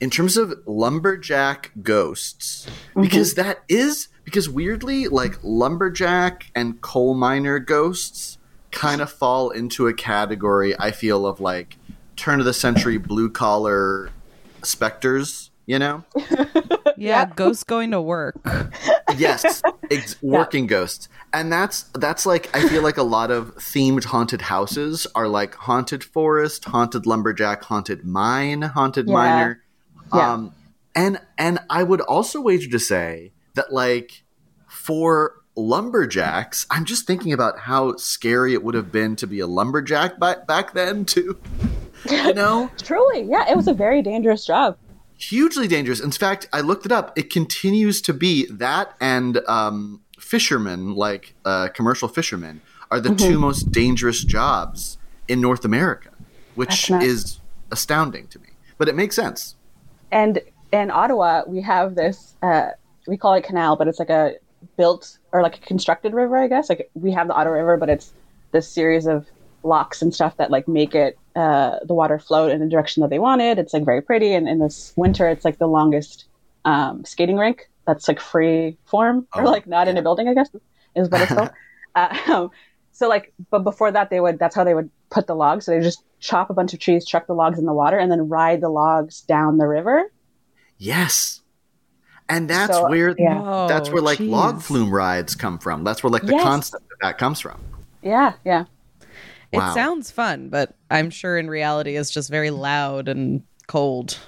in 0.00 0.10
terms 0.10 0.36
of 0.36 0.52
lumberjack 0.66 1.72
ghosts 1.82 2.66
because 3.00 3.34
that 3.34 3.62
is 3.68 4.08
because 4.24 4.48
weirdly 4.48 5.08
like 5.08 5.38
lumberjack 5.42 6.50
and 6.54 6.80
coal 6.80 7.14
miner 7.14 7.58
ghosts 7.58 8.38
kind 8.70 9.00
of 9.00 9.10
fall 9.10 9.50
into 9.50 9.86
a 9.86 9.94
category 9.94 10.78
I 10.78 10.90
feel 10.90 11.26
of 11.26 11.40
like 11.40 11.76
turn 12.16 12.38
of 12.38 12.46
the 12.46 12.52
century 12.52 12.98
blue 12.98 13.30
collar 13.30 14.10
specters. 14.62 15.49
You 15.70 15.78
know, 15.78 16.02
Yeah, 16.96 17.26
ghosts 17.36 17.62
going 17.62 17.92
to 17.92 18.00
work. 18.02 18.34
yes 19.16 19.62
ex- 19.90 20.20
working 20.20 20.66
ghosts 20.66 21.08
and 21.32 21.52
that's 21.52 21.82
that's 21.94 22.24
like 22.26 22.48
i 22.56 22.68
feel 22.68 22.82
like 22.82 22.96
a 22.96 23.02
lot 23.04 23.30
of 23.30 23.54
themed 23.56 24.04
haunted 24.04 24.40
houses 24.42 25.06
are 25.14 25.26
like 25.28 25.54
haunted 25.54 26.02
forest 26.04 26.64
haunted 26.64 27.06
lumberjack 27.06 27.62
haunted 27.64 28.04
mine 28.04 28.62
haunted 28.62 29.06
Yeah. 29.08 29.12
miner 29.14 29.62
Yeah. 30.14 30.32
um 30.34 30.54
and 30.94 31.20
and 31.38 31.58
i 31.68 31.82
would 31.82 32.00
also 32.00 32.40
wager 32.40 32.70
to 32.70 32.78
say 32.78 33.32
that 33.54 33.72
like 33.72 34.22
for 34.68 35.34
lumberjacks 35.56 36.66
i'm 36.70 36.84
just 36.84 37.04
thinking 37.06 37.32
about 37.32 37.58
how 37.60 37.96
scary 37.96 38.54
it 38.54 38.62
would 38.62 38.74
have 38.74 38.90
been 38.92 39.16
to 39.16 39.26
be 39.26 39.40
a 39.40 39.46
lumberjack 39.46 40.18
back 40.20 40.46
back 40.46 40.72
then 40.72 41.04
too 41.04 41.36
you 42.10 42.32
know 42.34 42.70
Truly, 42.78 43.22
yeah, 43.22 43.50
it 43.50 43.56
was 43.56 43.68
a 43.68 43.74
very 43.74 44.00
dangerous 44.02 44.46
job. 44.46 44.76
Hugely 45.20 45.68
dangerous. 45.68 46.00
In 46.00 46.10
fact, 46.10 46.48
I 46.52 46.60
looked 46.60 46.86
it 46.86 46.92
up. 46.92 47.16
It 47.16 47.30
continues 47.30 48.00
to 48.02 48.12
be 48.12 48.46
that 48.46 48.94
and 49.00 49.38
um, 49.48 50.00
fishermen, 50.18 50.94
like 50.94 51.34
uh, 51.44 51.68
commercial 51.68 52.08
fishermen, 52.08 52.60
are 52.90 53.00
the 53.00 53.14
two 53.14 53.38
most 53.38 53.70
dangerous 53.70 54.24
jobs 54.24 54.98
in 55.28 55.40
North 55.40 55.64
America, 55.64 56.10
which 56.56 56.90
is 56.90 57.38
astounding 57.70 58.26
to 58.28 58.38
me. 58.40 58.48
But 58.78 58.88
it 58.88 58.94
makes 58.94 59.14
sense. 59.14 59.54
And 60.10 60.40
in 60.72 60.90
Ottawa, 60.90 61.42
we 61.46 61.62
have 61.62 61.94
this, 61.94 62.34
uh, 62.42 62.70
we 63.06 63.16
call 63.16 63.34
it 63.34 63.44
canal, 63.44 63.76
but 63.76 63.86
it's 63.86 63.98
like 63.98 64.10
a 64.10 64.34
built 64.76 65.18
or 65.32 65.42
like 65.42 65.56
a 65.56 65.60
constructed 65.60 66.14
river, 66.14 66.36
I 66.36 66.48
guess. 66.48 66.68
Like 66.68 66.90
we 66.94 67.12
have 67.12 67.28
the 67.28 67.34
Ottawa 67.34 67.56
River, 67.56 67.76
but 67.76 67.88
it's 67.88 68.12
this 68.52 68.68
series 68.68 69.06
of 69.06 69.26
locks 69.62 70.02
and 70.02 70.14
stuff 70.14 70.36
that 70.38 70.50
like 70.50 70.66
make 70.68 70.94
it 70.94 71.18
uh, 71.36 71.78
the 71.84 71.94
water 71.94 72.18
float 72.18 72.50
in 72.50 72.60
the 72.60 72.68
direction 72.68 73.00
that 73.02 73.10
they 73.10 73.18
wanted. 73.18 73.58
It's 73.58 73.72
like 73.72 73.84
very 73.84 74.02
pretty. 74.02 74.32
And 74.34 74.48
in 74.48 74.58
this 74.58 74.92
winter, 74.96 75.28
it's 75.28 75.44
like 75.44 75.58
the 75.58 75.66
longest 75.68 76.26
um, 76.64 77.04
skating 77.04 77.36
rink 77.36 77.68
that's 77.86 78.08
like 78.08 78.20
free 78.20 78.76
form 78.86 79.26
or 79.34 79.42
Oh, 79.42 79.50
like 79.50 79.66
not 79.66 79.88
in 79.88 79.96
a 79.96 80.02
building, 80.02 80.28
I 80.28 80.34
guess 80.34 80.48
is 80.94 81.08
what 81.08 81.20
it's 81.22 81.32
called. 81.32 81.50
uh, 81.94 82.48
so 82.92 83.08
like, 83.08 83.32
but 83.50 83.60
before 83.60 83.90
that, 83.92 84.10
they 84.10 84.20
would, 84.20 84.38
that's 84.38 84.54
how 84.54 84.64
they 84.64 84.74
would 84.74 84.90
put 85.10 85.26
the 85.26 85.34
logs. 85.34 85.66
So 85.66 85.72
they 85.72 85.80
just 85.80 86.02
chop 86.18 86.50
a 86.50 86.54
bunch 86.54 86.74
of 86.74 86.80
trees, 86.80 87.04
chuck 87.04 87.26
the 87.26 87.34
logs 87.34 87.58
in 87.58 87.64
the 87.64 87.72
water, 87.72 87.98
and 87.98 88.10
then 88.10 88.28
ride 88.28 88.60
the 88.60 88.68
logs 88.68 89.22
down 89.22 89.58
the 89.58 89.66
river. 89.66 90.10
Yes. 90.78 91.40
And 92.28 92.48
that's 92.48 92.76
So, 92.76 92.88
where 92.88 93.14
yeah. 93.18 93.66
that's 93.68 93.88
Oh, 93.88 93.92
where 93.92 94.02
like 94.02 94.20
log 94.20 94.62
flume 94.62 94.90
rides 94.90 95.34
come 95.34 95.58
from. 95.58 95.82
That's 95.84 96.02
where 96.02 96.10
like 96.10 96.22
the 96.22 96.32
Yes. 96.32 96.42
concept 96.42 96.84
of 96.92 96.98
that 97.02 97.18
comes 97.18 97.40
from. 97.40 97.60
Yeah, 98.02 98.34
yeah. 98.44 98.64
Wow. 99.52 99.70
It 99.70 99.74
sounds 99.74 100.10
fun, 100.10 100.48
but 100.48 100.74
I'm 100.90 101.10
sure 101.10 101.36
in 101.36 101.48
reality 101.48 101.96
it's 101.96 102.10
just 102.10 102.30
very 102.30 102.50
loud 102.50 103.08
and 103.08 103.42
cold. 103.66 104.18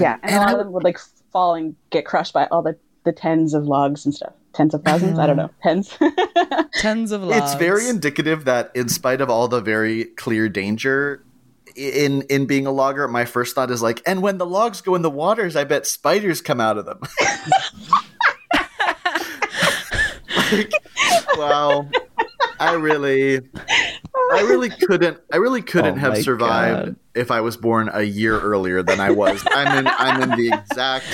Yeah, 0.00 0.18
and, 0.22 0.32
And 0.32 0.34
a 0.34 0.38
lot 0.38 0.48
I- 0.48 0.52
of 0.52 0.58
them 0.58 0.72
would 0.72 0.84
like 0.84 0.98
fall 1.32 1.54
and 1.54 1.76
get 1.90 2.04
crushed 2.04 2.32
by 2.32 2.46
all 2.46 2.62
the, 2.62 2.76
the 3.04 3.12
tens 3.12 3.54
of 3.54 3.64
logs 3.64 4.04
and 4.04 4.14
stuff. 4.14 4.32
Tens 4.52 4.74
of 4.74 4.82
thousands? 4.82 5.18
I 5.18 5.28
don't 5.28 5.36
mm. 5.36 5.38
know. 5.38 5.50
Tens. 5.62 5.96
Tons 6.80 7.12
of 7.12 7.22
logs. 7.22 7.52
It's 7.52 7.54
very 7.54 7.88
indicative 7.88 8.46
that, 8.46 8.72
in 8.74 8.88
spite 8.88 9.20
of 9.20 9.30
all 9.30 9.46
the 9.46 9.60
very 9.60 10.06
clear 10.06 10.48
danger 10.48 11.22
in 11.76 12.22
in 12.22 12.46
being 12.46 12.66
a 12.66 12.72
logger, 12.72 13.06
my 13.08 13.24
first 13.24 13.54
thought 13.54 13.70
is 13.70 13.82
like, 13.82 14.02
and 14.06 14.22
when 14.22 14.38
the 14.38 14.46
logs 14.46 14.80
go 14.80 14.94
in 14.94 15.02
the 15.02 15.10
waters, 15.10 15.56
I 15.56 15.64
bet 15.64 15.86
spiders 15.86 16.40
come 16.40 16.60
out 16.60 16.78
of 16.78 16.86
them. 16.86 17.00
like, 20.52 20.72
wow, 21.36 21.88
I 22.58 22.74
really, 22.74 23.40
I 24.30 24.40
really 24.48 24.70
couldn't, 24.70 25.18
I 25.32 25.36
really 25.36 25.62
couldn't 25.62 25.94
Oh 25.96 26.00
have 26.00 26.18
survived 26.22 26.86
God. 26.86 26.96
if 27.14 27.30
I 27.30 27.40
was 27.40 27.56
born 27.56 27.90
a 27.92 28.02
year 28.02 28.38
earlier 28.40 28.82
than 28.82 29.00
I 29.00 29.10
was. 29.10 29.42
I'm 29.50 29.78
in, 29.78 29.86
I'm 29.86 30.22
in 30.22 30.30
the 30.38 30.48
exact, 30.56 31.06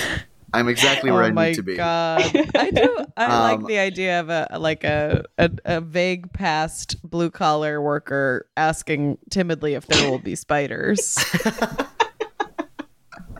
I'm 0.53 0.67
exactly 0.69 1.11
where 1.11 1.23
oh 1.23 1.27
I 1.27 1.31
my 1.31 1.47
need 1.49 1.55
to 1.55 1.63
be. 1.63 1.75
god! 1.75 2.21
I 2.55 2.71
do. 2.71 2.97
I 3.17 3.25
Um, 3.25 3.59
like 3.59 3.67
the 3.67 3.79
idea 3.79 4.19
of 4.19 4.29
a 4.29 4.47
like 4.59 4.83
a, 4.83 5.25
a 5.39 5.49
a 5.65 5.81
vague 5.81 6.31
past 6.33 6.95
blue 7.03 7.31
collar 7.31 7.81
worker 7.81 8.47
asking 8.55 9.17
timidly 9.31 9.73
if 9.73 9.87
there 9.87 10.09
will 10.09 10.19
be 10.19 10.35
spiders. 10.35 11.17
no, 11.45 11.57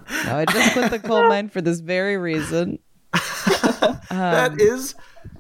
I 0.10 0.46
just 0.46 0.74
quit 0.74 0.92
the 0.92 1.00
coal 1.00 1.28
mine 1.30 1.50
for 1.50 1.62
this 1.62 1.80
very 1.80 2.18
reason. 2.18 2.80
that 4.10 4.56
is, 4.60 4.96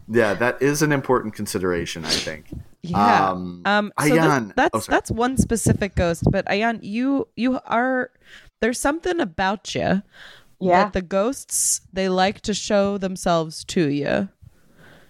yeah, 0.07 0.33
that 0.35 0.61
is 0.61 0.81
an 0.81 0.91
important 0.91 1.33
consideration. 1.33 2.05
I 2.05 2.09
think. 2.09 2.45
Yeah. 2.89 3.29
Um, 3.31 3.61
Um, 3.65 3.91
so 3.99 4.09
this- 4.09 4.17
Ayan- 4.19 4.55
that's 4.55 4.87
oh, 4.87 4.91
that's 4.91 5.11
one 5.11 5.37
specific 5.37 5.95
ghost, 5.95 6.23
but 6.31 6.45
Ayan, 6.47 6.79
you 6.81 7.27
you 7.35 7.59
are 7.65 8.11
there's 8.61 8.79
something 8.79 9.19
about 9.19 9.75
you 9.75 10.01
yeah. 10.59 10.83
that 10.85 10.93
the 10.93 11.01
ghosts 11.01 11.81
they 11.93 12.09
like 12.09 12.41
to 12.41 12.53
show 12.53 12.97
themselves 12.97 13.63
to 13.65 13.89
you. 13.89 14.29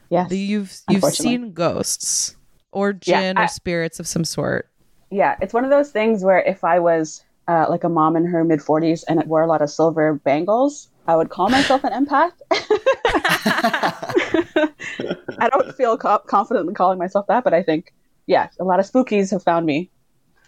yes. 0.10 0.30
The- 0.30 0.38
You've 0.40 0.74
you've 0.90 1.04
seen 1.06 1.54
ghosts 1.54 2.36
or 2.72 2.90
Yeah, 3.06 3.22
jinn 3.22 3.38
I- 3.38 3.46
or 3.46 3.48
spirits 3.48 4.00
of 4.00 4.08
some 4.08 4.24
sort. 4.26 4.70
yeah. 5.10 5.36
It's 5.42 5.54
one 5.54 5.64
of 5.64 5.70
those 5.72 5.92
things 5.92 6.24
where 6.24 6.40
if 6.44 6.64
I 6.64 6.80
was 6.80 7.24
uh, 7.48 7.66
like 7.70 7.86
a 7.86 7.90
mom 7.90 8.16
in 8.18 8.26
her 8.26 8.44
mid 8.44 8.60
40s 8.60 9.06
and 9.08 9.24
wore 9.26 9.42
a 9.42 9.48
lot 9.48 9.62
of 9.62 9.70
silver 9.70 10.16
bangles, 10.26 10.90
I 11.08 11.16
would 11.16 11.30
call 11.30 11.50
myself 11.50 11.84
an 11.84 12.06
empath. 12.06 12.32
I 15.40 15.50
don't 15.50 15.76
feel 15.76 15.98
co- 15.98 16.20
confident 16.20 16.68
in 16.70 16.76
calling 16.76 17.00
myself 17.00 17.28
that, 17.28 17.44
but 17.44 17.54
I 17.54 17.64
think, 17.64 17.94
yeah, 18.26 18.50
a 18.60 18.64
lot 18.64 18.80
of 18.80 18.90
spookies 18.90 19.32
have 19.32 19.44
found 19.44 19.66
me. 19.66 19.90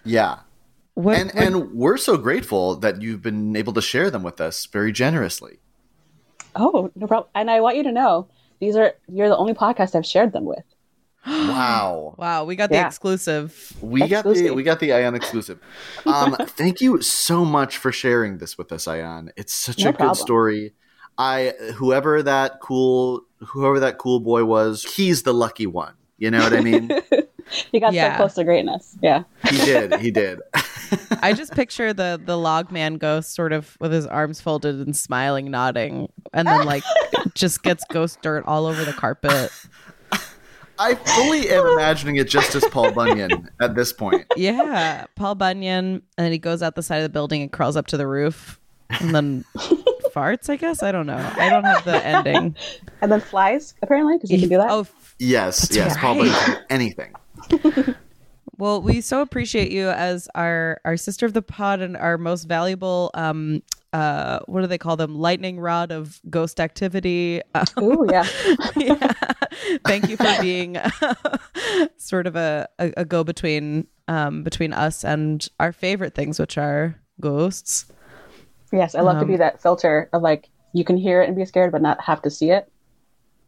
Yeah. 0.04 0.39
What, 0.95 1.17
and 1.17 1.32
what- 1.32 1.43
and 1.43 1.72
we're 1.74 1.98
so 1.98 2.17
grateful 2.17 2.76
that 2.78 3.02
you've 3.02 3.22
been 3.22 3.56
able 3.56 3.74
to 3.74 3.82
share 3.82 4.10
them 4.12 4.24
with 4.24 4.41
us 4.41 4.65
very 4.65 4.91
generously. 4.91 5.60
Oh, 6.56 6.91
no 6.95 7.08
problem. 7.08 7.30
And 7.36 7.50
I 7.50 7.62
want 7.62 7.78
you 7.78 7.84
to 7.84 7.91
know 7.91 8.28
these 8.60 8.76
are 8.76 8.93
you're 9.08 9.30
the 9.30 9.38
only 9.38 9.54
podcast 9.54 9.95
I've 9.95 10.06
shared 10.06 10.34
them 10.34 10.45
with. 10.45 10.63
Wow. 11.25 12.15
wow, 12.17 12.45
we 12.45 12.55
got 12.55 12.69
the 12.69 12.75
Yeah. 12.75 12.88
exclusive. 12.88 13.73
We 13.82 13.99
got 14.08 14.23
the 14.23 14.32
Exclusive. 14.32 14.55
we 14.55 14.63
got 14.63 14.79
the 14.79 14.89
Ayan 14.89 15.15
exclusive. 15.15 15.59
Um, 16.05 16.36
thank 16.39 16.82
you 16.82 17.01
so 17.01 17.43
much 17.45 17.78
for 17.78 17.91
sharing 17.91 18.38
this 18.38 18.57
with 18.57 18.72
us, 18.72 18.86
Ayan. 18.86 19.30
It's 19.38 19.53
such 19.53 19.84
No 19.84 19.89
a 19.89 19.93
good 19.93 20.15
story. 20.15 20.74
I 21.17 21.53
whoever 21.76 22.24
that 22.24 22.59
cool 22.61 23.24
whoever 23.39 23.80
that 23.82 23.97
cool 23.97 24.20
boy 24.22 24.45
was, 24.45 24.84
he's 24.84 25.24
the 25.24 25.34
lucky 25.34 25.67
one. 25.67 25.93
You 26.17 26.32
know 26.32 26.39
what 26.39 26.53
I 26.53 26.61
mean? 26.61 26.89
he 27.72 27.80
got 27.80 27.93
Yeah. 27.93 28.13
so 28.13 28.17
close 28.17 28.34
to 28.36 28.43
greatness. 28.43 28.97
Yeah. 29.01 29.24
he 29.49 29.57
did. 29.57 29.95
He 29.99 30.11
did. 30.24 30.39
I 31.22 31.34
just 31.34 31.53
picture 31.53 31.93
the 31.93 32.20
the 32.24 32.38
log 32.38 32.72
man 32.72 32.95
ghost 32.95 33.36
sort 33.36 33.51
of 33.53 33.78
with 33.80 33.91
his 33.91 34.07
arms 34.07 34.41
folded 34.41 34.76
and 34.76 34.95
smiling, 34.95 35.51
nodding, 35.51 36.09
and 36.34 36.47
then 36.47 36.65
like 36.65 36.84
just 37.36 37.61
gets 37.63 37.84
ghost 37.91 38.22
dirt 38.22 38.43
all 38.47 38.65
over 38.65 38.84
the 38.86 38.93
carpet. 38.93 39.51
I 40.80 40.95
fully 40.95 41.49
am 41.49 41.67
imagining 41.67 42.15
it 42.15 42.30
just 42.30 42.55
as 42.55 42.63
Paul 42.71 42.91
Bunyan 42.91 43.49
at 43.59 43.75
this 43.75 43.91
point. 43.93 44.25
Yeah, 44.38 45.05
Paul 45.15 45.36
Bunyan, 45.36 45.86
and 45.86 46.01
then 46.17 46.32
he 46.32 46.38
goes 46.38 46.63
out 46.63 46.75
the 46.75 46.82
side 46.84 46.97
of 46.97 47.03
the 47.03 47.09
building 47.09 47.41
and 47.41 47.51
crawls 47.51 47.75
up 47.75 47.88
to 47.88 47.97
the 47.97 48.07
roof, 48.07 48.59
and 48.89 49.13
then 49.13 49.45
farts. 50.15 50.49
I 50.49 50.55
guess 50.55 50.82
I 50.82 50.91
don't 50.91 51.05
know. 51.05 51.17
I 51.38 51.49
don't 51.49 51.65
have 51.65 51.84
the 51.86 52.03
ending. 52.05 52.55
And 53.01 53.11
then 53.11 53.21
flies, 53.21 53.75
apparently, 53.82 54.17
because 54.17 54.30
you 54.32 54.39
can 54.39 54.49
do 54.49 54.57
that. 54.57 54.69
Oh, 54.69 54.82
f- 54.82 55.15
Yes, 55.19 55.69
yes, 55.71 55.95
Paul. 55.97 56.15
Bunyan. 56.15 56.57
Anything. 56.69 57.13
Well, 58.57 58.82
we 58.82 58.99
so 58.99 59.21
appreciate 59.21 59.71
you 59.71 59.88
as 59.88 60.27
our 60.36 60.82
our 60.84 60.97
sister 60.97 61.25
of 61.25 61.32
the 61.34 61.41
pod 61.41 61.80
and 61.80 61.95
our 61.95 62.17
most 62.17 62.43
valuable 62.43 63.09
um 63.13 63.63
uh 63.93 64.39
what 64.45 64.61
do 64.61 64.67
they 64.67 64.77
call 64.77 64.95
them 64.95 65.15
lightning 65.17 65.59
rod 65.59 65.91
of 65.91 66.21
ghost 66.29 66.59
activity 66.59 67.41
Um, 67.55 67.65
Ooh, 67.81 68.07
yeah. 68.11 68.27
yeah. 68.75 69.13
thank 69.85 70.09
you 70.09 70.15
for 70.17 70.41
being 70.41 70.77
sort 71.97 72.27
of 72.27 72.35
a, 72.35 72.67
a, 72.77 72.93
a 72.97 73.05
go 73.05 73.23
between 73.23 73.87
um 74.07 74.43
between 74.43 74.73
us 74.73 75.03
and 75.03 75.47
our 75.59 75.71
favorite 75.71 76.13
things 76.13 76.39
which 76.39 76.57
are 76.57 76.95
ghosts 77.19 77.85
Yes, 78.71 78.93
I 78.93 79.01
love 79.01 79.15
to 79.15 79.21
Um, 79.21 79.27
be 79.27 79.37
that 79.37 79.59
filter 79.59 80.09
of 80.13 80.21
like 80.21 80.49
you 80.73 80.83
can 80.85 80.95
hear 80.95 81.23
it 81.23 81.27
and 81.27 81.35
be 81.35 81.43
scared, 81.43 81.71
but 81.71 81.81
not 81.81 81.99
have 82.01 82.21
to 82.21 82.29
see 82.29 82.51
it. 82.51 82.71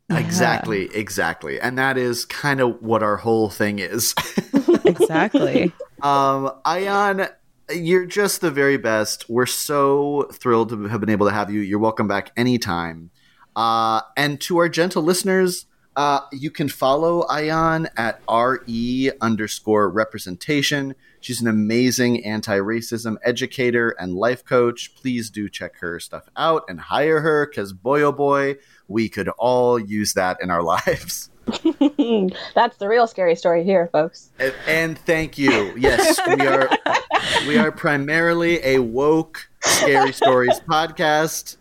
Exactly, 0.09 0.89
exactly. 0.95 1.61
And 1.61 1.77
that 1.77 1.95
is 1.95 2.25
kind 2.25 2.59
of 2.59 2.81
what 2.81 3.03
our 3.03 3.17
whole 3.17 3.47
thing 3.51 3.77
is. 3.77 4.15
exactly 4.83 5.71
um, 6.01 6.51
Ayan, 6.65 7.29
you're 7.73 8.05
just 8.05 8.41
the 8.41 8.51
very 8.51 8.77
best. 8.77 9.29
We're 9.29 9.45
so 9.45 10.29
thrilled 10.33 10.69
to 10.69 10.83
have 10.85 10.99
been 10.99 11.09
able 11.09 11.27
to 11.27 11.33
have 11.33 11.51
you. 11.51 11.61
You're 11.61 11.79
welcome 11.79 12.07
back 12.07 12.31
anytime. 12.37 13.11
Uh, 13.55 14.01
and 14.15 14.39
to 14.41 14.57
our 14.57 14.69
gentle 14.69 15.03
listeners, 15.03 15.65
uh, 15.95 16.21
you 16.31 16.49
can 16.49 16.69
follow 16.69 17.23
Ayan 17.23 17.87
at 17.97 18.21
RE 18.29 19.11
underscore 19.19 19.89
representation. 19.89 20.95
She's 21.19 21.41
an 21.41 21.47
amazing 21.47 22.23
anti 22.23 22.57
racism 22.57 23.17
educator 23.23 23.89
and 23.99 24.15
life 24.15 24.45
coach. 24.45 24.95
Please 24.95 25.29
do 25.29 25.49
check 25.49 25.77
her 25.79 25.99
stuff 25.99 26.29
out 26.37 26.63
and 26.69 26.79
hire 26.79 27.21
her 27.21 27.45
because, 27.45 27.73
boy, 27.73 28.01
oh 28.03 28.13
boy, 28.13 28.57
we 28.87 29.09
could 29.09 29.27
all 29.37 29.77
use 29.77 30.13
that 30.13 30.37
in 30.41 30.49
our 30.49 30.63
lives. 30.87 31.30
That's 32.55 32.77
the 32.77 32.87
real 32.87 33.07
scary 33.07 33.35
story 33.35 33.63
here, 33.63 33.89
folks. 33.91 34.31
And, 34.39 34.53
and 34.67 34.97
thank 34.99 35.37
you. 35.37 35.73
Yes, 35.77 36.19
we 36.27 36.45
are 36.45 36.69
we 37.47 37.57
are 37.57 37.71
primarily 37.71 38.63
a 38.63 38.79
woke 38.79 39.49
scary 39.61 40.13
stories 40.13 40.59
podcast. 40.69 41.57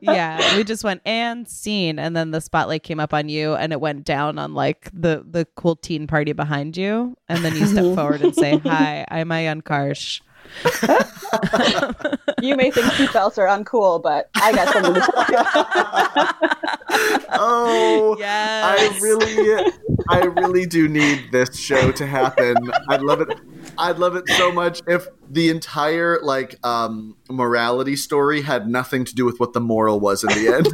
yeah 0.00 0.56
we 0.56 0.64
just 0.64 0.82
went 0.82 1.00
and 1.06 1.46
scene 1.48 1.96
and 1.96 2.16
then 2.16 2.32
the 2.32 2.40
spotlight 2.40 2.82
came 2.82 2.98
up 2.98 3.14
on 3.14 3.28
you 3.28 3.54
and 3.54 3.72
it 3.72 3.80
went 3.80 4.04
down 4.04 4.36
on 4.36 4.52
like 4.52 4.90
the 4.92 5.24
the 5.30 5.46
cool 5.54 5.76
teen 5.76 6.08
party 6.08 6.32
behind 6.32 6.76
you 6.76 7.16
and 7.28 7.44
then 7.44 7.54
you 7.54 7.64
step 7.66 7.84
forward 7.94 8.20
and 8.20 8.34
say 8.34 8.58
hi 8.58 9.04
i'm 9.12 9.28
ayan 9.28 9.62
karsh 9.62 10.20
You 12.42 12.56
may 12.56 12.70
think 12.72 12.86
seatbelts 12.86 13.38
are 13.38 13.46
uncool, 13.46 14.02
but 14.02 14.28
I 14.34 14.52
got 14.52 14.72
something 14.72 14.94
to 15.00 15.00
tell 15.00 15.24
you. 15.30 17.26
Oh, 17.30 18.16
Yes. 18.18 18.80
I 18.80 18.98
really, 19.00 19.72
I 20.08 20.24
really 20.24 20.66
do 20.66 20.88
need 20.88 21.30
this 21.30 21.56
show 21.56 21.92
to 21.92 22.06
happen. 22.06 22.56
I'd 22.88 23.02
love 23.02 23.20
it. 23.20 23.28
I'd 23.78 23.98
love 23.98 24.16
it 24.16 24.28
so 24.30 24.50
much 24.52 24.80
if 24.88 25.06
the 25.30 25.48
entire 25.50 26.18
like 26.22 26.56
um, 26.66 27.16
morality 27.30 27.94
story 27.96 28.42
had 28.42 28.68
nothing 28.68 29.04
to 29.04 29.14
do 29.14 29.24
with 29.24 29.38
what 29.40 29.52
the 29.52 29.60
moral 29.60 30.00
was 30.00 30.24
in 30.24 30.30
the 30.30 30.48
end. 30.52 30.68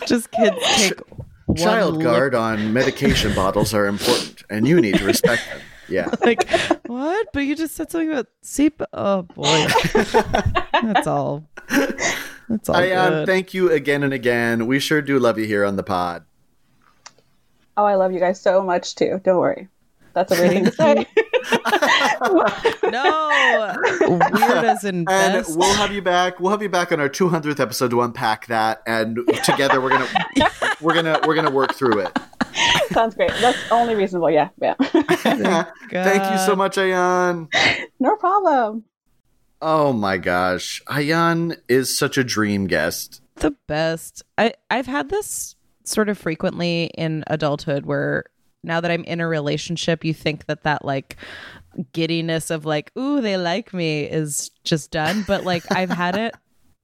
just 0.06 0.30
kids 0.30 0.56
take 0.76 1.00
one 1.46 1.56
Child 1.58 1.94
look- 1.94 2.02
guard 2.04 2.34
on 2.34 2.72
medication 2.72 3.34
bottles 3.34 3.74
are 3.74 3.86
important, 3.86 4.42
and 4.48 4.66
you 4.66 4.80
need 4.80 4.94
to 4.96 5.04
respect 5.04 5.42
them. 5.50 5.60
Yeah. 5.92 6.08
like 6.24 6.48
what 6.86 7.28
but 7.32 7.40
you 7.40 7.54
just 7.54 7.74
said 7.74 7.90
something 7.90 8.10
about 8.10 8.26
seat 8.42 8.74
oh 8.92 9.22
boy 9.22 9.66
that's 10.82 11.06
all 11.06 11.44
that's 11.68 12.68
all 12.68 12.76
Ayan, 12.76 13.08
good. 13.10 13.26
thank 13.26 13.54
you 13.54 13.70
again 13.70 14.02
and 14.02 14.12
again. 14.12 14.66
We 14.66 14.78
sure 14.80 15.00
do 15.02 15.18
love 15.18 15.38
you 15.38 15.44
here 15.46 15.64
on 15.64 15.76
the 15.76 15.82
pod. 15.82 16.24
Oh, 17.76 17.84
I 17.84 17.94
love 17.94 18.12
you 18.12 18.20
guys 18.20 18.40
so 18.40 18.62
much 18.62 18.94
too. 18.94 19.20
Don't 19.24 19.38
worry. 19.38 19.68
That's 20.14 20.32
a 20.32 20.40
weird 20.40 20.52
thing 20.52 20.64
to 20.66 20.72
say. 20.72 21.06
no 22.90 23.76
weird 24.00 24.64
as 24.64 24.84
in 24.84 24.96
and 24.96 25.06
best. 25.06 25.56
we'll 25.56 25.74
have 25.74 25.92
you 25.92 26.02
back. 26.02 26.38
We'll 26.38 26.50
have 26.50 26.62
you 26.62 26.68
back 26.68 26.92
on 26.92 27.00
our 27.00 27.08
200th 27.08 27.60
episode 27.60 27.90
to 27.92 28.02
unpack 28.02 28.46
that, 28.48 28.82
and 28.86 29.18
together 29.44 29.80
we're 29.80 29.90
gonna 29.90 30.08
we're 30.80 30.94
gonna 30.94 31.20
we're 31.26 31.34
gonna 31.34 31.50
work 31.50 31.74
through 31.74 32.00
it. 32.00 32.18
Sounds 32.92 33.14
great. 33.14 33.30
That's 33.40 33.58
only 33.70 33.94
reasonable. 33.94 34.30
Yeah, 34.30 34.48
yeah. 34.60 34.74
Thank 35.90 36.32
you 36.32 36.38
so 36.46 36.54
much, 36.56 36.76
Ayan. 36.76 37.48
no 38.00 38.16
problem. 38.16 38.84
Oh 39.60 39.92
my 39.92 40.18
gosh, 40.18 40.82
Ayan 40.88 41.56
is 41.68 41.96
such 41.96 42.18
a 42.18 42.24
dream 42.24 42.66
guest. 42.66 43.20
the 43.36 43.52
best. 43.68 44.22
I 44.36 44.54
I've 44.70 44.86
had 44.86 45.08
this 45.08 45.56
sort 45.84 46.08
of 46.08 46.18
frequently 46.18 46.90
in 46.96 47.24
adulthood 47.26 47.86
where 47.86 48.24
now 48.64 48.80
that 48.80 48.90
I'm 48.90 49.04
in 49.04 49.20
a 49.20 49.26
relationship, 49.26 50.04
you 50.04 50.14
think 50.14 50.46
that 50.46 50.62
that 50.64 50.84
like 50.84 51.16
giddiness 51.92 52.50
of 52.50 52.64
like, 52.64 52.92
ooh, 52.98 53.20
they 53.20 53.36
like 53.36 53.72
me 53.72 54.02
is 54.02 54.50
just 54.64 54.90
done. 54.90 55.24
But 55.26 55.44
like 55.44 55.64
I've 55.72 55.90
had 55.90 56.16
it 56.16 56.34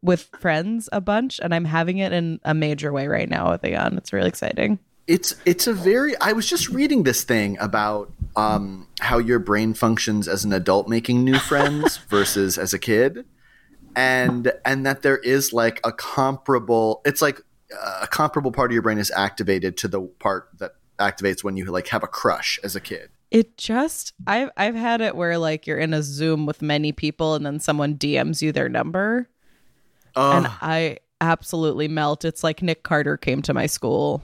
with 0.03 0.31
friends 0.39 0.89
a 0.93 1.01
bunch, 1.01 1.41
and 1.43 1.53
I'm 1.55 1.65
having 1.65 1.99
it 1.99 2.13
in 2.13 2.39
a 2.45 2.55
major 2.55 2.93
way 2.93 3.09
right 3.09 3.29
now 3.29 3.51
with 3.51 3.63
Ayan. 3.63 3.97
It's 3.99 4.13
really 4.13 4.29
exciting. 4.29 4.79
It's 5.09 5.35
it's 5.45 5.67
a 5.67 5.73
very. 5.73 6.17
I 6.21 6.33
was 6.33 6.49
just 6.49 6.69
reading 6.69 7.03
this 7.03 7.25
thing 7.25 7.59
about 7.59 8.13
um, 8.37 8.87
how 9.01 9.19
your 9.19 9.41
brain 9.41 9.75
functions 9.75 10.29
as 10.29 10.45
an 10.45 10.53
adult 10.53 10.87
making 10.87 11.25
new 11.25 11.39
friends 11.39 11.97
versus 12.09 12.59
as 12.59 12.73
a 12.73 12.79
kid, 12.79 13.25
and 13.97 14.53
and 14.65 14.87
that 14.87 15.03
there 15.03 15.19
is 15.19 15.53
like 15.53 15.81
a 15.83 15.91
comparable. 15.91 17.01
It's 17.05 17.21
like 17.21 17.41
uh, 17.75 18.01
a 18.03 18.07
comparable 18.07 18.53
part 18.53 18.71
of 18.71 18.75
your 18.75 18.83
brain 18.83 18.99
is 18.99 19.11
activated 19.11 19.77
to 19.79 19.89
the 19.89 20.03
part 20.03 20.51
that 20.59 20.73
activates 20.99 21.43
when 21.43 21.57
you 21.57 21.65
like 21.65 21.89
have 21.89 22.05
a 22.05 22.09
crush 22.09 22.61
as 22.63 22.77
a 22.77 22.81
kid. 22.81 23.11
It 23.31 23.57
just 23.57 24.13
I've 24.27 24.51
I've 24.57 24.75
had 24.75 25.01
it 25.01 25.17
where 25.17 25.39
like 25.39 25.67
you're 25.67 25.79
in 25.79 25.95
a 25.95 26.03
Zoom 26.03 26.45
with 26.45 26.63
many 26.63 26.93
people 26.93 27.35
and 27.35 27.45
then 27.45 27.59
someone 27.61 27.97
DMs 27.97 28.43
you 28.43 28.53
their 28.53 28.69
number 28.69 29.29
and 30.19 30.47
I 30.61 30.99
absolutely 31.21 31.89
melt. 31.89 32.25
It's 32.25 32.45
like 32.45 32.63
Nick 32.63 32.83
Carter 32.83 33.17
came 33.17 33.43
to 33.43 33.55
my 33.55 33.67
school. 33.67 34.23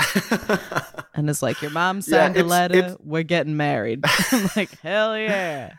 and 1.14 1.28
it's 1.30 1.42
like 1.42 1.60
your 1.62 1.70
mom 1.70 2.00
signed 2.02 2.36
a 2.36 2.44
letter. 2.44 2.74
it's- 2.78 2.96
We're 3.02 3.22
getting 3.22 3.56
married. 3.56 4.04
I'm 4.32 4.48
like 4.56 4.78
hell 4.80 5.16
yeah. 5.18 5.74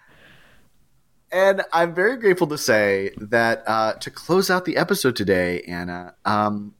And 1.32 1.61
I'm 1.72 1.95
very 1.95 2.17
grateful 2.17 2.47
to 2.47 2.57
say 2.57 3.11
that 3.17 3.63
uh, 3.65 3.93
to 3.93 4.11
close 4.11 4.49
out 4.49 4.65
the 4.65 4.76
episode 4.76 5.15
today, 5.15 5.61
Anna, 5.61 6.13
um, 6.26 6.74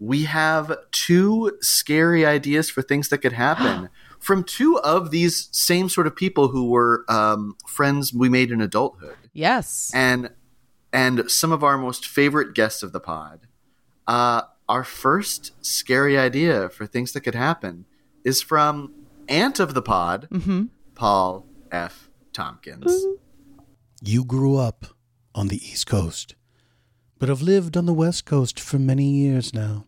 we 0.00 0.24
have 0.24 0.74
two 0.92 1.58
scary 1.60 2.24
ideas 2.24 2.70
for 2.70 2.80
things 2.80 3.10
that 3.10 3.18
could 3.18 3.34
happen 3.34 3.90
from 4.18 4.44
two 4.44 4.78
of 4.78 5.10
these 5.10 5.48
same 5.52 5.88
sort 5.90 6.06
of 6.06 6.16
people 6.16 6.48
who 6.48 6.70
were 6.70 7.04
um, 7.08 7.54
friends 7.66 8.14
we 8.14 8.28
made 8.30 8.50
in 8.50 8.60
adulthood, 8.62 9.16
Yes. 9.34 9.90
and 9.94 10.30
and 10.90 11.30
some 11.30 11.52
of 11.52 11.62
our 11.62 11.76
most 11.76 12.06
favorite 12.06 12.54
guests 12.54 12.82
of 12.82 12.92
the 12.92 13.00
pod. 13.00 13.40
Uh, 14.06 14.40
our 14.68 14.84
first 14.84 15.52
scary 15.64 16.18
idea 16.18 16.68
for 16.68 16.86
things 16.86 17.12
that 17.12 17.22
could 17.22 17.34
happen 17.34 17.86
is 18.24 18.42
from 18.42 18.92
Aunt 19.28 19.60
of 19.60 19.74
the 19.74 19.82
Pod, 19.82 20.28
mm-hmm. 20.30 20.64
Paul 20.94 21.46
F. 21.72 22.10
Tompkins. 22.32 22.92
You 24.02 24.24
grew 24.24 24.56
up 24.56 24.86
on 25.34 25.48
the 25.48 25.56
East 25.56 25.86
Coast, 25.86 26.34
but 27.18 27.28
have 27.28 27.42
lived 27.42 27.76
on 27.76 27.86
the 27.86 27.94
West 27.94 28.24
Coast 28.24 28.60
for 28.60 28.78
many 28.78 29.10
years 29.10 29.54
now. 29.54 29.86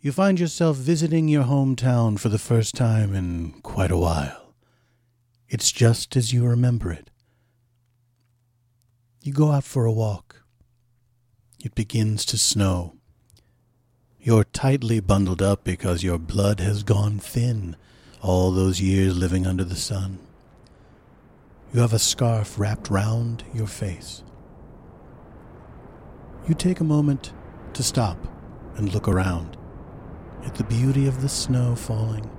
You 0.00 0.12
find 0.12 0.38
yourself 0.38 0.76
visiting 0.76 1.28
your 1.28 1.44
hometown 1.44 2.18
for 2.18 2.28
the 2.28 2.38
first 2.38 2.74
time 2.74 3.14
in 3.14 3.52
quite 3.62 3.90
a 3.90 3.96
while. 3.96 4.54
It's 5.48 5.72
just 5.72 6.16
as 6.16 6.32
you 6.32 6.44
remember 6.44 6.92
it. 6.92 7.10
You 9.22 9.32
go 9.32 9.52
out 9.52 9.64
for 9.64 9.86
a 9.86 9.92
walk. 9.92 10.42
It 11.64 11.74
begins 11.74 12.26
to 12.26 12.36
snow. 12.36 12.96
You're 14.24 14.44
tightly 14.44 15.00
bundled 15.00 15.42
up 15.42 15.64
because 15.64 16.02
your 16.02 16.16
blood 16.16 16.58
has 16.60 16.82
gone 16.82 17.18
thin 17.18 17.76
all 18.22 18.52
those 18.52 18.80
years 18.80 19.14
living 19.14 19.46
under 19.46 19.64
the 19.64 19.76
sun. 19.76 20.18
You 21.74 21.80
have 21.80 21.92
a 21.92 21.98
scarf 21.98 22.58
wrapped 22.58 22.88
round 22.88 23.44
your 23.52 23.66
face. 23.66 24.24
You 26.48 26.54
take 26.54 26.80
a 26.80 26.84
moment 26.84 27.34
to 27.74 27.82
stop 27.82 28.16
and 28.76 28.94
look 28.94 29.08
around 29.08 29.58
at 30.46 30.54
the 30.54 30.64
beauty 30.64 31.06
of 31.06 31.20
the 31.20 31.28
snow 31.28 31.76
falling. 31.76 32.30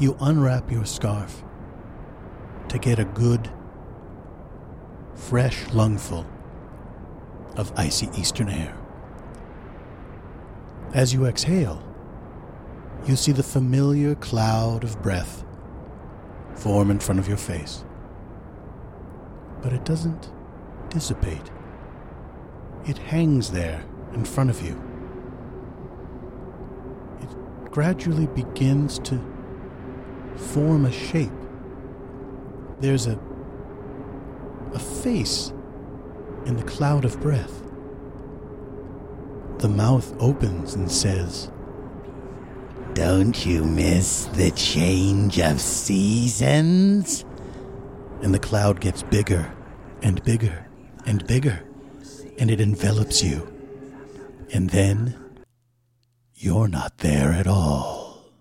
You 0.00 0.16
unwrap 0.20 0.68
your 0.68 0.84
scarf 0.84 1.44
to 2.70 2.78
get 2.80 2.98
a 2.98 3.04
good, 3.04 3.48
fresh 5.14 5.68
lungful 5.72 6.26
of 7.56 7.72
icy 7.76 8.08
eastern 8.18 8.48
air. 8.48 8.79
As 10.92 11.14
you 11.14 11.26
exhale, 11.26 11.82
you 13.06 13.16
see 13.16 13.32
the 13.32 13.42
familiar 13.42 14.14
cloud 14.16 14.84
of 14.84 15.00
breath 15.02 15.44
form 16.54 16.90
in 16.90 16.98
front 16.98 17.20
of 17.20 17.28
your 17.28 17.36
face. 17.36 17.84
But 19.62 19.72
it 19.72 19.84
doesn't 19.84 20.30
dissipate. 20.88 21.50
It 22.86 22.98
hangs 22.98 23.50
there 23.50 23.84
in 24.14 24.24
front 24.24 24.50
of 24.50 24.60
you. 24.62 24.80
It 27.22 27.70
gradually 27.70 28.26
begins 28.26 28.98
to 29.00 29.20
form 30.36 30.86
a 30.86 30.92
shape. 30.92 31.30
There's 32.80 33.06
a 33.06 33.18
a 34.74 34.78
face 34.78 35.52
in 36.46 36.56
the 36.56 36.62
cloud 36.62 37.04
of 37.04 37.20
breath. 37.20 37.69
The 39.60 39.68
mouth 39.68 40.14
opens 40.20 40.74
and 40.74 40.90
says, 40.90 41.50
Don't 42.94 43.46
you 43.46 43.64
miss 43.64 44.26
the 44.26 44.50
change 44.50 45.38
of 45.38 45.60
seasons? 45.60 47.24
and 48.22 48.34
the 48.34 48.38
cloud 48.38 48.80
gets 48.80 49.02
bigger 49.02 49.52
and 50.02 50.22
bigger 50.24 50.66
and 51.06 51.26
bigger, 51.26 51.62
and 52.38 52.50
it 52.50 52.60
envelops 52.60 53.22
you. 53.22 53.46
And 54.52 54.70
then 54.70 55.42
you're 56.34 56.68
not 56.68 56.98
there 56.98 57.32
at 57.32 57.46
all. 57.46 58.32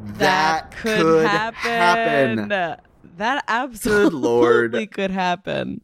That 0.00 0.70
could 0.70 1.26
happen. 1.26 2.48
That 2.48 3.44
absolutely 3.48 4.20
Lord. 4.20 4.90
could 4.92 5.10
happen. 5.10 5.80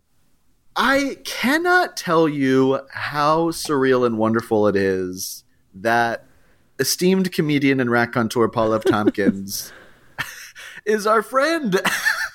I 0.77 1.19
cannot 1.25 1.97
tell 1.97 2.29
you 2.29 2.81
how 2.91 3.51
surreal 3.51 4.05
and 4.07 4.19
wonderful 4.19 4.67
it 4.67 4.75
is 4.77 5.45
that 5.75 6.27
esteemed 6.81 7.33
comedian 7.33 7.79
and 7.81 7.91
raconteur 7.91 8.49
Paul 8.49 8.75
F. 8.75 8.85
Tompkins 8.85 9.73
is 10.85 11.07
our 11.07 11.23
friend. 11.23 11.81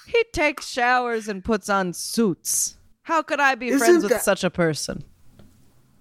He 0.07 0.23
takes 0.33 0.67
showers 0.69 1.27
and 1.27 1.43
puts 1.43 1.69
on 1.69 1.93
suits. 1.93 2.77
How 3.03 3.21
could 3.21 3.39
I 3.39 3.55
be 3.55 3.67
Isn't 3.69 3.79
friends 3.79 4.03
with 4.03 4.11
that- 4.13 4.23
such 4.23 4.43
a 4.43 4.49
person? 4.49 5.03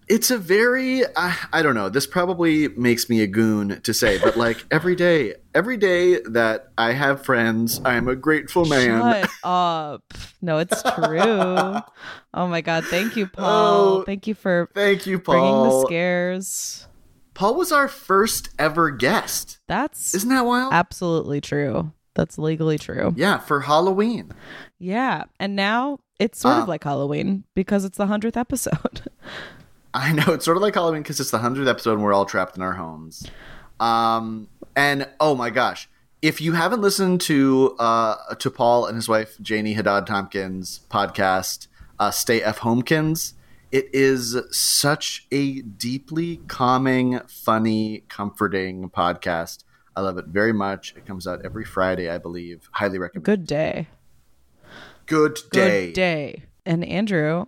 It's 0.08 0.30
a 0.30 0.38
very 0.38 1.04
I, 1.16 1.36
I 1.52 1.62
don't 1.62 1.74
know. 1.74 1.88
This 1.88 2.06
probably 2.06 2.68
makes 2.68 3.08
me 3.10 3.20
a 3.20 3.26
goon 3.26 3.80
to 3.82 3.92
say, 3.92 4.18
but 4.18 4.36
like 4.36 4.64
every 4.70 4.96
day, 4.96 5.34
every 5.54 5.76
day 5.76 6.20
that 6.30 6.68
I 6.78 6.92
have 6.92 7.24
friends, 7.24 7.80
I 7.84 7.94
am 7.94 8.08
a 8.08 8.16
grateful 8.16 8.64
man. 8.64 9.00
Shut 9.22 9.30
up. 9.44 10.14
No, 10.40 10.58
it's 10.58 10.82
true. 10.82 11.18
oh 12.34 12.46
my 12.48 12.60
god, 12.62 12.84
thank 12.86 13.16
you, 13.16 13.26
Paul. 13.32 13.98
Oh, 13.98 14.02
thank 14.04 14.26
you 14.26 14.34
for 14.34 14.70
Thank 14.74 15.06
you, 15.06 15.18
paul 15.18 15.34
bringing 15.34 15.62
the 15.80 15.86
scares. 15.86 16.88
Paul 17.34 17.54
was 17.56 17.70
our 17.70 17.86
first 17.86 18.48
ever 18.58 18.90
guest. 18.90 19.58
That's 19.68 20.14
Isn't 20.14 20.30
that 20.30 20.44
wild? 20.46 20.72
absolutely 20.72 21.40
true. 21.40 21.92
That's 22.14 22.36
legally 22.36 22.78
true. 22.78 23.12
yeah, 23.16 23.38
for 23.38 23.60
Halloween. 23.60 24.32
Yeah. 24.80 25.24
And 25.38 25.54
now 25.54 26.00
it's 26.18 26.40
sort 26.40 26.56
Uh, 26.56 26.62
of 26.62 26.68
like 26.68 26.82
Halloween 26.82 27.44
because 27.54 27.84
it's 27.84 27.96
the 27.98 28.06
100th 28.06 28.36
episode. 28.36 29.02
I 30.00 30.12
know 30.12 30.32
it's 30.32 30.44
sort 30.44 30.56
of 30.56 30.62
like 30.62 30.74
Halloween 30.74 31.02
because 31.02 31.18
it's 31.18 31.32
the 31.32 31.38
hundredth 31.38 31.66
episode 31.66 31.94
and 31.94 32.04
we're 32.04 32.12
all 32.12 32.24
trapped 32.24 32.56
in 32.56 32.62
our 32.62 32.74
homes. 32.74 33.28
Um, 33.80 34.48
and 34.76 35.08
oh 35.18 35.34
my 35.34 35.50
gosh, 35.50 35.88
if 36.22 36.40
you 36.40 36.52
haven't 36.52 36.80
listened 36.80 37.20
to 37.22 37.74
uh, 37.80 38.34
to 38.36 38.48
Paul 38.48 38.86
and 38.86 38.94
his 38.94 39.08
wife 39.08 39.36
Janie 39.42 39.72
Haddad 39.72 40.06
Tompkins 40.06 40.82
podcast, 40.88 41.66
uh, 41.98 42.12
Stay 42.12 42.40
F 42.40 42.60
Homekins, 42.60 43.32
it 43.72 43.88
is 43.92 44.36
such 44.52 45.26
a 45.32 45.62
deeply 45.62 46.36
calming, 46.46 47.18
funny, 47.26 48.04
comforting 48.08 48.90
podcast. 48.90 49.64
I 49.96 50.02
love 50.02 50.16
it 50.16 50.26
very 50.26 50.52
much. 50.52 50.94
It 50.96 51.06
comes 51.06 51.26
out 51.26 51.44
every 51.44 51.64
Friday, 51.64 52.08
I 52.08 52.18
believe. 52.18 52.68
Highly 52.70 52.98
recommend. 52.98 53.24
Good 53.24 53.46
day. 53.48 53.88
Good 55.06 55.40
day. 55.50 55.86
Good 55.86 55.94
day. 55.94 56.42
And 56.64 56.84
Andrew, 56.84 57.46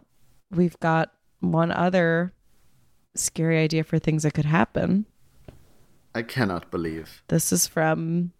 we've 0.50 0.78
got 0.80 1.12
one 1.38 1.70
other 1.70 2.32
scary 3.14 3.58
idea 3.58 3.84
for 3.84 3.98
things 3.98 4.22
that 4.22 4.34
could 4.34 4.44
happen. 4.44 5.06
I 6.14 6.22
cannot 6.22 6.70
believe. 6.70 7.22
This 7.28 7.52
is 7.52 7.66
from 7.66 8.32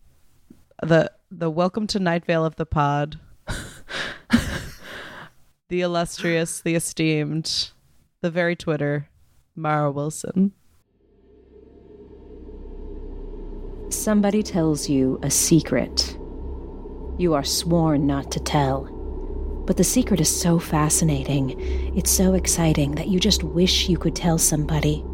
the 0.82 1.10
the 1.30 1.50
Welcome 1.50 1.86
to 1.88 1.98
Night 2.00 2.24
Vale 2.24 2.44
of 2.44 2.56
the 2.56 2.66
Pod. 2.66 3.20
the 5.68 5.80
illustrious, 5.80 6.60
the 6.60 6.74
esteemed, 6.74 7.70
the 8.20 8.30
very 8.30 8.56
Twitter, 8.56 9.08
Mara 9.54 9.92
Wilson. 9.92 10.52
Somebody 13.90 14.42
tells 14.42 14.88
you 14.88 15.20
a 15.22 15.30
secret. 15.30 16.16
You 17.18 17.34
are 17.34 17.44
sworn 17.44 18.06
not 18.06 18.32
to 18.32 18.40
tell. 18.40 18.99
But 19.70 19.76
the 19.76 19.84
secret 19.84 20.20
is 20.20 20.28
so 20.28 20.58
fascinating, 20.58 21.54
it's 21.96 22.10
so 22.10 22.34
exciting 22.34 22.96
that 22.96 23.06
you 23.06 23.20
just 23.20 23.44
wish 23.44 23.88
you 23.88 23.96
could 23.96 24.16
tell 24.16 24.36
somebody. 24.36 25.04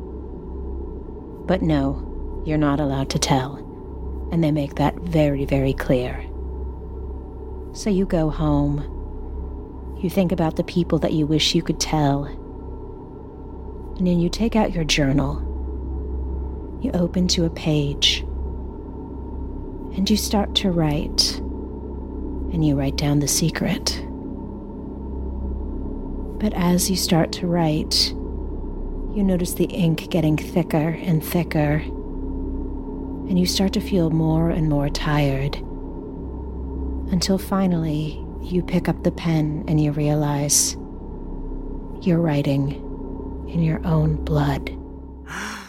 But 1.47 1.61
no, 1.61 2.43
you're 2.47 2.57
not 2.57 2.81
allowed 2.81 3.11
to 3.11 3.19
tell. 3.19 3.57
And 4.33 4.43
they 4.43 4.51
make 4.51 4.77
that 4.77 4.95
very, 4.95 5.45
very 5.45 5.75
clear. 5.75 6.25
So 7.75 7.91
you 7.91 8.07
go 8.07 8.31
home. 8.31 8.79
You 10.03 10.09
think 10.09 10.33
about 10.33 10.57
the 10.57 10.65
people 10.65 10.99
that 11.01 11.13
you 11.13 11.27
wish 11.27 11.55
you 11.55 11.63
could 11.63 11.79
tell. 11.79 12.25
And 12.25 14.07
then 14.07 14.21
you 14.21 14.31
take 14.31 14.57
out 14.57 14.73
your 14.73 14.85
journal. 14.85 15.35
You 16.81 16.93
open 16.93 17.29
to 17.29 17.45
a 17.45 17.51
page 17.51 18.21
and 19.95 20.09
you 20.09 20.17
start 20.17 20.55
to 20.55 20.71
write. 20.71 21.37
And 22.55 22.65
you 22.65 22.75
write 22.75 22.97
down 22.97 23.19
the 23.19 23.29
secret. 23.29 24.06
But 26.39 26.53
as 26.55 26.91
you 26.91 26.97
start 26.97 27.33
to 27.33 27.47
write, 27.47 28.11
you 29.17 29.23
notice 29.23 29.55
the 29.55 29.65
ink 29.65 30.11
getting 30.11 30.37
thicker 30.37 30.91
and 30.91 31.25
thicker. 31.25 31.77
And 33.29 33.39
you 33.39 33.47
start 33.47 33.73
to 33.73 33.81
feel 33.81 34.11
more 34.11 34.51
and 34.51 34.69
more 34.69 34.91
tired. 34.91 35.57
Until 37.11 37.39
finally, 37.39 38.23
you 38.43 38.63
pick 38.63 38.89
up 38.89 39.03
the 39.03 39.11
pen 39.11 39.65
and 39.67 39.83
you 39.83 39.93
realize 39.93 40.77
you're 42.03 42.21
writing 42.21 42.73
in 43.49 43.63
your 43.63 43.85
own 43.87 44.17
blood. 44.25 44.71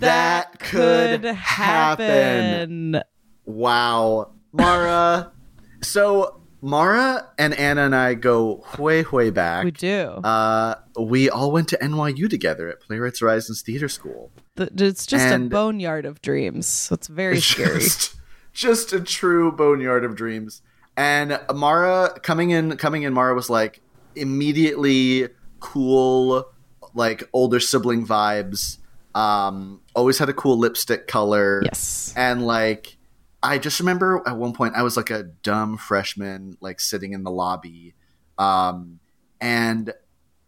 That 0.00 0.58
could 0.58 1.24
happen. 1.24 3.00
Wow. 3.44 4.32
Mara. 4.52 5.30
so 5.82 6.39
Mara 6.62 7.28
and 7.38 7.54
Anna 7.54 7.82
and 7.82 7.94
I 7.94 8.14
go 8.14 8.64
way, 8.78 9.02
way 9.10 9.30
back. 9.30 9.64
We 9.64 9.70
do. 9.70 10.02
Uh, 10.22 10.74
we 10.98 11.30
all 11.30 11.50
went 11.52 11.68
to 11.68 11.78
NYU 11.78 12.28
together 12.28 12.68
at 12.68 12.80
Playwrights 12.80 13.20
Horizons 13.20 13.62
Theater 13.62 13.88
School. 13.88 14.30
The- 14.56 14.70
it's 14.76 15.06
just 15.06 15.32
a 15.34 15.38
boneyard 15.38 16.04
of 16.04 16.20
dreams. 16.22 16.66
So 16.66 16.94
it's 16.94 17.08
very 17.08 17.40
scary. 17.40 17.80
Just, 17.80 18.16
just 18.52 18.92
a 18.92 19.00
true 19.00 19.52
boneyard 19.52 20.04
of 20.04 20.14
dreams. 20.16 20.62
And 20.96 21.40
Mara 21.54 22.18
coming 22.22 22.50
in, 22.50 22.76
coming 22.76 23.04
in, 23.04 23.14
Mara 23.14 23.34
was 23.34 23.48
like 23.48 23.80
immediately 24.14 25.28
cool, 25.60 26.46
like 26.94 27.22
older 27.32 27.60
sibling 27.60 28.06
vibes. 28.06 28.78
Um, 29.14 29.80
always 29.94 30.18
had 30.18 30.28
a 30.28 30.32
cool 30.32 30.58
lipstick 30.58 31.06
color. 31.06 31.62
Yes. 31.64 32.12
And 32.16 32.46
like, 32.46 32.96
I 33.42 33.58
just 33.58 33.80
remember 33.80 34.22
at 34.26 34.36
one 34.36 34.52
point 34.52 34.74
I 34.76 34.82
was 34.82 34.96
like 34.96 35.10
a 35.10 35.22
dumb 35.22 35.78
freshman, 35.78 36.56
like 36.60 36.80
sitting 36.80 37.12
in 37.12 37.22
the 37.22 37.30
lobby. 37.30 37.94
Um, 38.38 39.00
and 39.40 39.92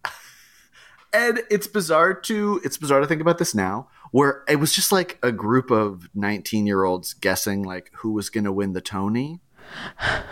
and 1.12 1.40
it's 1.50 1.66
bizarre 1.66 2.14
to 2.14 2.60
it's 2.64 2.76
bizarre 2.76 3.00
to 3.00 3.06
think 3.06 3.20
about 3.20 3.38
this 3.38 3.54
now 3.54 3.88
where 4.10 4.44
it 4.46 4.56
was 4.56 4.74
just 4.74 4.92
like 4.92 5.18
a 5.22 5.32
group 5.32 5.70
of 5.70 6.08
19 6.14 6.66
year 6.66 6.84
olds 6.84 7.14
guessing 7.14 7.62
like 7.62 7.90
who 7.96 8.12
was 8.12 8.30
going 8.30 8.44
to 8.44 8.52
win 8.52 8.72
the 8.72 8.80
tony 8.80 9.40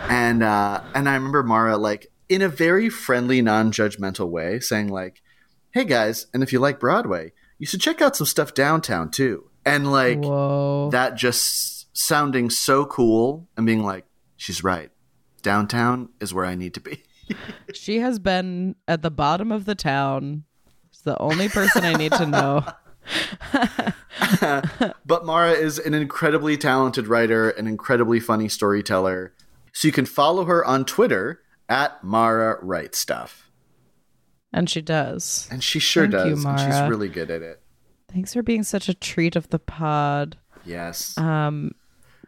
and 0.09 0.43
uh 0.43 0.81
and 0.93 1.09
i 1.09 1.13
remember 1.13 1.43
mara 1.43 1.77
like 1.77 2.11
in 2.29 2.41
a 2.41 2.49
very 2.49 2.89
friendly 2.89 3.41
non-judgmental 3.41 4.29
way 4.29 4.59
saying 4.59 4.87
like 4.87 5.21
hey 5.71 5.83
guys 5.83 6.27
and 6.33 6.43
if 6.43 6.53
you 6.53 6.59
like 6.59 6.79
broadway 6.79 7.31
you 7.57 7.65
should 7.65 7.81
check 7.81 8.01
out 8.01 8.15
some 8.15 8.27
stuff 8.27 8.53
downtown 8.53 9.09
too 9.09 9.49
and 9.65 9.91
like 9.91 10.19
Whoa. 10.19 10.89
that 10.91 11.15
just 11.15 11.80
sounding 12.03 12.49
so 12.49 12.85
cool 12.85 13.47
and 13.55 13.65
being 13.65 13.83
like 13.83 14.05
she's 14.37 14.63
right 14.63 14.91
downtown 15.41 16.09
is 16.19 16.33
where 16.33 16.45
i 16.45 16.55
need 16.55 16.73
to 16.73 16.81
be 16.81 17.03
She 17.73 17.99
has 17.99 18.19
been 18.19 18.75
at 18.87 19.01
the 19.01 19.11
bottom 19.11 19.51
of 19.51 19.65
the 19.65 19.75
town. 19.75 20.43
She's 20.91 21.01
the 21.01 21.17
only 21.19 21.47
person 21.49 21.85
I 21.85 21.93
need 21.93 22.11
to 22.13 22.25
know. 22.25 22.65
but 25.05 25.25
Mara 25.25 25.51
is 25.51 25.79
an 25.79 25.93
incredibly 25.93 26.57
talented 26.57 27.07
writer, 27.07 27.49
an 27.51 27.67
incredibly 27.67 28.19
funny 28.19 28.49
storyteller. 28.49 29.33
So 29.73 29.87
you 29.87 29.91
can 29.91 30.05
follow 30.05 30.45
her 30.45 30.65
on 30.65 30.85
Twitter 30.85 31.41
at 31.69 32.03
Mara 32.03 32.57
Writes 32.61 32.99
Stuff. 32.99 33.49
And 34.51 34.69
she 34.69 34.81
does. 34.81 35.47
And 35.49 35.63
she 35.63 35.79
sure 35.79 36.09
Thank 36.09 36.25
you, 36.25 36.35
does. 36.35 36.45
and 36.45 36.59
she's 36.59 36.89
really 36.89 37.07
good 37.07 37.31
at 37.31 37.41
it. 37.41 37.61
Thanks 38.11 38.33
for 38.33 38.43
being 38.43 38.63
such 38.63 38.89
a 38.89 38.93
treat 38.93 39.37
of 39.37 39.49
the 39.49 39.59
pod. 39.59 40.37
Yes. 40.65 41.17
Um, 41.17 41.71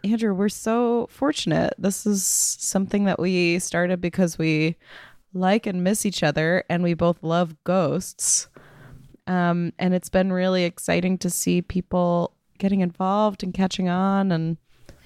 Andrew, 0.04 0.34
we're 0.34 0.50
so 0.50 1.08
fortunate. 1.10 1.74
This 1.78 2.06
is 2.06 2.26
something 2.26 3.06
that 3.06 3.20
we 3.20 3.60
started 3.60 4.02
because 4.02 4.38
we 4.38 4.76
like 5.34 5.66
and 5.66 5.84
miss 5.84 6.06
each 6.06 6.24
other, 6.24 6.64
and 6.70 6.84
we 6.84 6.94
both 6.94 7.24
love 7.24 7.56
ghosts. 7.64 8.48
Um, 9.28 9.72
and 9.80 9.94
it's 9.94 10.10
been 10.10 10.34
really 10.34 10.66
exciting 10.66 11.18
to 11.20 11.30
see 11.30 11.62
people 11.62 12.34
getting 12.58 12.82
involved 12.82 13.44
and 13.44 13.54
catching 13.54 13.88
on 13.90 14.32
and 14.32 14.58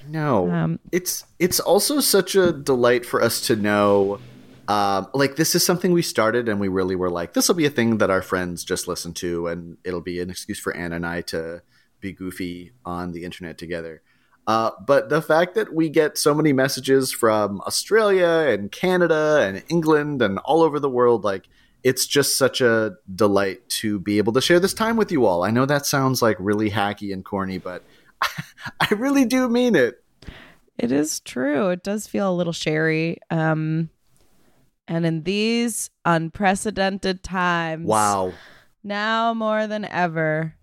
No, 0.08 0.50
Um, 0.50 0.80
it's 0.92 1.26
it's 1.38 1.60
also 1.60 2.00
such 2.00 2.36
a 2.36 2.52
delight 2.52 3.06
for 3.06 3.22
us 3.22 3.42
to 3.48 3.56
know. 3.56 4.20
Um, 4.68 5.08
like 5.14 5.38
this 5.38 5.56
is 5.56 5.66
something 5.66 5.94
we 5.94 6.02
started, 6.02 6.50
and 6.50 6.60
we 6.60 6.68
really 6.68 6.96
were 6.96 7.10
like, 7.10 7.34
this 7.34 7.48
will 7.48 7.56
be 7.56 7.66
a 7.66 7.70
thing 7.70 8.00
that 8.00 8.10
our 8.10 8.22
friends 8.22 8.64
just 8.64 8.88
listen 8.88 9.14
to, 9.16 9.48
and 9.48 9.78
it'll 9.84 10.02
be 10.02 10.20
an 10.20 10.30
excuse 10.30 10.60
for 10.60 10.76
Anna 10.76 10.96
and 10.96 11.06
I 11.06 11.22
to 11.22 11.62
be 12.02 12.12
goofy 12.12 12.72
on 12.84 13.12
the 13.12 13.24
internet 13.24 13.58
together. 13.58 14.02
Uh, 14.48 14.72
but 14.86 15.10
the 15.10 15.22
fact 15.22 15.56
that 15.56 15.74
we 15.74 15.90
get 15.90 16.18
so 16.18 16.34
many 16.34 16.54
messages 16.54 17.12
from 17.12 17.60
Australia 17.62 18.50
and 18.50 18.72
Canada 18.72 19.42
and 19.42 19.62
England 19.70 20.22
and 20.22 20.40
all 20.40 20.62
over 20.64 20.80
the 20.80 20.90
world, 20.90 21.24
like 21.26 21.48
it's 21.84 22.08
just 22.08 22.38
such 22.38 22.62
a 22.62 22.96
delight 23.14 23.68
to 23.70 24.00
be 24.00 24.18
able 24.18 24.32
to 24.34 24.42
share 24.42 24.60
this 24.60 24.74
time 24.74 24.96
with 24.96 25.12
you 25.12 25.26
all. 25.26 25.44
I 25.44 25.52
know 25.52 25.66
that 25.66 25.86
sounds 25.86 26.22
like 26.22 26.38
really 26.40 26.72
hacky 26.72 27.12
and 27.14 27.26
corny, 27.26 27.58
but 27.58 27.84
I 28.80 28.94
really 28.96 29.26
do 29.26 29.50
mean 29.50 29.76
it. 29.76 30.02
It 30.78 30.92
is 30.92 31.20
true. 31.20 31.70
It 31.70 31.84
does 31.84 32.08
feel 32.08 32.32
a 32.32 32.34
little 32.36 32.54
sherry. 32.54 33.18
Um, 33.30 33.90
and 34.88 35.06
in 35.06 35.24
these 35.24 35.90
unprecedented 36.06 37.22
times, 37.24 37.86
Wow. 37.86 38.32
now 38.84 39.34
more 39.34 39.68
than 39.68 39.84
ever, 39.86 40.56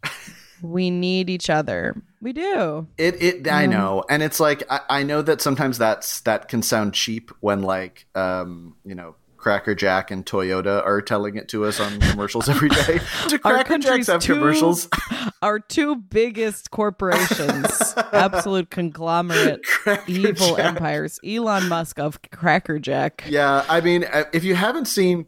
we 0.62 0.90
need 0.90 1.28
each 1.28 1.50
other. 1.50 2.00
We 2.24 2.32
do. 2.32 2.88
It 2.96 3.22
it 3.22 3.48
I 3.52 3.66
know, 3.66 4.02
and 4.08 4.22
it's 4.22 4.40
like 4.40 4.62
I, 4.70 4.80
I 4.88 5.02
know 5.02 5.20
that 5.20 5.42
sometimes 5.42 5.76
that's 5.76 6.22
that 6.22 6.48
can 6.48 6.62
sound 6.62 6.94
cheap 6.94 7.30
when 7.40 7.60
like 7.62 8.06
um 8.14 8.76
you 8.82 8.94
know 8.94 9.14
Cracker 9.36 9.74
Jack 9.74 10.10
and 10.10 10.24
Toyota 10.24 10.82
are 10.86 11.02
telling 11.02 11.36
it 11.36 11.48
to 11.48 11.66
us 11.66 11.78
on 11.78 12.00
commercials 12.00 12.48
every 12.48 12.70
day. 12.70 12.98
Do 13.28 13.38
Our 13.44 13.52
Cracker 13.62 13.76
Jacks 13.76 14.06
have 14.06 14.22
two- 14.22 14.32
commercials? 14.36 14.88
Our 15.42 15.58
two 15.60 15.96
biggest 15.96 16.70
corporations, 16.70 17.94
absolute 18.14 18.70
conglomerate, 18.70 19.62
Cracker 19.66 20.10
evil 20.10 20.56
Jack. 20.56 20.64
empires. 20.64 21.20
Elon 21.26 21.68
Musk 21.68 21.98
of 21.98 22.18
Cracker 22.30 22.78
Jack. 22.78 23.24
Yeah, 23.28 23.66
I 23.68 23.82
mean, 23.82 24.04
uh, 24.10 24.24
if 24.32 24.44
you 24.44 24.54
haven't 24.54 24.86
seen, 24.86 25.26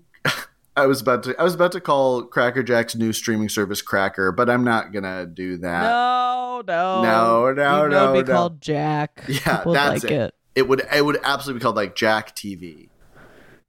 I 0.76 0.86
was 0.86 1.00
about 1.00 1.22
to 1.24 1.34
I 1.40 1.42
was 1.42 1.54
about 1.54 1.72
to 1.72 1.80
call 1.80 2.22
Cracker 2.24 2.62
Jack's 2.62 2.94
new 2.94 3.12
streaming 3.12 3.48
service 3.48 3.80
Cracker, 3.82 4.30
but 4.32 4.50
I'm 4.50 4.62
not 4.64 4.92
gonna 4.92 5.26
do 5.26 5.56
that. 5.58 5.82
No, 5.82 6.62
no, 6.66 7.02
No, 7.02 7.52
no, 7.52 7.78
Even 7.78 7.90
though 7.90 8.12
It'd 8.14 8.26
be 8.26 8.28
no, 8.28 8.34
no. 8.34 8.38
called 8.40 8.60
Jack. 8.60 9.24
Yeah, 9.28 9.56
People 9.58 9.72
that's 9.72 10.02
like 10.04 10.12
it. 10.12 10.20
it. 10.20 10.34
It 10.54 10.68
would 10.68 10.82
it 10.94 11.04
would 11.04 11.18
absolutely 11.22 11.60
be 11.60 11.62
called 11.62 11.76
like 11.76 11.94
Jack 11.94 12.36
TV. 12.36 12.88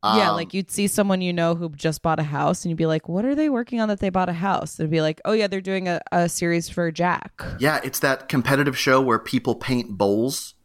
yeah, 0.04 0.30
Um, 0.30 0.36
like 0.36 0.54
you'd 0.54 0.70
see 0.72 0.88
someone 0.88 1.22
you 1.22 1.34
know 1.34 1.56
who 1.56 1.70
just 1.70 2.02
bought 2.02 2.20
a 2.20 2.24
house, 2.24 2.64
and 2.64 2.70
you'd 2.70 2.78
be 2.78 2.86
like, 2.86 3.10
"What 3.10 3.26
are 3.26 3.36
they 3.36 3.50
working 3.50 3.80
on 3.82 3.88
that 3.90 4.00
they 4.00 4.10
bought 4.10 4.30
a 4.30 4.34
house?" 4.34 4.76
They'd 4.76 4.90
be 4.90 5.02
like, 5.02 5.20
"Oh 5.26 5.32
yeah, 5.34 5.48
they're 5.48 5.60
doing 5.62 5.88
a, 5.88 6.00
a 6.12 6.30
series 6.30 6.70
for 6.70 6.92
Jack." 6.92 7.42
Yeah, 7.60 7.80
it's 7.84 8.00
that 8.00 8.30
competitive 8.30 8.78
show 8.78 9.02
where 9.02 9.20
people 9.20 9.56
paint 9.56 9.98
bowls. 9.98 10.56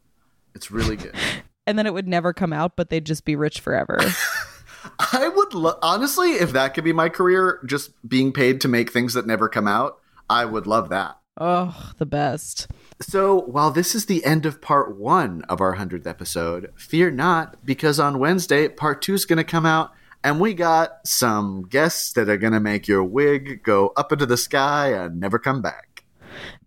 It's 0.55 0.71
really 0.71 0.97
good. 0.97 1.15
And 1.65 1.79
then 1.79 1.87
it 1.87 1.95
would 1.95 2.09
never 2.09 2.33
come 2.33 2.53
out, 2.53 2.75
but 2.75 2.91
they'd 2.91 3.07
just 3.07 3.25
be 3.25 3.37
rich 3.37 3.61
forever. 3.61 3.97
I 4.99 5.29
would 5.29 5.55
lo- 5.55 5.79
honestly, 5.83 6.33
if 6.33 6.53
that 6.53 6.75
could 6.75 6.85
be 6.85 6.93
my 6.93 7.09
career, 7.09 7.61
just 7.67 7.91
being 8.09 8.33
paid 8.33 8.61
to 8.63 8.69
make 8.69 8.91
things 8.93 9.15
that 9.15 9.27
never 9.27 9.49
come 9.49 9.69
out, 9.69 9.99
I 10.29 10.45
would 10.45 10.67
love 10.67 10.89
that. 10.91 11.19
oh, 11.41 11.93
the 11.99 12.07
best. 12.07 12.69
So, 13.01 13.41
while 13.41 13.71
this 13.71 13.95
is 13.95 14.07
the 14.07 14.25
end 14.25 14.45
of 14.47 14.61
part 14.61 14.97
one 14.97 15.43
of 15.49 15.61
our 15.61 15.77
100th 15.77 16.07
episode, 16.07 16.73
fear 16.77 17.11
not, 17.11 17.65
because 17.65 17.99
on 17.99 18.19
Wednesday, 18.19 18.69
part 18.69 19.03
two 19.03 19.15
is 19.15 19.25
going 19.25 19.39
to 19.39 19.45
come 19.45 19.67
out, 19.67 19.93
and 20.23 20.39
we 20.41 20.55
got 20.55 21.07
some 21.07 21.63
guests 21.63 22.13
that 22.13 22.29
are 22.29 22.37
going 22.37 22.53
to 22.53 22.61
make 22.61 22.87
your 22.87 23.03
wig 23.03 23.63
go 23.65 23.93
up 23.97 24.13
into 24.13 24.27
the 24.27 24.37
sky 24.37 24.89
and 24.93 25.19
never 25.19 25.39
come 25.39 25.63
back. 25.63 26.05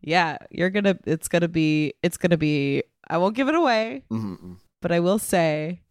Yeah, 0.01 0.37
you're 0.51 0.69
gonna. 0.69 0.97
It's 1.05 1.27
gonna 1.27 1.47
be. 1.47 1.93
It's 2.03 2.17
gonna 2.17 2.37
be. 2.37 2.83
I 3.07 3.17
won't 3.17 3.35
give 3.35 3.47
it 3.47 3.55
away, 3.55 4.03
Mhm. 4.11 4.57
but 4.79 4.91
I 4.91 4.99
will 4.99 5.17
say, 5.17 5.81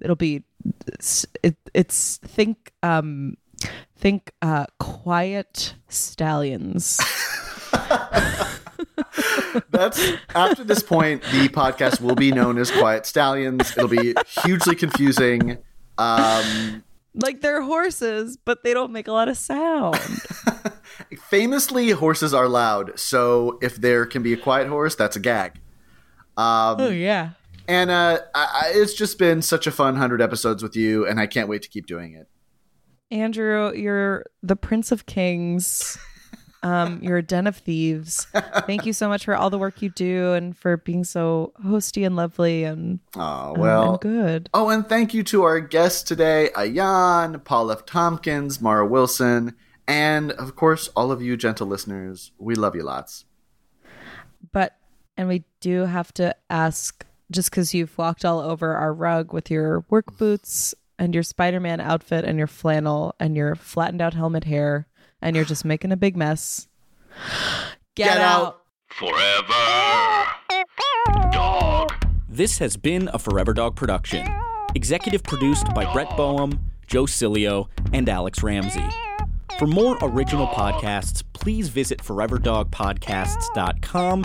it'll 0.00 0.16
be. 0.16 0.44
It's, 0.86 1.26
it, 1.42 1.56
it's 1.74 2.18
think. 2.18 2.72
Um, 2.82 3.36
think. 3.96 4.32
Uh, 4.42 4.66
quiet 4.78 5.74
stallions. 5.88 7.00
That's 9.70 10.12
after 10.34 10.64
this 10.64 10.82
point, 10.82 11.22
the 11.22 11.48
podcast 11.48 12.00
will 12.00 12.14
be 12.14 12.30
known 12.30 12.58
as 12.58 12.70
Quiet 12.70 13.06
Stallions. 13.06 13.72
It'll 13.76 13.88
be 13.88 14.14
hugely 14.44 14.74
confusing. 14.74 15.58
Um, 15.96 16.84
like 17.14 17.40
they're 17.40 17.62
horses, 17.62 18.36
but 18.36 18.62
they 18.62 18.72
don't 18.72 18.92
make 18.92 19.08
a 19.08 19.12
lot 19.12 19.28
of 19.28 19.36
sound. 19.36 19.98
famously, 21.28 21.90
horses 21.90 22.32
are 22.32 22.48
loud, 22.48 22.98
so 22.98 23.58
if 23.62 23.76
there 23.76 24.06
can 24.06 24.22
be 24.22 24.32
a 24.32 24.36
quiet 24.36 24.68
horse, 24.68 24.94
that's 24.94 25.16
a 25.16 25.20
gag. 25.20 25.60
Um, 26.36 26.76
oh 26.78 26.90
yeah. 26.90 27.30
And 27.68 27.90
uh, 27.90 28.20
I, 28.34 28.40
I, 28.40 28.72
it's 28.74 28.94
just 28.94 29.18
been 29.18 29.42
such 29.42 29.66
a 29.66 29.70
fun 29.70 29.96
hundred 29.96 30.22
episodes 30.22 30.62
with 30.62 30.74
you, 30.74 31.06
and 31.06 31.20
I 31.20 31.26
can't 31.26 31.48
wait 31.48 31.60
to 31.62 31.68
keep 31.68 31.86
doing 31.86 32.14
it. 32.14 32.26
Andrew, 33.10 33.72
you're 33.74 34.24
the 34.42 34.56
Prince 34.56 34.90
of 34.90 35.04
Kings. 35.04 35.98
Um, 36.62 36.98
you're 37.02 37.18
a 37.18 37.22
den 37.22 37.46
of 37.46 37.56
thieves. 37.56 38.26
Thank 38.66 38.86
you 38.86 38.94
so 38.94 39.08
much 39.08 39.26
for 39.26 39.36
all 39.36 39.50
the 39.50 39.58
work 39.58 39.82
you 39.82 39.90
do 39.90 40.32
and 40.32 40.56
for 40.56 40.78
being 40.78 41.04
so 41.04 41.52
hosty 41.62 42.06
and 42.06 42.16
lovely 42.16 42.64
and, 42.64 43.00
Oh 43.14 43.54
well, 43.56 43.92
and 43.92 44.00
good. 44.00 44.50
Oh, 44.54 44.70
and 44.70 44.88
thank 44.88 45.12
you 45.12 45.22
to 45.24 45.42
our 45.42 45.60
guests 45.60 46.02
today, 46.02 46.48
Ayan, 46.54 47.44
Paul 47.44 47.70
F. 47.70 47.84
Tompkins, 47.84 48.62
Mara 48.62 48.86
Wilson, 48.86 49.54
and 49.86 50.32
of 50.32 50.56
course, 50.56 50.88
all 50.96 51.12
of 51.12 51.20
you 51.20 51.36
gentle 51.36 51.66
listeners. 51.66 52.32
We 52.38 52.54
love 52.54 52.74
you 52.74 52.82
lots. 52.82 53.26
But 54.52 54.74
and 55.18 55.28
we 55.28 55.44
do 55.60 55.84
have 55.84 56.14
to 56.14 56.34
ask 56.48 57.04
just 57.30 57.50
because 57.50 57.74
you've 57.74 57.96
walked 57.98 58.24
all 58.24 58.40
over 58.40 58.74
our 58.74 58.92
rug 58.92 59.32
with 59.32 59.50
your 59.50 59.84
work 59.90 60.16
boots 60.16 60.74
and 60.98 61.14
your 61.14 61.22
Spider-Man 61.22 61.80
outfit 61.80 62.24
and 62.24 62.38
your 62.38 62.46
flannel 62.46 63.14
and 63.20 63.36
your 63.36 63.54
flattened 63.54 64.00
out 64.00 64.14
helmet 64.14 64.44
hair 64.44 64.86
and 65.20 65.36
you're 65.36 65.44
just 65.44 65.64
making 65.64 65.92
a 65.92 65.96
big 65.96 66.16
mess. 66.16 66.68
Get, 67.94 68.08
Get 68.08 68.18
out. 68.18 68.46
out. 68.46 68.62
Forever. 68.88 70.24
Dog. 71.32 71.92
This 72.28 72.58
has 72.58 72.76
been 72.76 73.08
a 73.12 73.18
Forever 73.18 73.52
Dog 73.52 73.76
production. 73.76 74.26
Executive 74.74 75.22
produced 75.22 75.66
by 75.74 75.90
Brett 75.92 76.16
Boehm, 76.16 76.58
Joe 76.86 77.04
Cilio, 77.04 77.68
and 77.92 78.08
Alex 78.08 78.42
Ramsey. 78.42 78.84
For 79.58 79.66
more 79.66 79.98
original 80.02 80.46
podcasts, 80.48 81.22
please 81.32 81.68
visit 81.68 81.98
foreverdogpodcasts.com 81.98 84.24